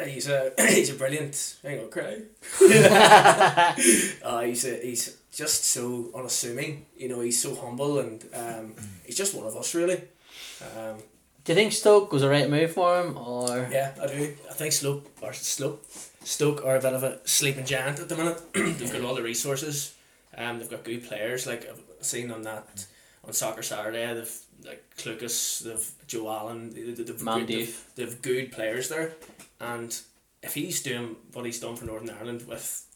uh, 0.00 0.04
he's 0.04 0.28
a 0.28 0.52
he's 0.58 0.90
a 0.90 0.94
brilliant. 0.94 1.56
Hang 1.62 1.80
on, 1.80 1.90
cry. 1.90 2.18
uh, 4.22 4.40
he's 4.42 4.64
a, 4.64 4.76
he's 4.82 5.16
just 5.32 5.64
so 5.64 6.10
unassuming. 6.14 6.86
You 6.96 7.08
know, 7.08 7.20
he's 7.20 7.40
so 7.40 7.54
humble 7.54 7.98
and 8.00 8.24
um, 8.34 8.74
he's 9.04 9.16
just 9.16 9.34
one 9.34 9.46
of 9.46 9.56
us, 9.56 9.74
really. 9.74 10.02
Um, 10.76 10.96
Do 11.44 11.52
you 11.52 11.54
think 11.54 11.72
Stoke 11.72 12.12
was 12.12 12.22
a 12.22 12.28
right 12.28 12.48
move 12.48 12.72
for 12.72 13.00
him, 13.00 13.16
or 13.16 13.68
yeah, 13.72 13.92
I 14.00 14.06
do. 14.06 14.34
I 14.50 14.54
think 14.54 14.72
Stoke 14.72 15.06
or 15.22 15.32
Stoke 15.32 15.84
Stoke 16.22 16.64
are 16.64 16.76
a 16.76 16.80
bit 16.80 16.92
of 16.92 17.02
a 17.02 17.18
sleeping 17.26 17.64
giant 17.64 17.98
at 18.00 18.08
the 18.08 18.16
minute. 18.16 18.40
They've 18.54 18.92
got 18.92 19.02
all 19.02 19.14
the 19.14 19.22
resources. 19.22 19.94
Um, 20.40 20.58
they've 20.58 20.70
got 20.70 20.84
good 20.84 21.04
players. 21.04 21.46
Like 21.46 21.68
I've 21.68 21.82
seen 22.04 22.30
on 22.30 22.42
that 22.42 22.86
on 23.24 23.32
Soccer 23.32 23.62
Saturday, 23.62 24.14
they've 24.14 24.38
like 24.64 24.82
Clucas, 24.96 25.60
they've 25.64 25.92
Joe 26.06 26.30
Allen, 26.30 26.70
they- 26.70 26.82
they- 26.92 27.02
they've, 27.02 27.22
Man 27.22 27.40
good, 27.40 27.48
they've, 27.48 27.84
they've 27.96 28.22
good 28.22 28.52
players 28.52 28.88
there, 28.88 29.12
and 29.60 29.98
if 30.42 30.54
he's 30.54 30.82
doing 30.82 31.16
what 31.32 31.44
he's 31.44 31.60
done 31.60 31.76
for 31.76 31.84
Northern 31.84 32.10
Ireland 32.10 32.46
with, 32.46 32.86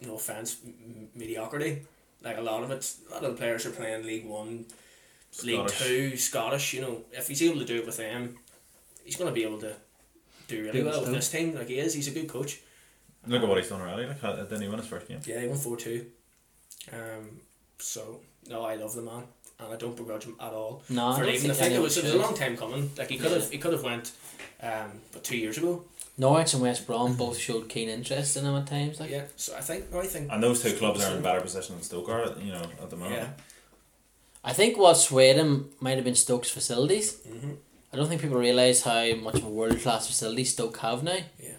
no 0.00 0.14
offense, 0.16 0.56
m- 0.64 1.08
mediocrity, 1.14 1.82
like 2.22 2.38
a 2.38 2.40
lot 2.40 2.62
of 2.62 2.70
it, 2.70 2.94
a 3.08 3.14
lot 3.14 3.24
of 3.24 3.32
the 3.32 3.36
players 3.38 3.66
are 3.66 3.70
playing 3.70 4.04
League 4.06 4.26
One, 4.26 4.66
League 5.44 5.58
Two, 5.78 6.16
Scottish. 6.16 6.72
You 6.74 6.80
know, 6.82 7.04
if 7.12 7.26
he's 7.28 7.42
able 7.42 7.58
to 7.60 7.64
do 7.64 7.76
it 7.76 7.86
with 7.86 7.96
them, 7.96 8.36
he's 9.04 9.16
going 9.16 9.28
to 9.28 9.34
be 9.34 9.42
able 9.44 9.58
to 9.60 9.74
do 10.48 10.58
really 10.62 10.78
Do 10.80 10.84
well 10.86 10.98
his 11.00 11.08
with 11.08 11.14
this 11.16 11.30
team. 11.30 11.54
Like 11.54 11.68
he 11.68 11.78
is, 11.78 11.94
he's 11.94 12.08
a 12.08 12.12
good 12.12 12.28
coach. 12.28 12.60
Look 13.26 13.42
at 13.42 13.48
what 13.48 13.58
he's 13.58 13.68
done 13.68 13.80
already. 13.80 14.06
Like, 14.06 14.20
how- 14.20 14.36
didn't 14.36 14.60
he 14.62 14.68
win 14.68 14.78
his 14.78 14.86
first 14.88 15.08
game? 15.08 15.20
Yeah, 15.26 15.40
he 15.40 15.48
won 15.48 15.58
four 15.58 15.76
two. 15.76 16.06
Um, 16.92 17.40
so 17.78 18.20
no, 18.48 18.64
I 18.64 18.76
love 18.76 18.94
the 18.94 19.02
man, 19.02 19.24
and 19.58 19.72
I 19.72 19.76
don't 19.76 19.96
begrudge 19.96 20.24
him 20.24 20.36
at 20.40 20.52
all 20.52 20.82
No, 20.88 21.08
I 21.08 21.12
for 21.14 21.24
don't 21.24 21.32
leaving. 21.32 21.50
I 21.50 21.54
think 21.54 21.68
think 21.68 21.78
it 21.78 21.82
was, 21.82 21.96
it 21.96 22.04
was 22.04 22.14
a 22.14 22.18
long 22.18 22.34
time 22.34 22.56
coming. 22.56 22.90
Like 22.96 23.10
he 23.10 23.18
could 23.18 23.32
have, 23.32 23.50
he 23.50 23.58
could 23.58 23.72
have 23.72 23.82
went, 23.82 24.12
um, 24.62 24.92
but 25.12 25.24
two 25.24 25.36
years 25.36 25.58
ago. 25.58 25.84
Norwich 26.18 26.54
and 26.54 26.62
West 26.62 26.86
Brom 26.86 27.14
both 27.14 27.36
showed 27.36 27.68
keen 27.68 27.90
interest 27.90 28.38
in 28.38 28.44
him 28.46 28.54
at 28.54 28.66
times. 28.66 28.98
Like, 28.98 29.10
Yeah, 29.10 29.24
so 29.36 29.54
I 29.54 29.60
think, 29.60 29.92
no, 29.92 30.00
I 30.00 30.06
think. 30.06 30.32
And 30.32 30.42
those 30.42 30.62
two 30.62 30.72
clubs 30.72 31.04
are 31.04 31.12
in 31.12 31.18
a 31.18 31.20
better 31.20 31.42
position 31.42 31.74
than 31.74 31.82
Stoke 31.82 32.08
are, 32.08 32.34
you 32.40 32.52
know, 32.52 32.62
at 32.82 32.88
the 32.88 32.96
moment. 32.96 33.16
Yeah. 33.16 33.28
I 34.42 34.54
think 34.54 34.78
what 34.78 34.94
swayed 34.94 35.36
him 35.36 35.70
might 35.80 35.96
have 35.96 36.04
been 36.04 36.14
Stoke's 36.14 36.48
facilities. 36.48 37.16
Mm-hmm. 37.16 37.50
I 37.92 37.96
don't 37.96 38.08
think 38.08 38.22
people 38.22 38.38
realise 38.38 38.80
how 38.82 39.14
much 39.16 39.34
of 39.34 39.44
a 39.44 39.48
world 39.48 39.78
class 39.80 40.06
facility 40.06 40.44
Stoke 40.44 40.78
have 40.78 41.02
now. 41.02 41.18
Yeah. 41.38 41.50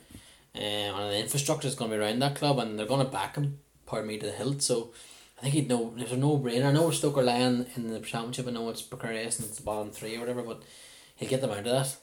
Um, 0.56 1.02
and 1.02 1.14
the 1.14 1.20
infrastructure 1.20 1.68
is 1.68 1.76
going 1.76 1.92
to 1.92 1.98
be 1.98 2.02
around 2.02 2.20
that 2.20 2.36
club, 2.36 2.58
and 2.58 2.80
they're 2.80 2.88
going 2.88 3.06
to 3.06 3.12
back 3.12 3.36
him, 3.36 3.60
pardon 3.86 4.08
me, 4.08 4.18
to 4.18 4.26
the 4.26 4.32
hilt. 4.32 4.64
So 4.64 4.92
I 5.38 5.42
think 5.42 5.54
he'd 5.54 5.70
know 5.70 5.94
there's 5.96 6.12
a 6.12 6.18
no 6.18 6.38
brainer. 6.38 6.66
I 6.66 6.72
know 6.72 6.90
are 6.90 7.24
lying 7.24 7.68
in 7.76 7.88
the 7.90 8.00
championship. 8.00 8.48
I 8.48 8.52
know 8.52 8.70
it's 8.70 8.82
precarious 8.82 9.40
and 9.40 9.48
it's 9.48 9.58
the 9.58 9.64
bottom 9.64 9.92
three 9.92 10.16
or 10.16 10.22
whatever, 10.22 10.42
but 10.42 10.64
he'll 11.16 11.30
get 11.30 11.42
them 11.42 11.52
out 11.52 11.60
of 11.60 11.66
that. 11.66 11.96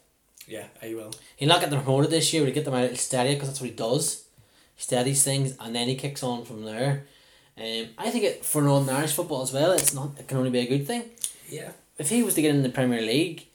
Yeah, 0.46 0.66
I 0.82 0.94
will. 0.94 1.12
He'll 1.36 1.48
not 1.48 1.60
get 1.60 1.70
them 1.70 1.82
promoted 1.82 2.10
this 2.10 2.32
year, 2.32 2.42
but 2.42 2.46
he'll 2.46 2.54
get 2.54 2.64
them 2.64 2.74
out 2.74 2.90
of 2.90 2.98
steady 2.98 3.34
because 3.34 3.48
that's 3.48 3.60
what 3.60 3.70
he 3.70 3.76
does. 3.76 4.24
He 4.76 4.82
steadies 4.82 5.24
things 5.24 5.56
and 5.58 5.74
then 5.74 5.88
he 5.88 5.96
kicks 5.96 6.22
on 6.22 6.44
from 6.44 6.64
there. 6.64 7.06
Um, 7.56 7.88
I 7.98 8.10
think 8.10 8.24
it 8.24 8.44
for 8.44 8.62
Northern 8.62 8.94
Irish 8.94 9.12
football 9.12 9.42
as 9.42 9.52
well, 9.52 9.72
it's 9.72 9.94
not 9.94 10.10
it 10.18 10.28
can 10.28 10.38
only 10.38 10.50
be 10.50 10.60
a 10.60 10.68
good 10.68 10.86
thing. 10.86 11.04
Yeah. 11.48 11.70
If 11.98 12.10
he 12.10 12.22
was 12.22 12.34
to 12.34 12.42
get 12.42 12.54
in 12.54 12.62
the 12.62 12.68
Premier 12.68 13.00
League 13.00 13.46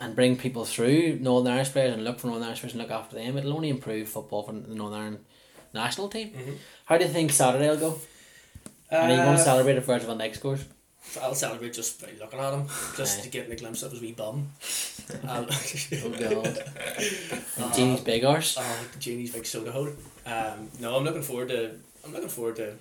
and 0.00 0.16
bring 0.16 0.36
people 0.36 0.64
through 0.64 1.18
Northern 1.20 1.52
Irish 1.52 1.70
players 1.70 1.94
and 1.94 2.04
look 2.04 2.18
for 2.18 2.26
Northern 2.26 2.46
Irish 2.48 2.60
players 2.60 2.74
and 2.74 2.82
look 2.82 2.90
after 2.90 3.16
them, 3.16 3.38
it'll 3.38 3.54
only 3.54 3.70
improve 3.70 4.08
football 4.08 4.42
for 4.42 4.52
the 4.52 4.74
Northern 4.74 4.98
Ireland 4.98 5.24
national 5.72 6.08
team. 6.08 6.30
Mm-hmm. 6.30 6.52
How 6.86 6.98
do 6.98 7.04
you 7.04 7.10
think 7.10 7.30
Saturday 7.32 7.68
will 7.68 7.76
go? 7.76 8.00
And 8.90 9.10
are 9.12 9.16
you 9.16 9.22
going 9.22 9.36
to 9.36 9.42
celebrate 9.42 9.74
celebrate 9.74 9.84
first 9.84 10.02
of 10.04 10.08
van 10.08 10.18
next 10.18 10.38
course? 10.38 10.64
I'll 11.22 11.34
celebrate 11.34 11.72
just 11.72 12.00
by 12.02 12.08
looking 12.20 12.40
at 12.40 12.52
him, 12.52 12.66
just 12.96 13.20
Aye. 13.20 13.22
to 13.22 13.28
getting 13.28 13.52
a 13.52 13.56
glimpse 13.56 13.82
of 13.84 13.92
his 13.92 14.00
wee 14.00 14.12
bum. 14.12 14.48
Oh 15.28 15.46
god. 16.18 16.46
and 17.56 17.64
Uh, 17.64 17.72
Gini's 17.74 18.00
big 18.00 18.24
arse. 18.24 18.56
Oh, 18.58 18.86
big 19.30 19.46
soda 19.46 19.70
hole. 19.70 19.88
Um, 20.26 20.68
no, 20.80 20.96
I'm 20.96 21.04
looking 21.04 21.22
forward 21.22 21.48
to. 21.50 21.76
I'm 22.04 22.12
looking 22.12 22.28
forward 22.28 22.56
to 22.56 22.74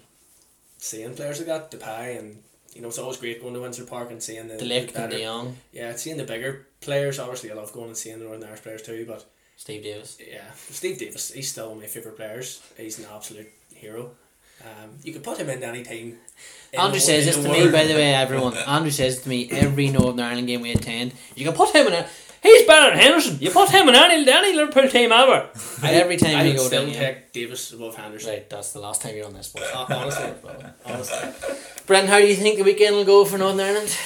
seeing 0.79 1.13
players 1.15 1.37
like 1.39 1.47
that, 1.47 1.71
Depay, 1.71 2.17
and 2.19 2.41
you 2.73 2.81
know 2.81 2.87
it's 2.87 2.97
always 2.97 3.17
great 3.17 3.41
going 3.41 3.53
to 3.53 3.59
Windsor 3.61 3.85
Park 3.85 4.09
and 4.11 4.21
seeing 4.23 4.47
the, 4.47 4.55
The 4.55 4.65
the 4.93 4.99
and 5.01 5.09
better- 5.11 5.23
Jong, 5.23 5.57
Yeah, 5.71 5.95
seeing 5.95 6.17
the 6.17 6.23
bigger 6.23 6.67
players. 6.81 7.19
Obviously, 7.19 7.51
I 7.51 7.55
love 7.55 7.71
going 7.73 7.87
and 7.89 7.97
seeing 7.97 8.17
the 8.19 8.25
Northern 8.25 8.47
Irish 8.49 8.61
players 8.63 8.81
too. 8.81 9.05
But 9.07 9.25
Steve 9.55 9.83
Davis. 9.83 10.17
yeah, 10.19 10.49
Steve 10.71 10.97
Davis, 10.97 11.31
he's 11.31 11.49
still 11.51 11.67
one 11.69 11.77
of 11.77 11.83
my 11.83 11.87
favourite 11.87 12.17
players. 12.17 12.61
He's 12.75 12.97
an 12.99 13.05
absolute 13.13 13.49
hero. 13.73 14.11
Um, 14.61 14.91
you 15.03 15.13
could 15.13 15.23
put 15.23 15.37
him 15.37 15.49
in 15.49 15.63
any 15.63 15.83
team. 15.83 16.17
in 16.73 16.79
Andrew 16.79 16.95
the- 16.99 16.99
says 17.05 17.27
in 17.27 17.33
this 17.33 17.35
the 17.43 17.53
to 17.53 17.65
me, 17.65 17.71
by 17.71 17.83
the 17.85 17.93
way, 17.93 18.13
everyone. 18.15 18.55
Andrew 18.57 18.91
says 18.91 19.21
to 19.21 19.29
me 19.29 19.47
every 19.51 19.89
Northern 19.89 20.19
Ireland 20.19 20.47
game 20.47 20.61
we 20.61 20.71
attend, 20.71 21.13
you 21.35 21.45
can 21.45 21.53
put 21.53 21.75
him 21.75 21.87
in 21.87 21.93
it. 21.93 22.07
He's 22.41 22.65
better 22.67 22.91
than 22.91 22.99
Henderson. 22.99 23.37
You 23.41 23.49
put 23.49 23.69
him 23.71 23.89
in 23.89 23.95
any, 23.95 24.29
any 24.31 24.53
Liverpool 24.53 24.87
team 24.87 25.11
ever. 25.11 25.49
every 25.83 26.15
time 26.17 26.35
I 26.37 26.43
we 26.43 26.49
would 26.49 26.57
go 26.57 26.63
still 26.67 26.85
down. 26.85 26.93
yeah. 26.93 26.99
pick 26.99 27.33
Davis 27.33 27.71
above 27.73 27.95
Henderson. 27.95 28.29
Right, 28.29 28.47
that's 28.49 28.71
the 28.71 28.79
last 28.79 29.01
time 29.01 29.15
you're 29.15 29.25
on 29.25 29.33
this 29.33 29.51
one. 29.53 29.63
Honestly, 29.89 30.31
honestly. 30.85 31.29
Brendan, 31.87 32.11
how 32.11 32.19
do 32.19 32.27
you 32.27 32.35
think 32.35 32.57
the 32.57 32.63
weekend 32.63 32.95
will 32.95 33.03
go 33.05 33.25
for 33.25 33.39
Northern 33.39 33.61
Ireland? 33.65 33.97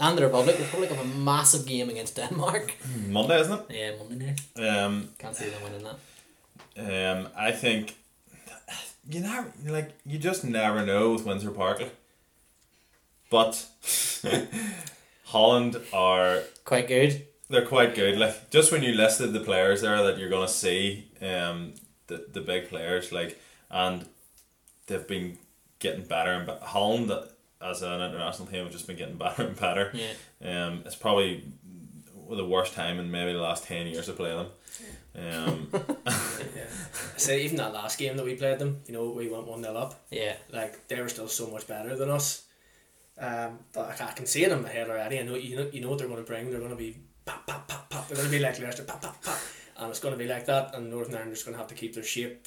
And 0.00 0.16
the 0.16 0.22
Republic. 0.22 0.56
The 0.56 0.62
Republic 0.62 0.90
have 0.92 1.00
a 1.04 1.08
massive 1.18 1.66
game 1.66 1.90
against 1.90 2.16
Denmark. 2.16 2.72
Monday, 3.08 3.40
isn't 3.40 3.52
it? 3.70 3.76
Yeah, 3.76 3.90
Monday 3.98 4.26
night. 4.26 4.40
it? 4.56 4.66
Um, 4.66 5.10
Can't 5.18 5.36
see 5.36 5.50
them 5.50 5.62
winning 5.62 5.84
that. 5.84 7.16
um, 7.18 7.28
I 7.36 7.50
think 7.52 7.97
you 9.08 9.20
never 9.20 9.52
like 9.66 9.92
you 10.04 10.18
just 10.18 10.44
never 10.44 10.84
know 10.84 11.12
with 11.12 11.24
Windsor 11.24 11.50
Park. 11.50 11.82
But 13.30 13.66
Holland 15.24 15.76
are 15.92 16.42
Quite 16.64 16.88
good. 16.88 17.26
they're 17.48 17.66
quite 17.66 17.94
good. 17.94 18.18
Like 18.18 18.50
just 18.50 18.72
when 18.72 18.82
you 18.82 18.92
listed 18.94 19.32
the 19.32 19.40
players 19.40 19.82
there 19.82 20.02
that 20.04 20.18
you're 20.18 20.30
gonna 20.30 20.48
see, 20.48 21.10
um, 21.20 21.74
the 22.06 22.26
the 22.32 22.40
big 22.40 22.68
players 22.68 23.12
like, 23.12 23.38
and 23.70 24.06
they've 24.86 25.06
been 25.06 25.38
getting 25.78 26.04
better 26.04 26.32
and 26.32 26.46
better. 26.46 26.64
Holland 26.64 27.12
as 27.60 27.82
an 27.82 28.00
international 28.00 28.46
team 28.48 28.64
have 28.64 28.72
just 28.72 28.86
been 28.86 28.96
getting 28.96 29.16
better 29.24 29.42
and 29.44 29.58
better. 29.58 29.92
Yeah. 29.94 30.66
Um, 30.66 30.82
it's 30.86 30.96
probably 30.96 31.44
the 32.30 32.44
worst 32.44 32.74
time 32.74 32.98
in 32.98 33.10
maybe 33.10 33.32
the 33.32 33.38
last 33.40 33.64
ten 33.64 33.86
years 33.86 34.06
to 34.06 34.12
play 34.12 34.30
them. 34.30 34.46
Um, 35.18 35.68
Yeah. 35.72 35.80
I 36.06 37.20
say 37.20 37.42
even 37.44 37.56
that 37.56 37.72
last 37.74 37.98
game 37.98 38.16
that 38.16 38.24
we 38.24 38.34
played 38.36 38.58
them, 38.60 38.80
you 38.86 38.92
know, 38.94 39.10
we 39.10 39.28
went 39.28 39.46
one 39.46 39.62
0 39.62 39.74
up. 39.74 40.06
Yeah. 40.10 40.36
Like 40.52 40.86
they 40.88 41.00
were 41.00 41.08
still 41.08 41.28
so 41.28 41.48
much 41.48 41.66
better 41.66 41.96
than 41.96 42.10
us. 42.10 42.44
Um, 43.20 43.58
but 43.72 44.00
I, 44.00 44.08
I 44.08 44.12
can 44.12 44.26
see 44.26 44.44
it 44.44 44.52
in 44.52 44.62
my 44.62 44.68
head 44.68 44.88
already. 44.88 45.18
I 45.18 45.22
know 45.24 45.34
you 45.34 45.56
know 45.56 45.68
you 45.72 45.80
know 45.80 45.88
what 45.90 45.98
they're 45.98 46.06
going 46.08 46.24
to 46.24 46.26
bring. 46.26 46.50
They're 46.50 46.60
going 46.60 46.70
to 46.70 46.76
be 46.76 46.96
pop 47.24 47.44
pop 47.46 47.66
pop 47.66 47.90
pop. 47.90 48.06
They're 48.08 48.16
going 48.16 48.30
to 48.30 48.36
be 48.36 48.42
like 48.42 48.60
Leicester 48.60 48.84
pop 48.84 49.02
pop 49.02 49.20
pop, 49.22 49.38
and 49.78 49.90
it's 49.90 49.98
going 49.98 50.14
to 50.14 50.18
be 50.18 50.28
like 50.28 50.46
that. 50.46 50.74
And 50.76 50.88
Northern 50.90 51.14
Ireland 51.16 51.32
is 51.32 51.42
going 51.42 51.54
to 51.54 51.58
have 51.58 51.68
to 51.68 51.74
keep 51.74 51.94
their 51.94 52.04
shape. 52.04 52.46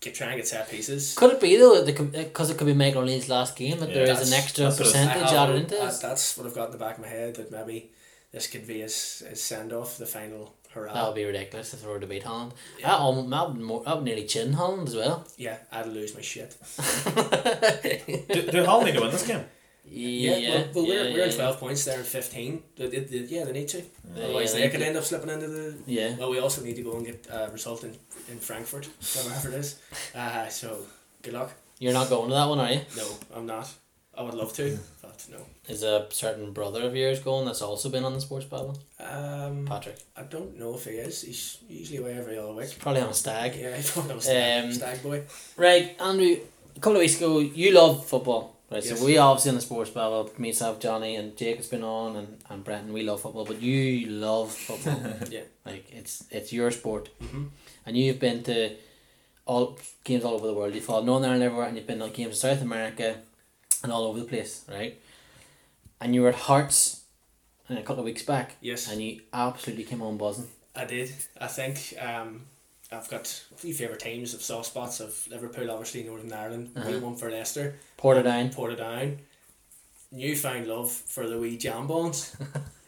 Get 0.00 0.14
try 0.14 0.28
and 0.28 0.36
get 0.36 0.46
set 0.46 0.70
pieces. 0.70 1.16
Could 1.16 1.32
it 1.32 1.40
be 1.40 1.56
though, 1.56 1.84
because 1.84 2.50
it 2.50 2.56
could 2.56 2.68
be 2.68 2.74
Michael 2.74 3.02
O'Neill's 3.02 3.28
last 3.28 3.56
game, 3.56 3.80
that 3.80 3.88
Yeah, 3.88 3.94
there 3.96 4.10
is 4.12 4.28
an 4.32 4.38
extra 4.38 4.64
that's 4.66 4.78
what 4.78 4.88
it's- 4.88 5.06
percentage 5.06 5.32
added 5.32 5.56
into 5.56 5.80
uh, 5.82 5.86
this? 5.86 5.98
That's 5.98 6.36
what 6.38 6.46
I've 6.46 6.54
got 6.54 6.66
in 6.66 6.72
the 6.72 6.78
back 6.78 6.98
of 6.98 7.02
my 7.02 7.08
head 7.08 7.34
that 7.34 7.50
maybe 7.50 7.90
this 8.30 8.46
could 8.46 8.64
be 8.66 8.80
his, 8.80 9.24
his 9.28 9.42
send 9.42 9.72
off, 9.72 9.98
the 9.98 10.06
final 10.06 10.54
hurrah. 10.72 10.92
That 10.92 11.06
would 11.06 11.14
be 11.14 11.24
ridiculous 11.24 11.74
if 11.74 11.84
we 11.84 11.90
were 11.92 12.00
to 12.00 12.06
beat 12.06 12.22
Holland. 12.22 12.52
Yeah. 12.78 12.88
That, 12.88 13.00
almost, 13.00 13.30
that, 13.30 13.48
would 13.48 13.60
more, 13.60 13.84
that 13.84 13.96
would 13.96 14.04
nearly 14.04 14.24
chin 14.24 14.52
Holland 14.54 14.88
as 14.88 14.96
well. 14.96 15.26
yeah, 15.36 15.58
I'd 15.70 15.86
lose 15.86 16.14
my 16.14 16.20
shit. 16.20 16.56
do, 18.32 18.50
do 18.50 18.64
Holland 18.64 18.86
need 18.86 18.94
to 18.94 19.00
win 19.00 19.10
this 19.10 19.26
game? 19.26 19.44
Yeah, 19.84 20.36
Yeah, 20.36 20.48
well, 20.48 20.68
well 20.74 20.86
we're, 20.86 20.94
yeah, 21.08 21.14
we're 21.14 21.24
in 21.24 21.30
yeah. 21.30 21.36
12 21.36 21.58
points, 21.60 21.84
they're 21.84 21.98
in 21.98 22.04
15. 22.04 22.62
They, 22.76 22.86
they, 22.88 22.98
they, 23.00 23.18
yeah, 23.18 23.44
they 23.44 23.52
need 23.52 23.68
to. 23.68 23.78
Yeah, 24.14 24.24
Otherwise, 24.24 24.54
yeah, 24.54 24.60
they 24.60 24.66
they 24.66 24.72
could 24.72 24.82
end 24.82 24.96
up 24.96 25.04
slipping 25.04 25.28
into 25.30 25.48
the. 25.48 25.76
Yeah. 25.86 26.16
Well, 26.16 26.30
we 26.30 26.38
also 26.38 26.62
need 26.62 26.76
to 26.76 26.82
go 26.82 26.96
and 26.96 27.04
get 27.04 27.26
a 27.30 27.50
result 27.50 27.84
in, 27.84 27.94
in 28.30 28.38
Frankfurt, 28.38 28.88
wherever 29.24 29.48
it 29.48 29.54
is. 29.54 29.78
Uh, 30.14 30.46
so, 30.48 30.78
good 31.22 31.32
luck. 31.34 31.52
You're 31.78 31.92
not 31.92 32.08
going 32.08 32.28
to 32.28 32.34
that 32.34 32.48
one, 32.48 32.60
are 32.60 32.70
you? 32.70 32.80
No, 32.96 33.06
I'm 33.34 33.46
not. 33.46 33.68
I 34.22 34.24
would 34.26 34.34
love 34.34 34.52
to, 34.54 34.78
but 35.02 35.26
no. 35.30 35.38
Is 35.68 35.82
a 35.82 36.06
certain 36.10 36.52
brother 36.52 36.82
of 36.82 36.94
yours 36.96 37.20
going 37.20 37.44
that's 37.46 37.62
also 37.62 37.88
been 37.88 38.04
on 38.04 38.14
the 38.14 38.20
sports 38.20 38.46
babble? 38.46 38.78
Um, 39.00 39.64
Patrick. 39.66 39.98
I 40.16 40.22
don't 40.22 40.58
know 40.58 40.74
if 40.74 40.84
he 40.84 40.92
is. 40.92 41.22
He's 41.22 41.58
usually 41.68 41.98
away 41.98 42.14
every 42.18 42.38
other 42.38 42.52
week. 42.52 42.76
Probably 42.78 43.00
on 43.02 43.08
a 43.10 43.14
stag. 43.14 43.54
Yeah, 43.56 43.76
I 43.78 43.82
don't 43.94 44.08
know. 44.08 44.18
Stag, 44.18 44.64
Um, 44.64 44.72
stag 44.72 45.02
boy. 45.02 45.22
Right, 45.56 45.96
Andrew, 46.00 46.36
a 46.76 46.80
couple 46.80 46.96
of 46.96 47.00
weeks 47.00 47.16
ago, 47.16 47.38
you 47.40 47.72
love 47.72 48.06
football. 48.06 48.56
Right, 48.70 48.84
Yes. 48.84 48.98
so 48.98 49.04
we 49.04 49.18
obviously 49.18 49.50
on 49.50 49.54
the 49.56 49.60
sports 49.60 49.90
babble, 49.90 50.30
myself, 50.38 50.80
Johnny, 50.80 51.16
and 51.16 51.36
Jake 51.36 51.58
has 51.58 51.66
been 51.66 51.84
on, 51.84 52.16
and, 52.16 52.38
and 52.48 52.64
Brenton, 52.64 52.92
we 52.92 53.02
love 53.02 53.20
football, 53.20 53.44
but 53.44 53.60
you 53.60 54.06
love 54.06 54.50
football. 54.52 54.98
Yeah. 55.30 55.42
like, 55.66 55.84
it's 55.92 56.24
it's 56.30 56.52
your 56.52 56.70
sport. 56.70 57.08
hmm 57.20 57.44
and 57.84 57.96
you've 57.96 58.18
been 58.20 58.42
to 58.44 58.70
all 59.44 59.76
games 60.04 60.24
all 60.24 60.34
over 60.34 60.46
the 60.46 60.54
world. 60.54 60.72
You've 60.74 60.84
followed 60.84 61.04
Northern 61.04 61.28
Ireland 61.30 61.44
everywhere, 61.44 61.66
and 61.68 61.76
you've 61.76 61.86
been 61.86 61.98
to 61.98 62.08
games 62.08 62.34
in 62.42 62.50
South 62.50 62.62
America, 62.62 63.16
and 63.82 63.92
all 63.92 64.04
over 64.04 64.18
the 64.18 64.24
place, 64.24 64.64
right? 64.68 65.00
And 66.00 66.14
you 66.14 66.22
were 66.22 66.28
at 66.28 66.34
Hearts, 66.34 67.02
uh, 67.70 67.74
a 67.74 67.82
couple 67.82 68.00
of 68.00 68.04
weeks 68.04 68.22
back, 68.22 68.56
Yes. 68.60 68.90
and 68.90 69.00
you 69.02 69.20
absolutely 69.32 69.84
came 69.84 70.02
on 70.02 70.16
buzzing. 70.16 70.48
I 70.74 70.84
did. 70.84 71.12
I 71.40 71.46
think 71.48 71.94
um, 72.00 72.42
I've 72.90 73.08
got 73.08 73.44
a 73.54 73.58
few 73.58 73.74
favourite 73.74 74.00
teams 74.00 74.34
of 74.34 74.42
soft 74.42 74.66
spots 74.66 75.00
of 75.00 75.26
Liverpool, 75.30 75.70
obviously 75.70 76.02
Northern 76.02 76.32
Ireland. 76.32 76.70
Uh-huh. 76.76 76.90
We 76.90 76.98
won 76.98 77.14
for 77.16 77.30
Leicester. 77.30 77.74
Portadown. 77.98 78.54
Portadown. 78.54 79.18
Newfound 80.10 80.66
love 80.66 80.90
for 80.90 81.26
the 81.28 81.38
wee 81.38 81.56
Jambos. 81.56 82.36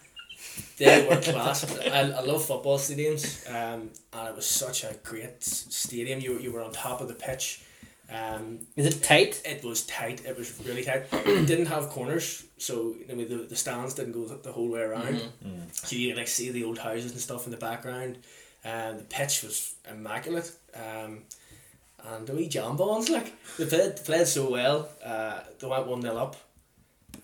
they 0.76 1.06
were 1.08 1.20
class. 1.20 1.64
I, 1.80 2.00
I 2.00 2.20
love 2.20 2.44
football 2.44 2.78
stadiums, 2.78 3.48
um, 3.50 3.90
and 4.12 4.28
it 4.28 4.36
was 4.36 4.46
such 4.46 4.84
a 4.84 4.94
great 5.02 5.42
stadium. 5.42 6.20
You, 6.20 6.38
you 6.38 6.52
were 6.52 6.62
on 6.62 6.72
top 6.72 7.00
of 7.00 7.08
the 7.08 7.14
pitch. 7.14 7.62
Um, 8.12 8.60
Is 8.76 8.86
it 8.86 9.02
tight? 9.02 9.40
it 9.44 9.64
was 9.64 9.82
tight. 9.86 10.24
It 10.26 10.36
was 10.36 10.60
really 10.66 10.84
tight. 10.84 11.06
it 11.12 11.46
didn't 11.46 11.66
have 11.66 11.88
corners, 11.88 12.44
so 12.58 12.94
you 13.08 13.14
know, 13.16 13.24
the, 13.24 13.36
the 13.48 13.56
stands 13.56 13.94
didn't 13.94 14.12
go 14.12 14.26
the, 14.26 14.36
the 14.36 14.52
whole 14.52 14.68
way 14.68 14.80
around. 14.82 15.22
Mhm. 15.44 15.72
So 15.72 15.96
you 15.96 16.08
could 16.10 16.18
like 16.18 16.28
see 16.28 16.50
the 16.50 16.64
old 16.64 16.78
houses 16.78 17.12
and 17.12 17.20
stuff 17.20 17.46
in 17.46 17.50
the 17.50 17.56
background. 17.56 18.18
Um, 18.64 18.98
the 18.98 19.04
pitch 19.04 19.42
was 19.42 19.74
immaculate. 19.90 20.52
Um, 20.74 21.22
and 22.06 22.26
the 22.26 22.34
wee 22.34 22.48
Jambos 22.48 23.08
like 23.08 23.32
they 23.56 23.64
played 23.64 23.96
played 24.04 24.26
so 24.26 24.50
well. 24.50 24.88
Uh, 25.02 25.40
they 25.58 25.66
went 25.66 25.86
one 25.86 26.02
0 26.02 26.16
up. 26.16 26.36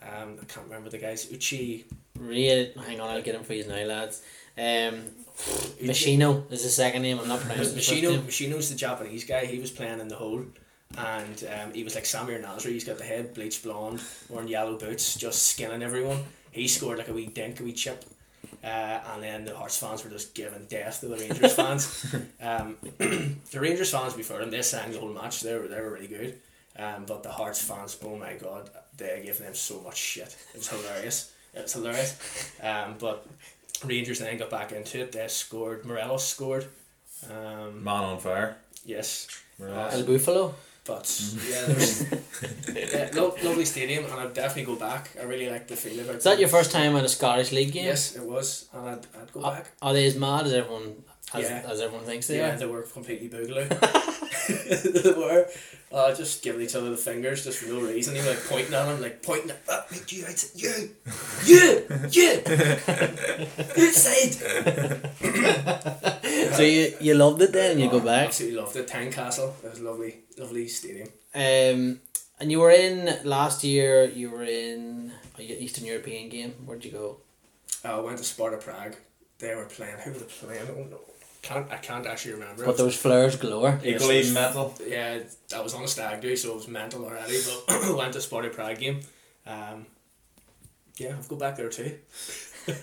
Um, 0.02 0.38
I 0.40 0.44
can't 0.46 0.66
remember 0.66 0.88
the 0.88 0.98
guys. 0.98 1.30
Uchi. 1.30 1.84
Ray, 2.18 2.72
hang 2.86 3.00
on, 3.00 3.10
I'll 3.10 3.22
get 3.22 3.34
him 3.34 3.44
for 3.44 3.54
you 3.54 3.66
now, 3.66 3.82
lads. 3.84 4.22
Um, 4.58 5.04
Meshino 5.82 6.50
is 6.52 6.62
the 6.62 6.68
second 6.68 7.02
name. 7.02 7.18
I'm 7.18 7.28
not 7.28 7.40
pronouncing 7.40 7.76
Meshino. 7.78 8.20
Meshino's 8.22 8.68
the 8.70 8.76
Japanese 8.76 9.24
guy. 9.24 9.46
He 9.46 9.58
was 9.58 9.70
playing 9.70 10.00
in 10.00 10.08
the 10.08 10.16
hole, 10.16 10.44
and 10.98 11.44
um, 11.44 11.72
he 11.72 11.84
was 11.84 11.94
like 11.94 12.04
Samir 12.04 12.42
Nasri. 12.42 12.72
He's 12.72 12.84
got 12.84 12.98
the 12.98 13.04
head 13.04 13.34
bleached 13.34 13.62
blonde, 13.62 14.00
wearing 14.28 14.48
yellow 14.48 14.76
boots, 14.76 15.14
just 15.16 15.42
skinning 15.44 15.82
everyone. 15.82 16.18
He 16.50 16.66
scored 16.68 16.98
like 16.98 17.08
a 17.08 17.12
wee 17.12 17.26
dink, 17.26 17.60
a 17.60 17.62
wee 17.64 17.72
chip. 17.72 18.04
Uh, 18.62 19.00
and 19.14 19.22
then 19.22 19.44
the 19.44 19.56
Hearts 19.56 19.78
fans 19.78 20.04
were 20.04 20.10
just 20.10 20.34
giving 20.34 20.66
death 20.68 21.00
to 21.00 21.08
the 21.08 21.16
Rangers 21.16 21.54
fans. 21.54 22.14
Um, 22.42 22.76
the 22.98 23.60
Rangers 23.60 23.90
fans 23.90 24.14
before 24.14 24.38
them, 24.38 24.50
they 24.50 24.62
sang 24.62 24.92
the 24.92 24.98
whole 24.98 25.12
match. 25.12 25.40
They 25.42 25.54
were 25.54 25.68
they 25.68 25.80
were 25.80 25.90
really 25.90 26.06
good. 26.08 26.38
Um, 26.78 27.04
but 27.06 27.22
the 27.22 27.30
Hearts 27.30 27.62
fans, 27.62 27.98
oh 28.04 28.16
my 28.16 28.34
god, 28.34 28.70
they 28.96 29.22
gave 29.24 29.38
them 29.38 29.54
so 29.54 29.80
much 29.82 29.96
shit. 29.96 30.36
It 30.54 30.58
was 30.58 30.68
hilarious. 30.68 31.32
It 31.54 31.62
was 31.62 31.72
hilarious. 31.72 32.52
Um, 32.62 32.94
but 32.98 33.26
Rangers 33.84 34.18
then 34.20 34.38
got 34.38 34.50
back 34.50 34.72
into 34.72 35.00
it. 35.00 35.12
They 35.12 35.28
scored. 35.28 35.84
Morelos 35.84 36.26
scored. 36.26 36.66
Um, 37.30 37.84
Man 37.84 38.04
on 38.04 38.18
fire. 38.18 38.56
yes. 38.84 39.26
Morelos. 39.58 39.94
El 39.94 40.02
Buffalo. 40.04 40.54
But 40.90 41.06
yeah, 41.48 41.64
there's 41.70 41.92
yeah, 42.94 43.10
lo- 43.14 43.36
lovely 43.44 43.64
stadium, 43.64 44.04
and 44.04 44.14
I'd 44.14 44.34
definitely 44.34 44.64
go 44.74 44.78
back. 44.88 45.10
I 45.20 45.24
really 45.24 45.48
like 45.48 45.68
the 45.68 45.76
feel 45.76 46.00
of 46.00 46.10
it. 46.10 46.16
Is 46.16 46.24
that 46.24 46.40
your 46.40 46.48
first 46.48 46.72
time 46.72 46.96
at 46.96 47.04
a 47.04 47.08
Scottish 47.08 47.52
League 47.52 47.72
game? 47.72 47.84
Yes, 47.86 48.16
it 48.16 48.24
was, 48.24 48.68
and 48.74 48.88
I'd, 48.88 49.06
I'd 49.20 49.32
go 49.32 49.42
Are, 49.44 49.52
back. 49.56 49.66
are 49.82 49.92
they 49.92 50.06
as 50.06 50.16
mad 50.16 50.46
as 50.46 50.52
everyone 50.52 50.88
as, 51.32 51.44
Yeah. 51.48 51.62
as 51.72 51.80
everyone 51.80 52.04
thinks 52.06 52.26
they 52.26 52.38
Yeah, 52.38 52.54
are? 52.54 52.58
they 52.58 52.66
were 52.66 52.82
completely 52.82 53.28
boogaloo. 53.28 53.68
they 55.04 55.12
were 55.12 55.46
uh, 55.92 56.12
just 56.14 56.42
giving 56.42 56.62
each 56.62 56.74
other 56.74 56.90
the 56.90 56.96
fingers 56.96 57.44
just 57.44 57.58
for 57.60 57.68
no 57.68 57.80
reason. 57.82 58.14
They 58.14 58.20
were 58.22 58.30
like 58.30 58.44
pointing 58.48 58.74
at 58.74 58.88
him, 58.88 59.00
like 59.00 59.22
pointing 59.22 59.50
at 59.50 59.64
that. 59.66 59.90
Make 59.92 60.10
you, 60.10 60.24
I 60.26 60.30
said, 60.30 60.60
you, 60.60 60.72
you, 61.46 61.86
you, 62.16 62.30
inside. 63.76 64.34
So 66.56 66.62
you, 66.62 66.94
you 67.00 67.14
loved 67.14 67.40
it 67.42 67.52
then 67.52 67.72
and 67.72 67.80
you 67.80 67.90
go 67.90 67.96
Oh, 67.98 68.00
back? 68.00 68.28
Absolutely 68.28 68.58
loved 68.60 68.76
it. 68.76 68.86
Tynecastle. 68.88 69.52
It 69.64 69.70
was 69.70 69.80
lovely, 69.80 70.16
lovely 70.38 70.68
stadium. 70.68 71.08
Um, 71.34 72.00
and 72.40 72.50
you 72.50 72.58
were 72.60 72.70
in 72.70 73.18
last 73.24 73.62
year. 73.64 74.04
You 74.04 74.30
were 74.30 74.44
in 74.44 75.12
a 75.38 75.42
Eastern 75.42 75.84
European 75.86 76.28
game. 76.28 76.54
Where'd 76.64 76.84
you 76.84 76.90
go? 76.90 77.16
Uh, 77.84 77.98
I 77.98 78.00
went 78.00 78.18
to 78.18 78.24
Sparta 78.24 78.56
Prague. 78.56 78.96
They 79.38 79.54
were 79.54 79.64
playing. 79.66 79.96
Who 80.04 80.12
were 80.12 80.18
they 80.18 80.24
playing? 80.24 80.68
Oh 80.70 80.84
no, 80.90 81.00
can't 81.42 81.70
I 81.72 81.76
can't 81.76 82.06
actually 82.06 82.34
remember. 82.34 82.64
But 82.66 82.76
those 82.76 82.96
flares 82.96 83.36
galore. 83.36 83.78
Yes, 83.82 83.94
Equally 84.02 84.18
it 84.18 84.32
metal. 84.32 84.74
Yeah, 84.86 85.20
I 85.56 85.60
was 85.60 85.74
on 85.74 85.84
a 85.84 85.88
stag 85.88 86.20
do, 86.20 86.36
so 86.36 86.50
it 86.52 86.56
was 86.56 86.68
mental 86.68 87.04
already. 87.04 87.38
But 87.66 87.96
went 87.96 88.12
to 88.14 88.20
Sparta 88.20 88.50
Prague 88.50 88.78
game. 88.78 89.00
Um, 89.46 89.86
yeah, 90.96 91.14
I've 91.18 91.28
go 91.28 91.36
back 91.36 91.56
there 91.56 91.70
too. 91.70 91.96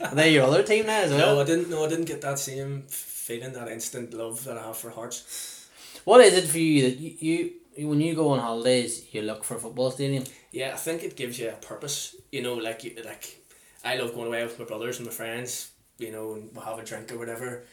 Are 0.01 0.15
they 0.15 0.34
your 0.34 0.45
other 0.45 0.63
team 0.63 0.88
now 0.88 1.01
as 1.01 1.11
well? 1.11 1.36
No, 1.36 1.41
I 1.41 1.43
didn't. 1.45 1.70
No, 1.70 1.86
I 1.86 1.89
didn't 1.89 2.05
get 2.05 2.22
that 2.22 2.39
same 2.39 2.86
feeling, 3.28 3.53
that 3.53 3.67
instant 3.67 4.13
love 4.13 4.43
that 4.45 4.57
I 4.57 4.63
have 4.67 4.78
for 4.78 4.89
Hearts. 4.89 5.67
What 6.05 6.21
is 6.21 6.34
it 6.34 6.47
for 6.47 6.57
you 6.59 6.82
that 6.89 6.97
you, 6.99 7.11
you, 7.19 7.51
you 7.78 7.88
when 7.89 8.01
you 8.01 8.15
go 8.15 8.30
on 8.30 8.39
holidays 8.39 8.91
you 9.11 9.21
look 9.21 9.43
for 9.43 9.55
a 9.55 9.59
football 9.59 9.91
stadium? 9.91 10.23
Yeah, 10.51 10.71
I 10.73 10.78
think 10.78 11.03
it 11.03 11.15
gives 11.15 11.38
you 11.39 11.49
a 11.49 11.53
purpose. 11.53 12.15
You 12.32 12.41
know, 12.41 12.53
like 12.55 12.84
you, 12.84 12.91
like 13.03 13.25
I 13.84 13.97
love 13.97 14.13
going 14.15 14.28
away 14.28 14.43
with 14.43 14.57
my 14.59 14.65
brothers 14.65 14.97
and 14.99 15.05
my 15.07 15.13
friends. 15.13 15.71
You 15.99 16.11
know, 16.11 16.34
and 16.36 16.49
we'll 16.53 16.63
have 16.65 16.80
a 16.80 16.86
drink 16.86 17.11
or 17.11 17.17
whatever. 17.17 17.63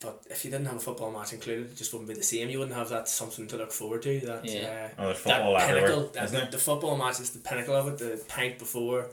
But 0.00 0.24
if 0.30 0.44
you 0.46 0.50
didn't 0.50 0.66
have 0.66 0.76
a 0.76 0.80
football 0.88 1.12
match 1.12 1.34
included, 1.34 1.66
it 1.72 1.76
just 1.76 1.92
wouldn't 1.92 2.08
be 2.08 2.14
the 2.14 2.22
same. 2.22 2.48
You 2.48 2.58
wouldn't 2.60 2.76
have 2.76 2.88
that 2.88 3.06
something 3.06 3.46
to 3.48 3.56
look 3.58 3.70
forward 3.70 4.00
to. 4.02 4.18
That 4.20 4.46
Yeah. 4.46 4.88
uh, 4.96 5.02
Oh, 5.02 5.04
there's 5.08 5.18
football 5.18 5.52
that 5.58 5.68
pinnacle, 5.68 6.06
that, 6.14 6.24
isn't 6.24 6.40
there? 6.40 6.50
the 6.50 6.58
football 6.58 6.96
match 6.96 7.20
is 7.20 7.30
the 7.30 7.38
pinnacle 7.40 7.74
of 7.76 7.86
it. 7.88 7.98
The 7.98 8.24
pint 8.26 8.58
before, 8.58 9.10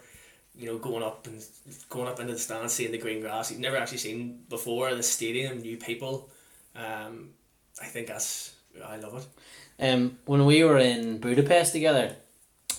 you 0.58 0.66
know, 0.68 0.78
going 0.78 1.04
up 1.04 1.28
and 1.28 1.44
going 1.90 2.08
up 2.08 2.20
into 2.20 2.34
the 2.34 2.40
stands, 2.40 2.74
seeing 2.74 2.92
the 2.92 2.98
green 2.98 3.22
grass 3.22 3.52
you've 3.52 3.60
never 3.60 3.78
actually 3.78 4.00
seen 4.00 4.40
before. 4.50 4.94
The 4.96 5.04
stadium, 5.04 5.62
new 5.62 5.78
people. 5.78 6.30
Um, 6.76 7.30
I 7.82 7.86
think 7.86 8.08
that's 8.08 8.54
I 8.86 8.98
love 8.98 9.16
it. 9.18 9.28
Um, 9.80 10.18
when 10.26 10.46
we 10.46 10.64
were 10.64 10.78
in 10.80 11.20
Budapest 11.20 11.72
together, 11.74 12.16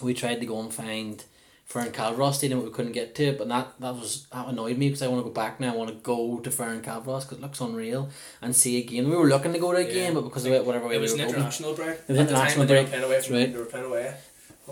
we 0.02 0.14
tried 0.14 0.40
to 0.40 0.46
go 0.46 0.60
and 0.60 0.72
find 0.74 1.22
Ferencváros 1.70 2.34
Stadium, 2.34 2.60
but 2.60 2.66
we 2.68 2.72
couldn't 2.74 2.92
get 2.92 3.14
to 3.16 3.24
it. 3.24 3.38
But 3.38 3.48
that 3.48 3.74
that 3.80 3.94
was 3.94 4.26
that 4.32 4.48
annoyed 4.48 4.78
me 4.78 4.88
because 4.88 5.02
I 5.02 5.08
want 5.08 5.20
to 5.20 5.28
go 5.28 5.34
back 5.34 5.60
now. 5.60 5.74
I 5.74 5.76
want 5.76 5.90
to 5.90 5.96
go 5.96 6.38
to 6.40 6.50
Ferencváros 6.50 7.22
because 7.22 7.32
it 7.38 7.40
looks 7.40 7.60
unreal 7.60 8.08
and 8.42 8.56
see 8.56 8.78
a 8.78 8.84
game. 8.84 9.08
We 9.10 9.16
were 9.16 9.28
looking 9.28 9.52
to 9.52 9.58
go 9.58 9.72
to 9.72 9.78
a 9.78 9.82
Yeah. 9.82 9.92
game, 9.92 10.14
but 10.14 10.22
because 10.22 10.46
of 10.46 10.52
it, 10.52 10.64
whatever 10.64 10.88
way 10.88 10.96
It 10.96 11.00
was 11.00 11.12
we 11.14 11.20
an 11.20 11.26
were 11.26 11.32
going. 11.32 11.36
international 11.42 11.74
break. 11.74 11.90
It 11.90 12.08
was 12.08 12.18
At 12.18 12.28
the 12.28 12.34
time 12.34 12.42
international 12.48 12.58
when 12.58 12.68
they 12.68 12.82
were 12.82 12.88
playing 12.88 13.04
away 13.04 13.20
from 13.22 13.36
right. 13.36 13.52
they 13.52 13.58
were 13.58 13.64
playing 13.66 13.86
away. 13.86 14.14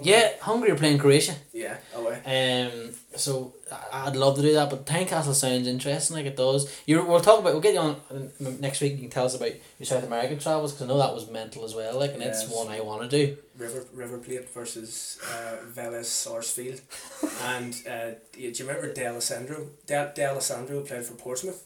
Yeah, 0.02 0.32
Hungary 0.40 0.70
are 0.70 0.76
playing 0.76 0.98
Croatia. 0.98 1.34
Yeah, 1.52 1.76
away. 1.94 2.20
Um, 2.24 2.90
so 3.16 3.54
I'd 3.92 4.16
love 4.16 4.36
to 4.36 4.42
do 4.42 4.52
that, 4.54 4.70
but 4.70 4.84
Tynecastle 4.86 5.34
sounds 5.34 5.66
interesting, 5.66 6.16
like 6.16 6.26
it 6.26 6.36
does. 6.36 6.70
You 6.86 7.04
we'll 7.04 7.20
talk 7.20 7.40
about 7.40 7.52
we'll 7.52 7.62
get 7.62 7.74
you 7.74 7.80
on 7.80 7.96
uh, 8.10 8.50
next 8.60 8.80
week. 8.80 8.92
You 8.92 8.98
can 8.98 9.10
tell 9.10 9.24
us 9.26 9.34
about 9.34 9.52
your 9.78 9.86
South 9.86 10.04
American 10.04 10.38
travels 10.38 10.72
because 10.72 10.84
I 10.84 10.88
know 10.88 10.98
that 10.98 11.14
was 11.14 11.30
mental 11.30 11.64
as 11.64 11.74
well. 11.74 11.98
Like, 11.98 12.14
and 12.14 12.22
it's 12.22 12.42
Yes. 12.42 12.52
one 12.54 12.68
I 12.68 12.80
want 12.80 13.08
to 13.10 13.26
do. 13.26 13.36
River 13.56 13.84
River 13.92 14.18
Plate 14.18 14.48
versus 14.52 15.18
uh, 15.32 15.56
Vélez 15.74 16.04
Sarsfield, 16.04 16.80
and 17.42 17.74
uh, 17.88 18.10
do 18.32 18.40
you 18.40 18.52
remember 18.66 18.92
D'Alessandro? 18.92 19.68
De, 19.86 20.12
De 20.14 20.82
played 20.84 21.04
for 21.04 21.14
Portsmouth, 21.14 21.64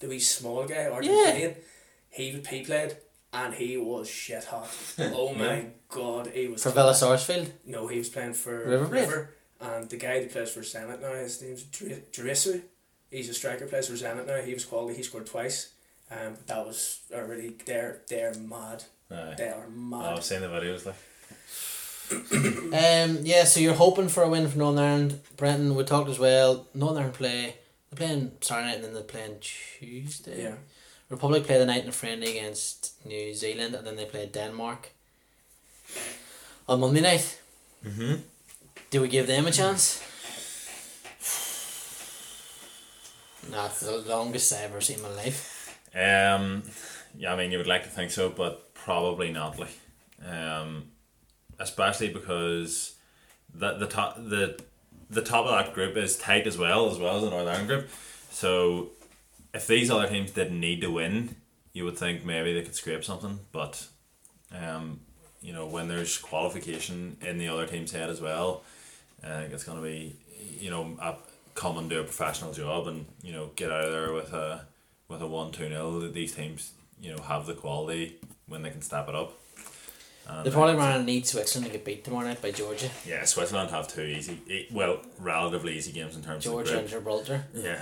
the 0.00 0.08
wee 0.08 0.18
small 0.18 0.66
guy, 0.66 0.88
Argentinian. 0.90 1.56
He 2.10 2.30
he 2.30 2.62
played, 2.62 2.96
and 3.32 3.54
he 3.54 3.76
was 3.76 4.08
shit 4.08 4.44
hot. 4.44 4.68
Oh 4.98 5.34
my 5.34 5.66
god, 5.88 6.28
he 6.34 6.48
was 6.48 6.62
For 6.62 6.70
hot. 6.70 6.78
Vélez 6.78 6.94
Sarsfield. 6.96 7.52
No, 7.66 7.86
he 7.86 7.98
was 7.98 8.08
playing 8.08 8.34
for 8.34 8.64
River 8.68 8.84
River, 8.86 9.34
and 9.60 9.88
the 9.88 9.96
guy 9.96 10.20
that 10.20 10.32
plays 10.32 10.50
for 10.50 10.60
Zenit 10.60 11.00
now, 11.00 11.12
his 11.14 11.40
name's 11.42 11.62
Dr- 11.64 12.10
Driussi. 12.12 12.62
He's 13.10 13.28
a 13.28 13.34
striker, 13.34 13.66
plays 13.66 13.88
for 13.88 13.94
Zenit 13.94 14.26
now. 14.26 14.40
He 14.40 14.54
was 14.54 14.64
quality. 14.64 14.96
He 14.96 15.02
scored 15.02 15.26
twice. 15.26 15.72
Um, 16.10 16.34
but 16.34 16.46
that 16.46 16.66
was 16.66 17.00
a 17.12 17.24
really 17.24 17.54
they're 17.66 18.00
they're 18.08 18.34
mad. 18.34 18.84
Aye. 19.10 19.34
They 19.38 19.48
are 19.48 19.66
Oh, 19.66 19.70
mad. 19.70 20.12
I've 20.16 20.24
seen 20.24 20.40
the 20.40 20.48
videos 20.48 20.84
like. 20.86 20.96
Um, 22.72 23.20
yeah, 23.22 23.44
so 23.44 23.60
you're 23.60 23.74
hoping 23.74 24.08
for 24.08 24.22
a 24.22 24.28
win 24.28 24.48
for 24.48 24.58
Northern 24.58 24.82
Ireland. 24.84 25.20
Brenton, 25.36 25.74
we 25.74 25.84
talked 25.84 26.10
as 26.10 26.18
well. 26.18 26.66
Northern 26.74 26.98
Ireland 26.98 27.14
play. 27.14 27.56
They're 27.90 28.06
playing 28.06 28.32
Saturday 28.40 28.66
night 28.68 28.74
and 28.76 28.84
then 28.84 28.94
they're 28.94 29.02
playing 29.02 29.36
Tuesday. 29.40 30.42
Yeah. 30.42 30.54
Republic 31.12 31.44
play 31.44 31.58
the 31.58 31.66
night 31.66 31.82
in 31.82 31.90
a 31.90 31.92
friendly 31.92 32.38
against 32.38 32.94
New 33.04 33.34
Zealand 33.34 33.74
and 33.74 33.86
then 33.86 33.96
they 33.96 34.06
play 34.06 34.24
Denmark 34.26 34.92
on 36.66 36.80
Monday 36.80 37.02
night. 37.02 37.38
Mm-hmm. 37.86 38.14
Do 38.90 39.02
we 39.02 39.08
give 39.08 39.26
them 39.26 39.46
a 39.46 39.50
chance? 39.50 40.02
Nah, 43.50 43.66
it's 43.66 43.80
the 43.80 43.98
longest 44.08 44.54
I've 44.54 44.70
ever 44.70 44.80
seen 44.80 44.96
in 44.96 45.02
my 45.02 45.10
life. 45.10 45.78
Um, 45.94 46.62
yeah, 47.18 47.34
I 47.34 47.36
mean, 47.36 47.52
you 47.52 47.58
would 47.58 47.66
like 47.66 47.82
to 47.82 47.90
think 47.90 48.10
so, 48.10 48.30
but 48.30 48.72
probably 48.72 49.30
not. 49.30 49.58
Like, 49.58 49.78
um, 50.26 50.84
especially 51.58 52.08
because 52.08 52.94
the 53.54 53.74
the 53.74 53.86
top 53.86 54.16
the 54.16 54.58
the 55.10 55.20
top 55.20 55.44
of 55.44 55.50
that 55.50 55.74
group 55.74 55.96
is 55.96 56.16
tight 56.16 56.46
as 56.46 56.56
well 56.56 56.90
as 56.90 56.98
well 56.98 57.16
as 57.16 57.22
the 57.22 57.30
Northern 57.30 57.66
group. 57.66 57.90
So, 58.30 58.92
if 59.54 59.66
these 59.66 59.90
other 59.90 60.08
teams 60.08 60.30
didn't 60.30 60.58
need 60.58 60.80
to 60.80 60.90
win, 60.90 61.36
you 61.72 61.84
would 61.84 61.96
think 61.96 62.24
maybe 62.24 62.52
they 62.52 62.62
could 62.62 62.74
scrape 62.74 63.04
something. 63.04 63.40
But, 63.50 63.86
um, 64.52 65.00
you 65.40 65.52
know, 65.52 65.66
when 65.66 65.88
there's 65.88 66.18
qualification 66.18 67.16
in 67.20 67.38
the 67.38 67.48
other 67.48 67.66
team's 67.66 67.92
head 67.92 68.10
as 68.10 68.20
well, 68.20 68.62
I 69.22 69.42
think 69.42 69.52
it's 69.52 69.64
going 69.64 69.78
to 69.78 69.84
be, 69.84 70.16
you 70.58 70.70
know, 70.70 70.96
a, 71.00 71.16
come 71.54 71.78
and 71.78 71.88
do 71.88 72.00
a 72.00 72.04
professional 72.04 72.52
job 72.52 72.86
and 72.86 73.06
you 73.22 73.32
know 73.32 73.50
get 73.56 73.70
out 73.70 73.84
of 73.84 73.92
there 73.92 74.12
with 74.12 74.32
a 74.32 74.64
with 75.08 75.22
a 75.22 75.26
one 75.26 75.52
two 75.52 75.68
nil. 75.68 76.10
These 76.10 76.34
teams, 76.34 76.72
you 77.00 77.14
know, 77.14 77.22
have 77.22 77.46
the 77.46 77.54
quality 77.54 78.16
when 78.46 78.62
they 78.62 78.70
can 78.70 78.82
step 78.82 79.08
it 79.08 79.14
up. 79.14 79.38
And, 80.26 80.46
They 80.46 80.50
probably 80.50 80.76
going 80.76 80.98
to 80.98 81.04
need 81.04 81.26
Switzerland 81.26 81.66
to 81.72 81.78
get 81.78 81.84
beat 81.84 82.04
tomorrow 82.04 82.26
night 82.28 82.40
by 82.42 82.50
Georgia. 82.52 82.88
yeah, 83.06 83.24
Switzerland 83.24 83.70
have 83.70 83.88
two 83.88 84.02
easy, 84.02 84.38
e- 84.48 84.68
well, 84.72 85.02
relatively 85.18 85.76
easy 85.76 85.92
games 85.92 86.16
in 86.16 86.22
terms 86.22 86.44
Georgia 86.44 86.60
of 86.60 86.66
Georgia 86.66 86.78
and. 86.78 86.88
Gibraltar. 86.88 87.44
Yeah, 87.54 87.80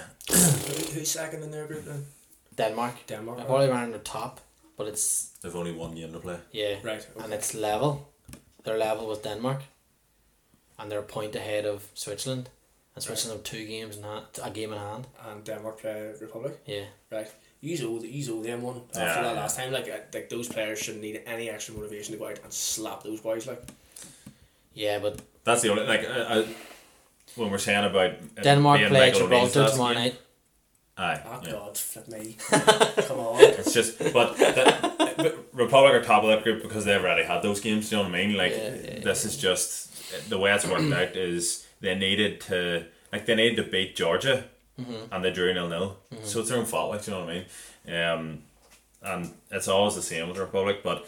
who's 0.95 1.11
second 1.11 1.43
in 1.43 1.51
their 1.51 1.67
group 1.67 1.85
then? 1.85 2.07
Denmark. 2.57 2.95
Denmark. 3.07 3.37
They're 3.39 3.47
right? 3.47 3.51
probably 3.51 3.69
around 3.69 3.93
the 3.93 3.99
top, 3.99 4.41
but 4.77 4.87
it's 4.89 5.31
they've 5.43 5.55
only 5.57 5.73
one 5.73 5.95
game 5.95 6.13
to 6.13 6.19
play. 6.19 6.39
yeah, 6.53 6.77
Right. 6.83 7.07
and 7.23 7.33
it's 7.33 7.55
level. 7.55 8.09
They're 8.65 8.79
level 8.79 9.07
with 9.09 9.23
Denmark, 9.23 9.61
and 10.79 10.91
they're 10.91 10.99
a 11.01 11.13
point 11.15 11.37
ahead 11.37 11.67
of 11.67 11.83
Switzerland. 11.95 12.49
And 12.95 13.05
Switzerland 13.05 13.39
have 13.39 13.45
two 13.59 13.67
games 13.67 13.97
in 13.97 14.03
hand, 14.03 14.25
a 14.43 14.51
game 14.51 14.73
in 14.73 14.79
hand. 14.79 15.07
And 15.29 15.45
Denmark 15.45 15.79
play 15.81 16.13
Republic. 16.21 16.59
Yeah, 16.67 16.87
Right. 17.11 17.31
You 17.63 17.77
owe, 17.89 18.03
you 18.03 18.35
owe 18.39 18.43
them 18.43 18.63
one 18.63 18.77
after 18.89 19.01
Yeah, 19.01 19.23
that 19.23 19.35
yeah. 19.35 19.41
last 19.41 19.57
time. 19.57 19.73
Like, 19.73 19.89
uh, 19.89 19.99
like 20.15 20.29
those 20.31 20.49
players 20.49 20.79
shouldn't 20.79 21.03
need 21.03 21.23
any 21.27 21.51
extra 21.51 21.75
motivation 21.75 22.13
to 22.15 22.19
go 22.19 22.29
out 22.29 22.39
and 22.43 22.53
slap 22.53 23.03
those 23.03 23.21
boys. 23.21 23.47
Like, 23.47 23.63
yeah, 24.75 24.99
but 24.99 25.21
That's 25.45 25.63
the 25.63 25.71
only 25.71 25.87
like 25.87 26.05
uh, 26.05 26.13
uh, 26.13 26.47
when 27.37 27.51
we're 27.51 27.59
saying 27.59 27.85
about 27.85 28.13
Denmark 28.43 28.81
play 28.89 29.11
Michael 29.11 29.25
O'Neill's 29.27 29.53
Gibraltar 29.53 29.73
tomorrow 29.73 29.95
night. 29.95 30.19
Aye, 30.97 31.21
oh 31.27 31.41
yeah. 31.45 31.53
God, 31.53 31.79
flip 31.79 32.09
me. 32.09 32.37
Come 32.51 33.21
on. 33.21 33.41
It's 33.41 33.73
just, 33.73 33.99
but 34.13 34.37
the, 34.37 35.15
but 35.17 35.47
Republic 35.55 35.95
are 35.95 36.03
top 36.03 36.25
of 36.25 36.29
that 36.29 36.43
group 36.45 36.63
because 36.63 36.85
they've 36.85 37.01
already 37.03 37.25
had 37.25 37.43
those 37.43 37.61
games. 37.61 37.91
You 37.91 37.99
know 37.99 38.05
what 38.05 38.15
I 38.15 38.27
mean? 38.27 38.37
Like 38.37 38.53
Yeah, 38.53 38.75
yeah, 38.75 39.01
this 39.01 39.25
is 39.25 39.37
just 39.37 40.29
the 40.29 40.39
way 40.39 40.53
it's 40.53 40.67
worked 40.67 40.93
out. 40.93 41.17
Is 41.17 41.67
they 41.81 41.95
needed 41.95 42.41
to 42.43 42.85
like 43.13 43.25
they 43.27 43.35
needed 43.35 43.57
to 43.65 43.71
beat 43.71 43.97
Georgia, 43.97 44.45
Mm-hmm. 44.81 45.13
and 45.15 45.25
they 45.25 45.33
drew 45.33 45.53
nil 45.55 45.69
nil. 45.69 45.97
So 46.25 46.41
it's 46.41 46.49
their 46.49 46.59
own 46.59 46.67
fault. 46.67 46.91
Like 46.93 47.05
do 47.05 47.11
you 47.11 47.17
know 47.17 47.25
what 47.25 47.33
I 47.33 47.35
mean? 47.35 48.03
Um, 48.03 48.43
and 49.03 49.35
it's 49.51 49.69
always 49.69 49.95
the 49.95 50.03
same 50.03 50.27
with 50.29 50.37
the 50.37 50.43
Republic. 50.45 50.83
But 50.83 51.07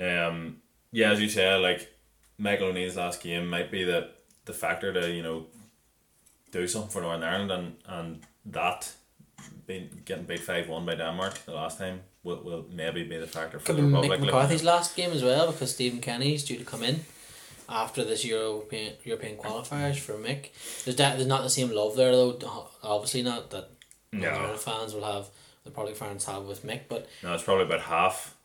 um, 0.00 0.58
yeah, 0.90 1.10
as 1.12 1.20
you 1.20 1.28
say, 1.28 1.54
like 1.56 1.92
Michael 2.38 2.68
O'Neill's 2.68 2.96
last 2.96 3.22
game 3.22 3.48
might 3.48 3.70
be 3.70 3.84
the 3.84 4.10
the 4.44 4.52
factor 4.52 4.92
to 4.92 5.10
you 5.10 5.22
know 5.22 5.46
do 6.50 6.66
something 6.68 6.90
for 6.90 7.02
Northern 7.02 7.22
Ireland, 7.22 7.50
and 7.50 7.76
and 7.86 8.20
that 8.46 8.92
being 9.66 9.88
getting 10.04 10.24
beat 10.24 10.40
five 10.40 10.68
one 10.68 10.84
by 10.86 10.94
Denmark 10.94 11.44
the 11.46 11.52
last 11.54 11.78
time 11.78 12.00
will, 12.22 12.42
will 12.42 12.66
maybe 12.72 13.04
be 13.04 13.18
the 13.18 13.26
factor 13.26 13.58
for 13.58 13.66
Could 13.66 13.76
the 13.76 13.82
Republic. 13.84 14.20
Mick 14.20 14.24
McCarthy's 14.26 14.60
at- 14.60 14.66
last 14.66 14.96
game 14.96 15.12
as 15.12 15.22
well 15.22 15.50
because 15.52 15.72
Stephen 15.74 16.00
Kenny's 16.00 16.44
due 16.44 16.58
to 16.58 16.64
come 16.64 16.82
in 16.82 17.00
after 17.72 18.04
this 18.04 18.24
European 18.24 18.94
European 19.04 19.36
qualifiers 19.36 19.98
for 19.98 20.14
Mick. 20.14 20.50
There's 20.84 20.96
that 20.96 21.16
there's 21.16 21.26
not 21.26 21.42
the 21.42 21.50
same 21.50 21.70
love 21.70 21.96
there 21.96 22.12
though. 22.12 22.38
Obviously 22.82 23.22
not 23.22 23.50
that 23.50 23.70
Northern 24.12 24.50
No, 24.50 24.56
fans 24.56 24.94
will 24.94 25.04
have 25.04 25.26
the 25.64 25.70
Republic 25.70 25.96
fans 25.96 26.24
have 26.26 26.44
with 26.44 26.64
Mick, 26.66 26.82
but 26.88 27.08
no, 27.22 27.34
it's 27.34 27.42
probably 27.42 27.64
about 27.64 27.80
half 27.80 28.36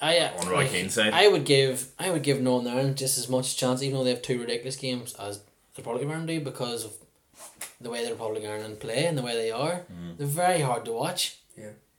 I 0.00 0.18
uh, 0.18 0.40
on 0.40 0.48
Roy 0.48 0.56
like, 0.56 0.70
Keane's 0.70 0.94
side. 0.94 1.12
I 1.14 1.28
would 1.28 1.44
give 1.44 1.88
I 1.98 2.10
would 2.10 2.22
give 2.22 2.40
Northern 2.40 2.72
Ireland 2.72 2.96
just 2.98 3.16
as 3.18 3.28
much 3.28 3.56
chance, 3.56 3.82
even 3.82 3.96
though 3.96 4.04
they 4.04 4.10
have 4.10 4.22
two 4.22 4.40
ridiculous 4.40 4.76
games 4.76 5.14
as 5.14 5.38
the 5.38 5.82
Republic 5.82 6.02
of 6.04 6.10
Ireland 6.10 6.28
do, 6.28 6.40
because 6.40 6.84
of 6.84 6.92
the 7.80 7.90
way 7.90 8.04
the 8.04 8.10
Republic 8.12 8.44
of 8.44 8.50
Ireland 8.50 8.80
play 8.80 9.06
and 9.06 9.16
the 9.16 9.22
way 9.22 9.34
they 9.34 9.50
are. 9.50 9.82
They're 10.18 10.26
very 10.26 10.60
hard 10.60 10.84
to 10.84 10.92
watch. 10.92 11.38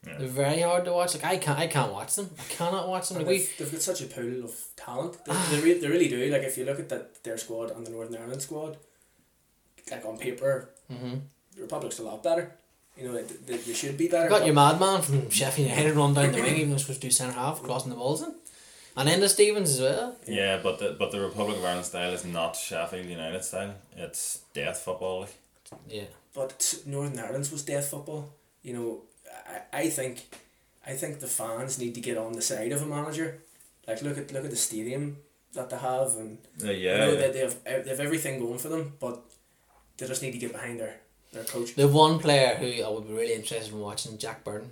Yeah. 0.05 0.13
Yeah. 0.13 0.17
They're 0.19 0.27
very 0.27 0.61
hard 0.61 0.85
to 0.85 0.93
watch. 0.93 1.13
Like 1.15 1.25
I 1.25 1.37
can't 1.37 1.59
I 1.59 1.67
can't 1.67 1.91
watch 1.91 2.15
them. 2.15 2.29
I 2.39 2.43
cannot 2.53 2.87
watch 2.87 3.09
them. 3.09 3.17
Like 3.17 3.27
we 3.27 3.37
they've, 3.39 3.57
they've 3.57 3.71
got 3.71 3.81
such 3.81 4.01
a 4.01 4.05
pool 4.05 4.43
of 4.43 4.53
talent. 4.75 5.23
They, 5.25 5.33
they, 5.51 5.61
re- 5.61 5.79
they 5.79 5.87
really 5.87 6.07
do. 6.07 6.31
Like 6.31 6.43
if 6.43 6.57
you 6.57 6.65
look 6.65 6.79
at 6.79 6.89
that 6.89 7.23
their 7.23 7.37
squad 7.37 7.71
and 7.71 7.85
the 7.85 7.91
Northern 7.91 8.21
Ireland 8.21 8.41
squad, 8.41 8.77
like 9.91 10.05
on 10.05 10.17
paper, 10.17 10.69
mm-hmm. 10.91 11.15
the 11.55 11.61
Republic's 11.61 11.99
a 11.99 12.03
lot 12.03 12.23
better. 12.23 12.51
You 12.97 13.07
know, 13.07 13.13
they, 13.13 13.23
they, 13.23 13.57
they 13.57 13.73
should 13.73 13.97
be 13.97 14.07
better. 14.07 14.29
got 14.29 14.45
your 14.45 14.55
madman 14.55 15.01
from 15.01 15.29
Sheffield 15.29 15.69
United 15.69 15.95
run 15.95 16.13
down 16.13 16.31
the 16.31 16.41
wing, 16.41 16.55
even 16.57 16.69
though 16.71 16.77
supposed 16.77 17.01
to 17.01 17.07
do 17.07 17.11
centre 17.11 17.33
half, 17.33 17.61
crossing 17.61 17.89
the 17.89 17.97
balls 17.97 18.21
in. 18.21 18.33
And 18.97 19.09
Enda 19.09 19.27
Stevens 19.27 19.71
as 19.71 19.81
well. 19.81 20.15
yeah, 20.25 20.59
but 20.63 20.79
the 20.79 20.95
but 20.97 21.11
the 21.11 21.19
Republic 21.19 21.57
of 21.57 21.65
Ireland 21.65 21.85
style 21.85 22.13
is 22.13 22.23
not 22.23 22.55
Sheffield 22.55 23.07
United 23.07 23.43
style. 23.43 23.73
It's 23.97 24.39
death 24.53 24.77
football. 24.79 25.27
Yeah. 25.89 26.03
But 26.33 26.75
Northern 26.85 27.19
Ireland's 27.19 27.51
was 27.51 27.63
death 27.63 27.87
football. 27.89 28.33
You 28.63 28.73
know, 28.73 29.01
I, 29.47 29.61
I 29.83 29.89
think, 29.89 30.23
I 30.85 30.93
think 30.93 31.19
the 31.19 31.27
fans 31.27 31.77
need 31.79 31.93
to 31.95 32.01
get 32.01 32.17
on 32.17 32.33
the 32.33 32.41
side 32.41 32.71
of 32.71 32.81
a 32.81 32.85
manager. 32.85 33.39
Like 33.87 34.01
look 34.01 34.17
at 34.17 34.31
look 34.33 34.43
at 34.45 34.49
the 34.49 34.55
stadium 34.55 35.17
that 35.53 35.69
they 35.69 35.77
have, 35.77 36.15
and 36.17 36.37
Uh, 36.63 36.71
you 36.71 36.89
yeah, 36.89 36.97
know 36.97 37.11
yeah. 37.13 37.19
that 37.21 37.33
they 37.33 37.39
have 37.39 37.63
they 37.63 37.89
have 37.89 37.99
everything 37.99 38.39
going 38.39 38.57
for 38.59 38.69
them, 38.69 38.93
but 38.99 39.21
they 39.97 40.07
just 40.07 40.21
need 40.23 40.31
to 40.31 40.37
get 40.39 40.51
behind 40.51 40.79
their 40.79 40.95
their 41.33 41.43
coach. 41.43 41.75
The 41.75 41.87
one 41.87 42.19
player 42.19 42.55
who 42.55 42.83
I 42.83 42.89
would 42.89 43.07
be 43.07 43.13
really 43.13 43.33
interested 43.33 43.73
in 43.73 43.79
watching, 43.79 44.17
Jack 44.17 44.43
Byrne. 44.43 44.69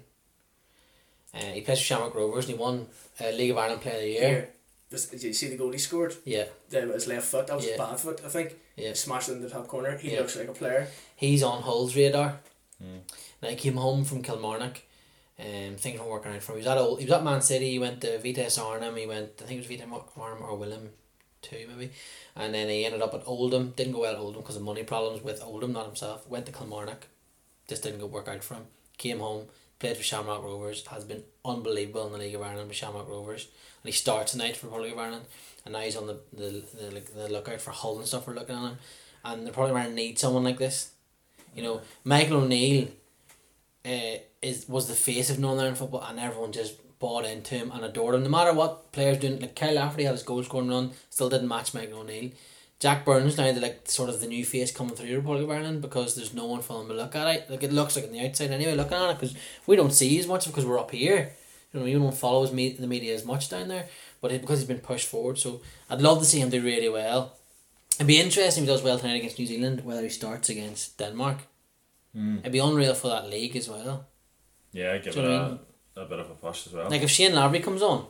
Uh, 1.34 1.40
he 1.54 1.62
plays 1.62 1.80
for 1.80 1.86
Shamrock 1.86 2.16
Rovers 2.16 2.46
and 2.48 2.56
he 2.56 2.60
won 2.62 2.88
uh, 3.20 3.30
League 3.30 3.52
of 3.52 3.58
Ireland 3.58 3.82
Player 3.82 3.96
of 3.96 4.02
the 4.02 4.08
Year. 4.10 4.28
Here, 4.30 4.50
this, 4.92 5.08
did 5.08 5.24
you 5.24 5.34
see 5.34 5.48
the 5.50 5.58
goal 5.58 5.72
he 5.72 5.80
scored? 5.80 6.16
Yeah, 6.26 6.46
That 6.70 6.88
was 6.88 7.08
left 7.08 7.26
foot. 7.26 7.48
That 7.48 7.56
was 7.56 7.66
Yeah. 7.66 7.72
his 7.72 7.80
bad 7.80 8.00
foot, 8.00 8.22
I 8.24 8.30
think. 8.30 8.56
yeah. 8.76 8.94
Smashed 8.94 9.30
it 9.30 9.34
in 9.34 9.42
the 9.42 9.50
top 9.50 9.68
corner. 9.68 9.98
He 9.98 10.12
Yeah. 10.12 10.20
looks 10.20 10.36
like 10.36 10.48
a 10.48 10.54
player. 10.54 10.88
He's 11.16 11.42
on 11.42 11.64
Hull's 11.64 11.96
radar. 11.96 12.40
Mm. 12.84 13.00
Now 13.44 13.56
came 13.56 13.76
home 13.76 14.06
from 14.06 14.24
Kilmarnock. 14.24 14.82
Um, 15.38 15.76
things 15.76 16.00
weren't 16.00 16.12
working 16.12 16.32
out 16.32 16.42
for 16.42 16.54
him. 16.54 16.60
He 16.60 16.62
was 16.62 16.68
at 16.68 16.78
old, 16.78 17.00
he 17.00 17.06
was 17.06 17.14
at 17.14 17.24
Man 17.24 17.42
City. 17.42 17.72
He 17.72 17.80
went 17.80 18.00
to 18.02 18.18
Vitesse 18.20 18.58
Arnhem. 18.58 18.96
He 18.96 19.06
went. 19.06 19.32
I 19.42 19.46
think 19.46 19.58
it 19.58 19.68
was 19.68 19.68
Vitesse 19.68 19.88
Arnhem 20.18 20.44
or 20.44 20.56
Willem 20.56 20.90
II 21.52 21.66
maybe. 21.68 21.92
And 22.36 22.54
then 22.54 22.70
he 22.70 22.86
ended 22.86 23.02
up 23.02 23.14
at 23.14 23.28
Oldham. 23.28 23.74
Didn't 23.76 23.94
go 23.94 24.02
well 24.02 24.14
at 24.14 24.20
Oldham 24.20 24.42
because 24.42 24.56
of 24.56 24.62
money 24.62 24.84
problems 24.84 25.24
with 25.24 25.44
Oldham, 25.44 25.74
not 25.74 25.88
himself. 25.88 26.28
Went 26.30 26.46
to 26.46 26.52
Kilmarnock. 26.52 27.08
Just 27.68 27.84
didn't 27.84 28.00
go 28.00 28.06
work 28.06 28.30
out 28.30 28.44
for 28.44 28.56
him. 28.56 28.66
Came 28.98 29.20
home. 29.20 29.48
Played 29.80 29.98
for 29.98 30.04
Shamrock 30.04 30.44
Rovers. 30.44 30.86
Has 30.88 31.04
been 31.04 31.24
unbelievable 31.44 32.06
in 32.06 32.14
the 32.14 32.20
League 32.20 32.36
of 32.36 32.42
Ireland 32.42 32.70
with 32.70 32.78
Shamrock 32.78 33.10
Rovers. 33.10 33.48
And 33.84 33.90
he 33.90 33.92
starts 33.92 34.32
tonight 34.32 34.56
for 34.56 34.68
the 34.68 34.72
Republic 34.72 34.94
of 34.94 35.00
Ireland. 35.00 35.26
And 35.66 35.74
now 35.74 35.82
he's 35.82 35.98
on 35.98 36.08
the 36.08 36.20
the, 36.32 36.64
the, 36.74 37.02
the 37.16 37.30
lookout 37.30 37.60
for 37.60 37.72
Hull 37.72 37.98
and 37.98 38.08
stuff. 38.08 38.26
We're 38.26 38.36
looking 38.36 38.56
at 38.56 38.62
him. 38.62 38.78
And 39.26 39.46
they're 39.46 39.54
probably 39.54 39.74
going 39.74 39.86
to 39.88 39.94
need 39.94 40.20
someone 40.20 40.44
like 40.44 40.60
this. 40.60 40.92
You 41.56 41.64
know, 41.64 41.82
Michael 42.04 42.44
O'Neill 42.44 42.88
uh, 43.86 44.18
is 44.42 44.68
was 44.68 44.88
the 44.88 44.94
face 44.94 45.30
of 45.30 45.40
Northern 45.40 45.62
Ireland 45.62 45.78
football, 45.78 46.04
and 46.04 46.20
everyone 46.20 46.52
just 46.52 46.76
bought 47.00 47.26
into 47.26 47.56
him 47.56 47.72
and 47.72 47.84
adored 47.84 48.16
him. 48.16 48.24
No 48.24 48.30
matter 48.30 48.54
what 48.54 48.92
players 48.92 49.18
doing, 49.18 49.40
like 49.40 49.56
Kyle 49.56 49.74
Lafferty 49.74 50.04
had 50.04 50.14
his 50.14 50.24
goal 50.24 50.44
scoring 50.44 50.70
run, 50.70 50.92
still 51.10 51.30
didn't 51.30 51.48
match 51.50 51.74
Michael 51.74 52.00
O'Neill. 52.00 52.32
Jack 52.80 53.06
Byrne's 53.06 53.38
now 53.38 53.52
the 53.52 53.62
like 53.62 53.82
sort 53.86 54.10
of 54.10 54.20
the 54.20 54.28
new 54.28 54.44
face 54.44 54.72
coming 54.72 54.96
through 54.96 55.08
the 55.08 55.16
Republic 55.16 55.44
of 55.44 55.52
Ireland 55.52 55.82
because 55.82 56.16
there's 56.16 56.34
no 56.34 56.46
one 56.46 56.62
for 56.62 56.80
them 56.80 56.90
to 56.90 56.94
look 56.94 57.16
at 57.16 57.36
it. 57.36 57.50
Like 57.50 57.64
it 57.64 57.72
looks 57.72 57.96
like 57.96 58.06
on 58.06 58.12
the 58.12 58.26
outside 58.26 58.52
anyway, 58.52 58.76
looking 58.76 58.98
at 58.98 59.10
it 59.12 59.20
because 59.20 59.36
we 59.68 59.76
don't 59.76 59.94
see 59.94 60.20
as 60.20 60.28
much 60.28 60.46
because 60.46 60.66
we're 60.66 60.80
up 60.80 60.92
here. 60.92 61.32
You 61.74 61.80
know, 61.80 61.86
you 61.86 61.98
don't 61.98 62.14
follow 62.14 62.50
me- 62.52 62.70
the 62.70 62.88
media 62.88 63.16
as 63.16 63.26
much 63.26 63.50
down 63.50 63.68
there, 63.70 63.88
but 64.22 64.32
it, 64.32 64.42
because 64.42 64.60
he's 64.60 64.68
been 64.68 64.80
pushed 64.80 65.08
forward, 65.08 65.40
so 65.40 65.62
I'd 65.90 66.02
love 66.02 66.20
to 66.20 66.26
see 66.26 66.40
him 66.40 66.50
do 66.50 66.62
really 66.62 66.90
well. 66.90 67.34
It'd 67.96 68.08
be 68.08 68.20
interesting 68.20 68.64
if 68.64 68.70
he 68.70 68.74
does 68.74 68.84
well 68.84 69.00
tonight 69.00 69.16
against 69.16 69.40
New 69.40 69.46
Zealand, 69.46 69.86
whether 69.86 70.04
he 70.04 70.10
starts 70.10 70.50
against 70.50 70.98
Denmark. 70.98 71.40
Mm. 72.16 72.40
It'd 72.40 72.52
be 72.52 72.60
unreal 72.60 72.94
for 72.94 73.08
that 73.10 73.30
league 73.30 73.56
as 73.56 73.68
well. 73.70 74.06
Yeah, 74.72 74.98
give 74.98 75.14
Do 75.14 75.20
it 75.20 75.24
you 75.24 75.30
know 75.30 75.38
what 75.38 75.42
I 75.42 75.46
a, 75.46 75.50
mean? 75.50 75.60
a 75.98 76.06
bit 76.06 76.20
of 76.20 76.30
a 76.32 76.36
push 76.36 76.68
as 76.68 76.74
well. 76.74 76.90
Like 76.90 77.02
if 77.02 77.10
Shane 77.10 77.34
Lavery 77.36 77.60
comes 77.60 77.82
on 77.82 78.06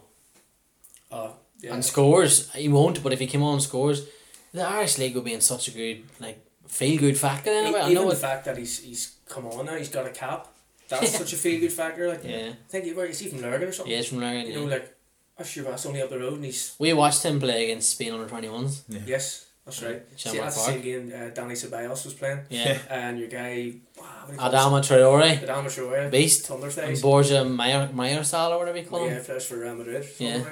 Uh, 1.12 1.30
yeah. 1.62 1.74
and 1.74 1.84
scores, 1.86 2.52
he 2.54 2.68
won't. 2.70 3.02
But 3.04 3.14
if 3.14 3.20
he 3.20 3.28
came 3.28 3.44
on 3.44 3.54
and 3.54 3.62
scores, 3.64 4.06
the 4.54 4.62
Irish 4.68 4.98
league 4.98 5.16
would 5.16 5.24
be 5.26 5.34
in 5.34 5.42
such 5.42 5.68
a 5.68 5.72
good 5.72 6.04
like 6.20 6.40
feel 6.68 7.00
good 7.00 7.18
factor. 7.18 7.52
E- 7.52 7.58
Anyway, 7.58 7.80
I 7.80 7.90
Even 7.92 8.04
know 8.04 8.10
the 8.10 8.16
it. 8.16 8.20
fact 8.20 8.46
that 8.46 8.58
he's 8.58 8.80
he's 8.80 9.16
come 9.28 9.46
on 9.48 9.66
now, 9.66 9.76
he's 9.76 9.90
got 9.90 10.06
a 10.06 10.10
cap. 10.12 10.48
That's 10.90 11.18
such 11.18 11.34
a 11.34 11.38
feel 11.38 11.60
good 11.60 11.72
factor. 11.74 12.08
Like 12.10 12.24
Yeah, 12.24 12.50
I 12.50 12.70
think 12.70 12.86
he, 12.86 12.94
where 12.94 13.06
is 13.06 13.20
he 13.20 13.30
from 13.30 13.42
Lurgan 13.42 13.70
or 13.70 13.72
something? 13.72 13.92
yeah, 13.92 14.00
it's 14.00 14.10
from 14.10 14.20
Larry. 14.20 14.48
You 14.48 14.56
know, 14.56 14.64
Yeah. 14.68 14.76
like 14.76 14.96
oh 15.40 15.44
sure, 15.44 15.64
that's 15.64 15.86
only 15.86 16.02
up 16.02 16.10
the 16.10 16.20
road, 16.20 16.34
and 16.36 16.46
he's 16.46 16.76
We 16.80 16.94
watched 16.94 17.24
him 17.24 17.40
play 17.40 17.64
against 17.66 17.92
Spain 17.92 18.14
under 18.14 18.28
twenty 18.28 18.50
ones. 18.50 18.84
yes, 18.90 19.46
that's 19.66 19.82
right. 19.84 20.02
See, 20.18 20.38
that's 20.38 20.56
the 20.56 20.62
same 20.62 20.82
game 20.82 21.14
uh, 21.16 21.30
Danny 21.30 21.56
Ceballos 21.56 22.04
was 22.06 22.14
playing, 22.14 22.42
Yeah, 22.50 22.78
and 22.90 23.18
your 23.20 23.30
guy, 23.30 23.74
wow, 23.98 24.06
you? 24.32 24.38
Adama 24.38 24.80
Traore, 24.82 25.40
Adama 25.40 25.66
Traore, 25.68 26.12
Beast, 26.12 26.48
Thunder 26.48 26.66
and 26.68 26.74
Thighs. 26.76 27.02
Borja 27.02 27.46
Mayer 27.46 27.90
Mayersal 27.94 28.52
or 28.52 28.58
whatever 28.60 28.78
you 28.78 28.86
call 28.86 29.06
him. 29.06 29.14
Yeah, 29.14 29.24
plays 29.24 29.46
for 29.46 29.58
Real 29.60 29.76
Madrid. 29.76 30.06
Yeah. 30.20 30.44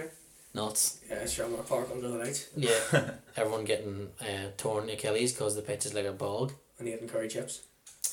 Nuts. 0.53 0.99
Yeah, 1.09 1.26
Shamrock 1.26 1.68
Park 1.68 1.88
under 1.93 2.09
the 2.09 2.18
lights, 2.18 2.49
Yeah, 2.57 2.72
everyone 3.38 3.64
getting 3.64 4.09
uh, 4.20 4.49
torn 4.57 4.89
Achilles 4.89 5.32
because 5.34 5.55
the 5.55 5.62
pitch 5.62 5.86
is 5.86 5.93
like 5.93 6.05
a 6.05 6.12
bog 6.12 6.51
and 6.78 6.88
eating 6.89 7.07
curry 7.07 7.30
chips. 7.30 7.62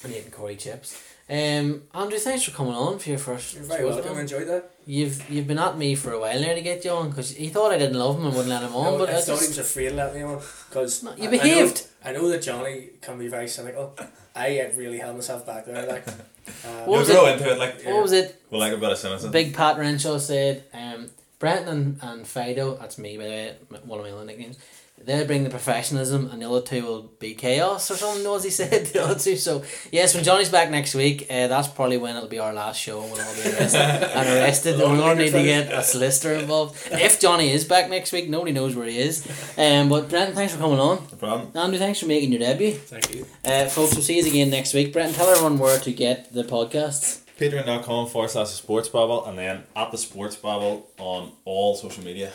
and 0.04 0.12
eating 0.14 0.30
curry 0.30 0.54
chips. 0.56 1.02
Um, 1.30 1.82
Andrew, 1.94 2.18
thanks 2.18 2.44
for 2.44 2.52
coming 2.52 2.72
on 2.74 2.98
for 2.98 3.10
your 3.10 3.18
first. 3.18 3.54
You're 3.54 3.64
very 3.64 3.84
welcome. 3.84 4.16
I 4.16 4.20
enjoyed 4.22 4.48
that. 4.48 4.70
You've 4.86 5.28
you've 5.30 5.46
been 5.46 5.58
at 5.58 5.76
me 5.76 5.94
for 5.94 6.12
a 6.12 6.18
while 6.18 6.40
now 6.40 6.54
to 6.54 6.62
get 6.62 6.82
you 6.86 6.90
on 6.92 7.10
because 7.10 7.34
he 7.34 7.50
thought 7.50 7.70
I 7.72 7.76
didn't 7.76 7.98
love 7.98 8.16
him 8.16 8.24
and 8.24 8.34
wouldn't 8.34 8.48
let 8.48 8.62
him 8.62 8.74
on, 8.74 8.92
No, 8.92 8.98
but 8.98 9.10
I 9.10 9.18
I 9.18 9.20
thought 9.20 9.40
he 9.40 9.48
was 9.48 9.58
afraid 9.58 9.90
to 9.90 9.94
let 9.96 10.14
me 10.14 10.22
on 10.22 10.40
because 10.70 11.02
No, 11.02 11.14
you 11.16 11.28
behaved. 11.28 11.86
I 12.02 12.12
know, 12.12 12.18
I 12.18 12.22
know 12.22 12.28
that 12.30 12.42
Johnny 12.42 12.90
can 13.02 13.18
be 13.18 13.28
very 13.28 13.46
cynical. 13.48 13.94
I 14.34 14.72
really 14.76 14.98
held 14.98 15.16
myself 15.16 15.44
back 15.44 15.66
there. 15.66 15.86
Like, 15.86 16.08
um, 16.08 16.14
What 16.86 16.86
You'll 16.86 16.98
was 17.00 17.08
grow 17.10 17.26
it? 17.26 17.32
into 17.32 17.50
it 17.52 17.58
like 17.58 17.84
what 17.84 18.02
was 18.02 18.12
it? 18.12 18.42
we 18.50 18.56
like 18.58 18.72
a 18.72 18.78
bit 18.78 18.90
of 18.92 18.96
cynicism. 18.98 19.30
Big 19.30 19.54
Pat 19.54 19.76
Renshaw 19.78 20.16
said, 20.18 20.64
um, 20.72 21.10
Brenton 21.38 21.68
and, 21.68 21.98
and 22.02 22.26
Fido, 22.26 22.76
that's 22.76 22.96
me 22.96 23.18
by 23.18 23.24
the 23.24 23.28
way, 23.30 23.56
one 23.84 23.98
of 24.00 24.06
my 24.06 24.12
other 24.12 24.24
nicknames. 24.24 24.56
They'll 25.04 25.26
bring 25.26 25.44
the 25.44 25.50
professionalism, 25.50 26.28
and 26.30 26.42
the 26.42 26.50
other 26.50 26.60
two 26.60 26.82
will 26.84 27.02
be 27.18 27.34
chaos 27.34 27.90
or 27.90 27.94
something. 27.96 28.28
Was 28.28 28.44
he 28.44 28.50
said 28.60 28.86
the 28.86 29.04
other 29.04 29.18
two? 29.18 29.36
So 29.36 29.62
yes, 29.90 30.14
when 30.14 30.22
Johnny's 30.24 30.50
back 30.50 30.70
next 30.70 30.94
week, 30.94 31.26
uh, 31.30 31.46
that's 31.48 31.68
probably 31.68 31.96
when 31.96 32.16
it'll 32.16 32.28
be 32.28 32.38
our 32.38 32.52
last 32.52 32.78
show. 32.78 33.00
and 33.02 33.12
We'll 33.12 33.22
all 33.22 33.34
be 33.34 33.40
arrested 33.42 33.80
and 33.80 34.28
arrested. 34.28 34.78
we're 34.78 34.96
gonna 34.96 35.14
need 35.14 35.32
to 35.32 35.42
get 35.42 35.72
a 35.72 35.82
solicitor 35.82 36.34
involved. 36.34 36.76
If 36.92 37.20
Johnny 37.20 37.50
is 37.50 37.64
back 37.64 37.88
next 37.88 38.12
week, 38.12 38.28
nobody 38.28 38.52
knows 38.52 38.76
where 38.76 38.86
he 38.86 38.98
is. 38.98 39.26
Um, 39.56 39.88
but 39.88 40.08
Brenton, 40.10 40.34
thanks 40.34 40.52
for 40.52 40.58
coming 40.60 40.78
on. 40.78 40.96
No 41.10 41.16
problem. 41.16 41.50
Andrew, 41.54 41.78
thanks 41.78 42.00
for 42.00 42.06
making 42.06 42.30
your 42.32 42.40
debut. 42.40 42.72
thank 42.74 43.14
you. 43.14 43.26
Uh, 43.44 43.66
folks, 43.66 43.94
we'll 43.94 44.02
see 44.02 44.18
you 44.20 44.26
again 44.26 44.50
next 44.50 44.74
week. 44.74 44.92
Brenton, 44.92 45.14
tell 45.14 45.28
everyone 45.28 45.58
where 45.58 45.78
to 45.80 45.92
get 45.92 46.32
the 46.34 46.44
podcasts. 46.44 47.20
Patreon.com 47.38 48.08
forward 48.08 48.30
slash 48.30 48.48
the 48.48 48.56
sports 48.56 48.88
babble 48.88 49.24
and 49.26 49.38
then 49.38 49.62
at 49.76 49.90
the 49.92 49.96
sports 49.98 50.34
babble 50.36 50.90
on 50.98 51.32
all 51.44 51.76
social 51.76 52.04
media. 52.04 52.32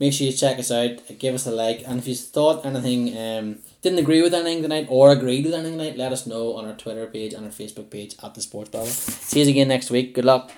Make 0.00 0.12
sure 0.12 0.26
you 0.26 0.32
check 0.32 0.58
us 0.58 0.70
out, 0.70 1.00
give 1.18 1.34
us 1.34 1.46
a 1.46 1.50
like, 1.50 1.82
and 1.86 1.98
if 1.98 2.08
you 2.08 2.14
thought 2.14 2.66
anything, 2.66 3.16
um, 3.16 3.58
didn't 3.80 4.00
agree 4.00 4.22
with 4.22 4.34
anything 4.34 4.62
tonight 4.62 4.86
or 4.90 5.12
agreed 5.12 5.44
with 5.44 5.54
anything 5.54 5.78
tonight, 5.78 5.96
let 5.96 6.12
us 6.12 6.26
know 6.26 6.54
on 6.54 6.66
our 6.66 6.74
Twitter 6.74 7.06
page 7.06 7.32
and 7.32 7.44
our 7.44 7.52
Facebook 7.52 7.90
page 7.90 8.16
at 8.22 8.34
the 8.34 8.42
Sports 8.42 8.70
Babble. 8.70 8.86
See 8.86 9.42
you 9.42 9.48
again 9.48 9.68
next 9.68 9.90
week. 9.90 10.14
Good 10.14 10.24
luck. 10.24 10.50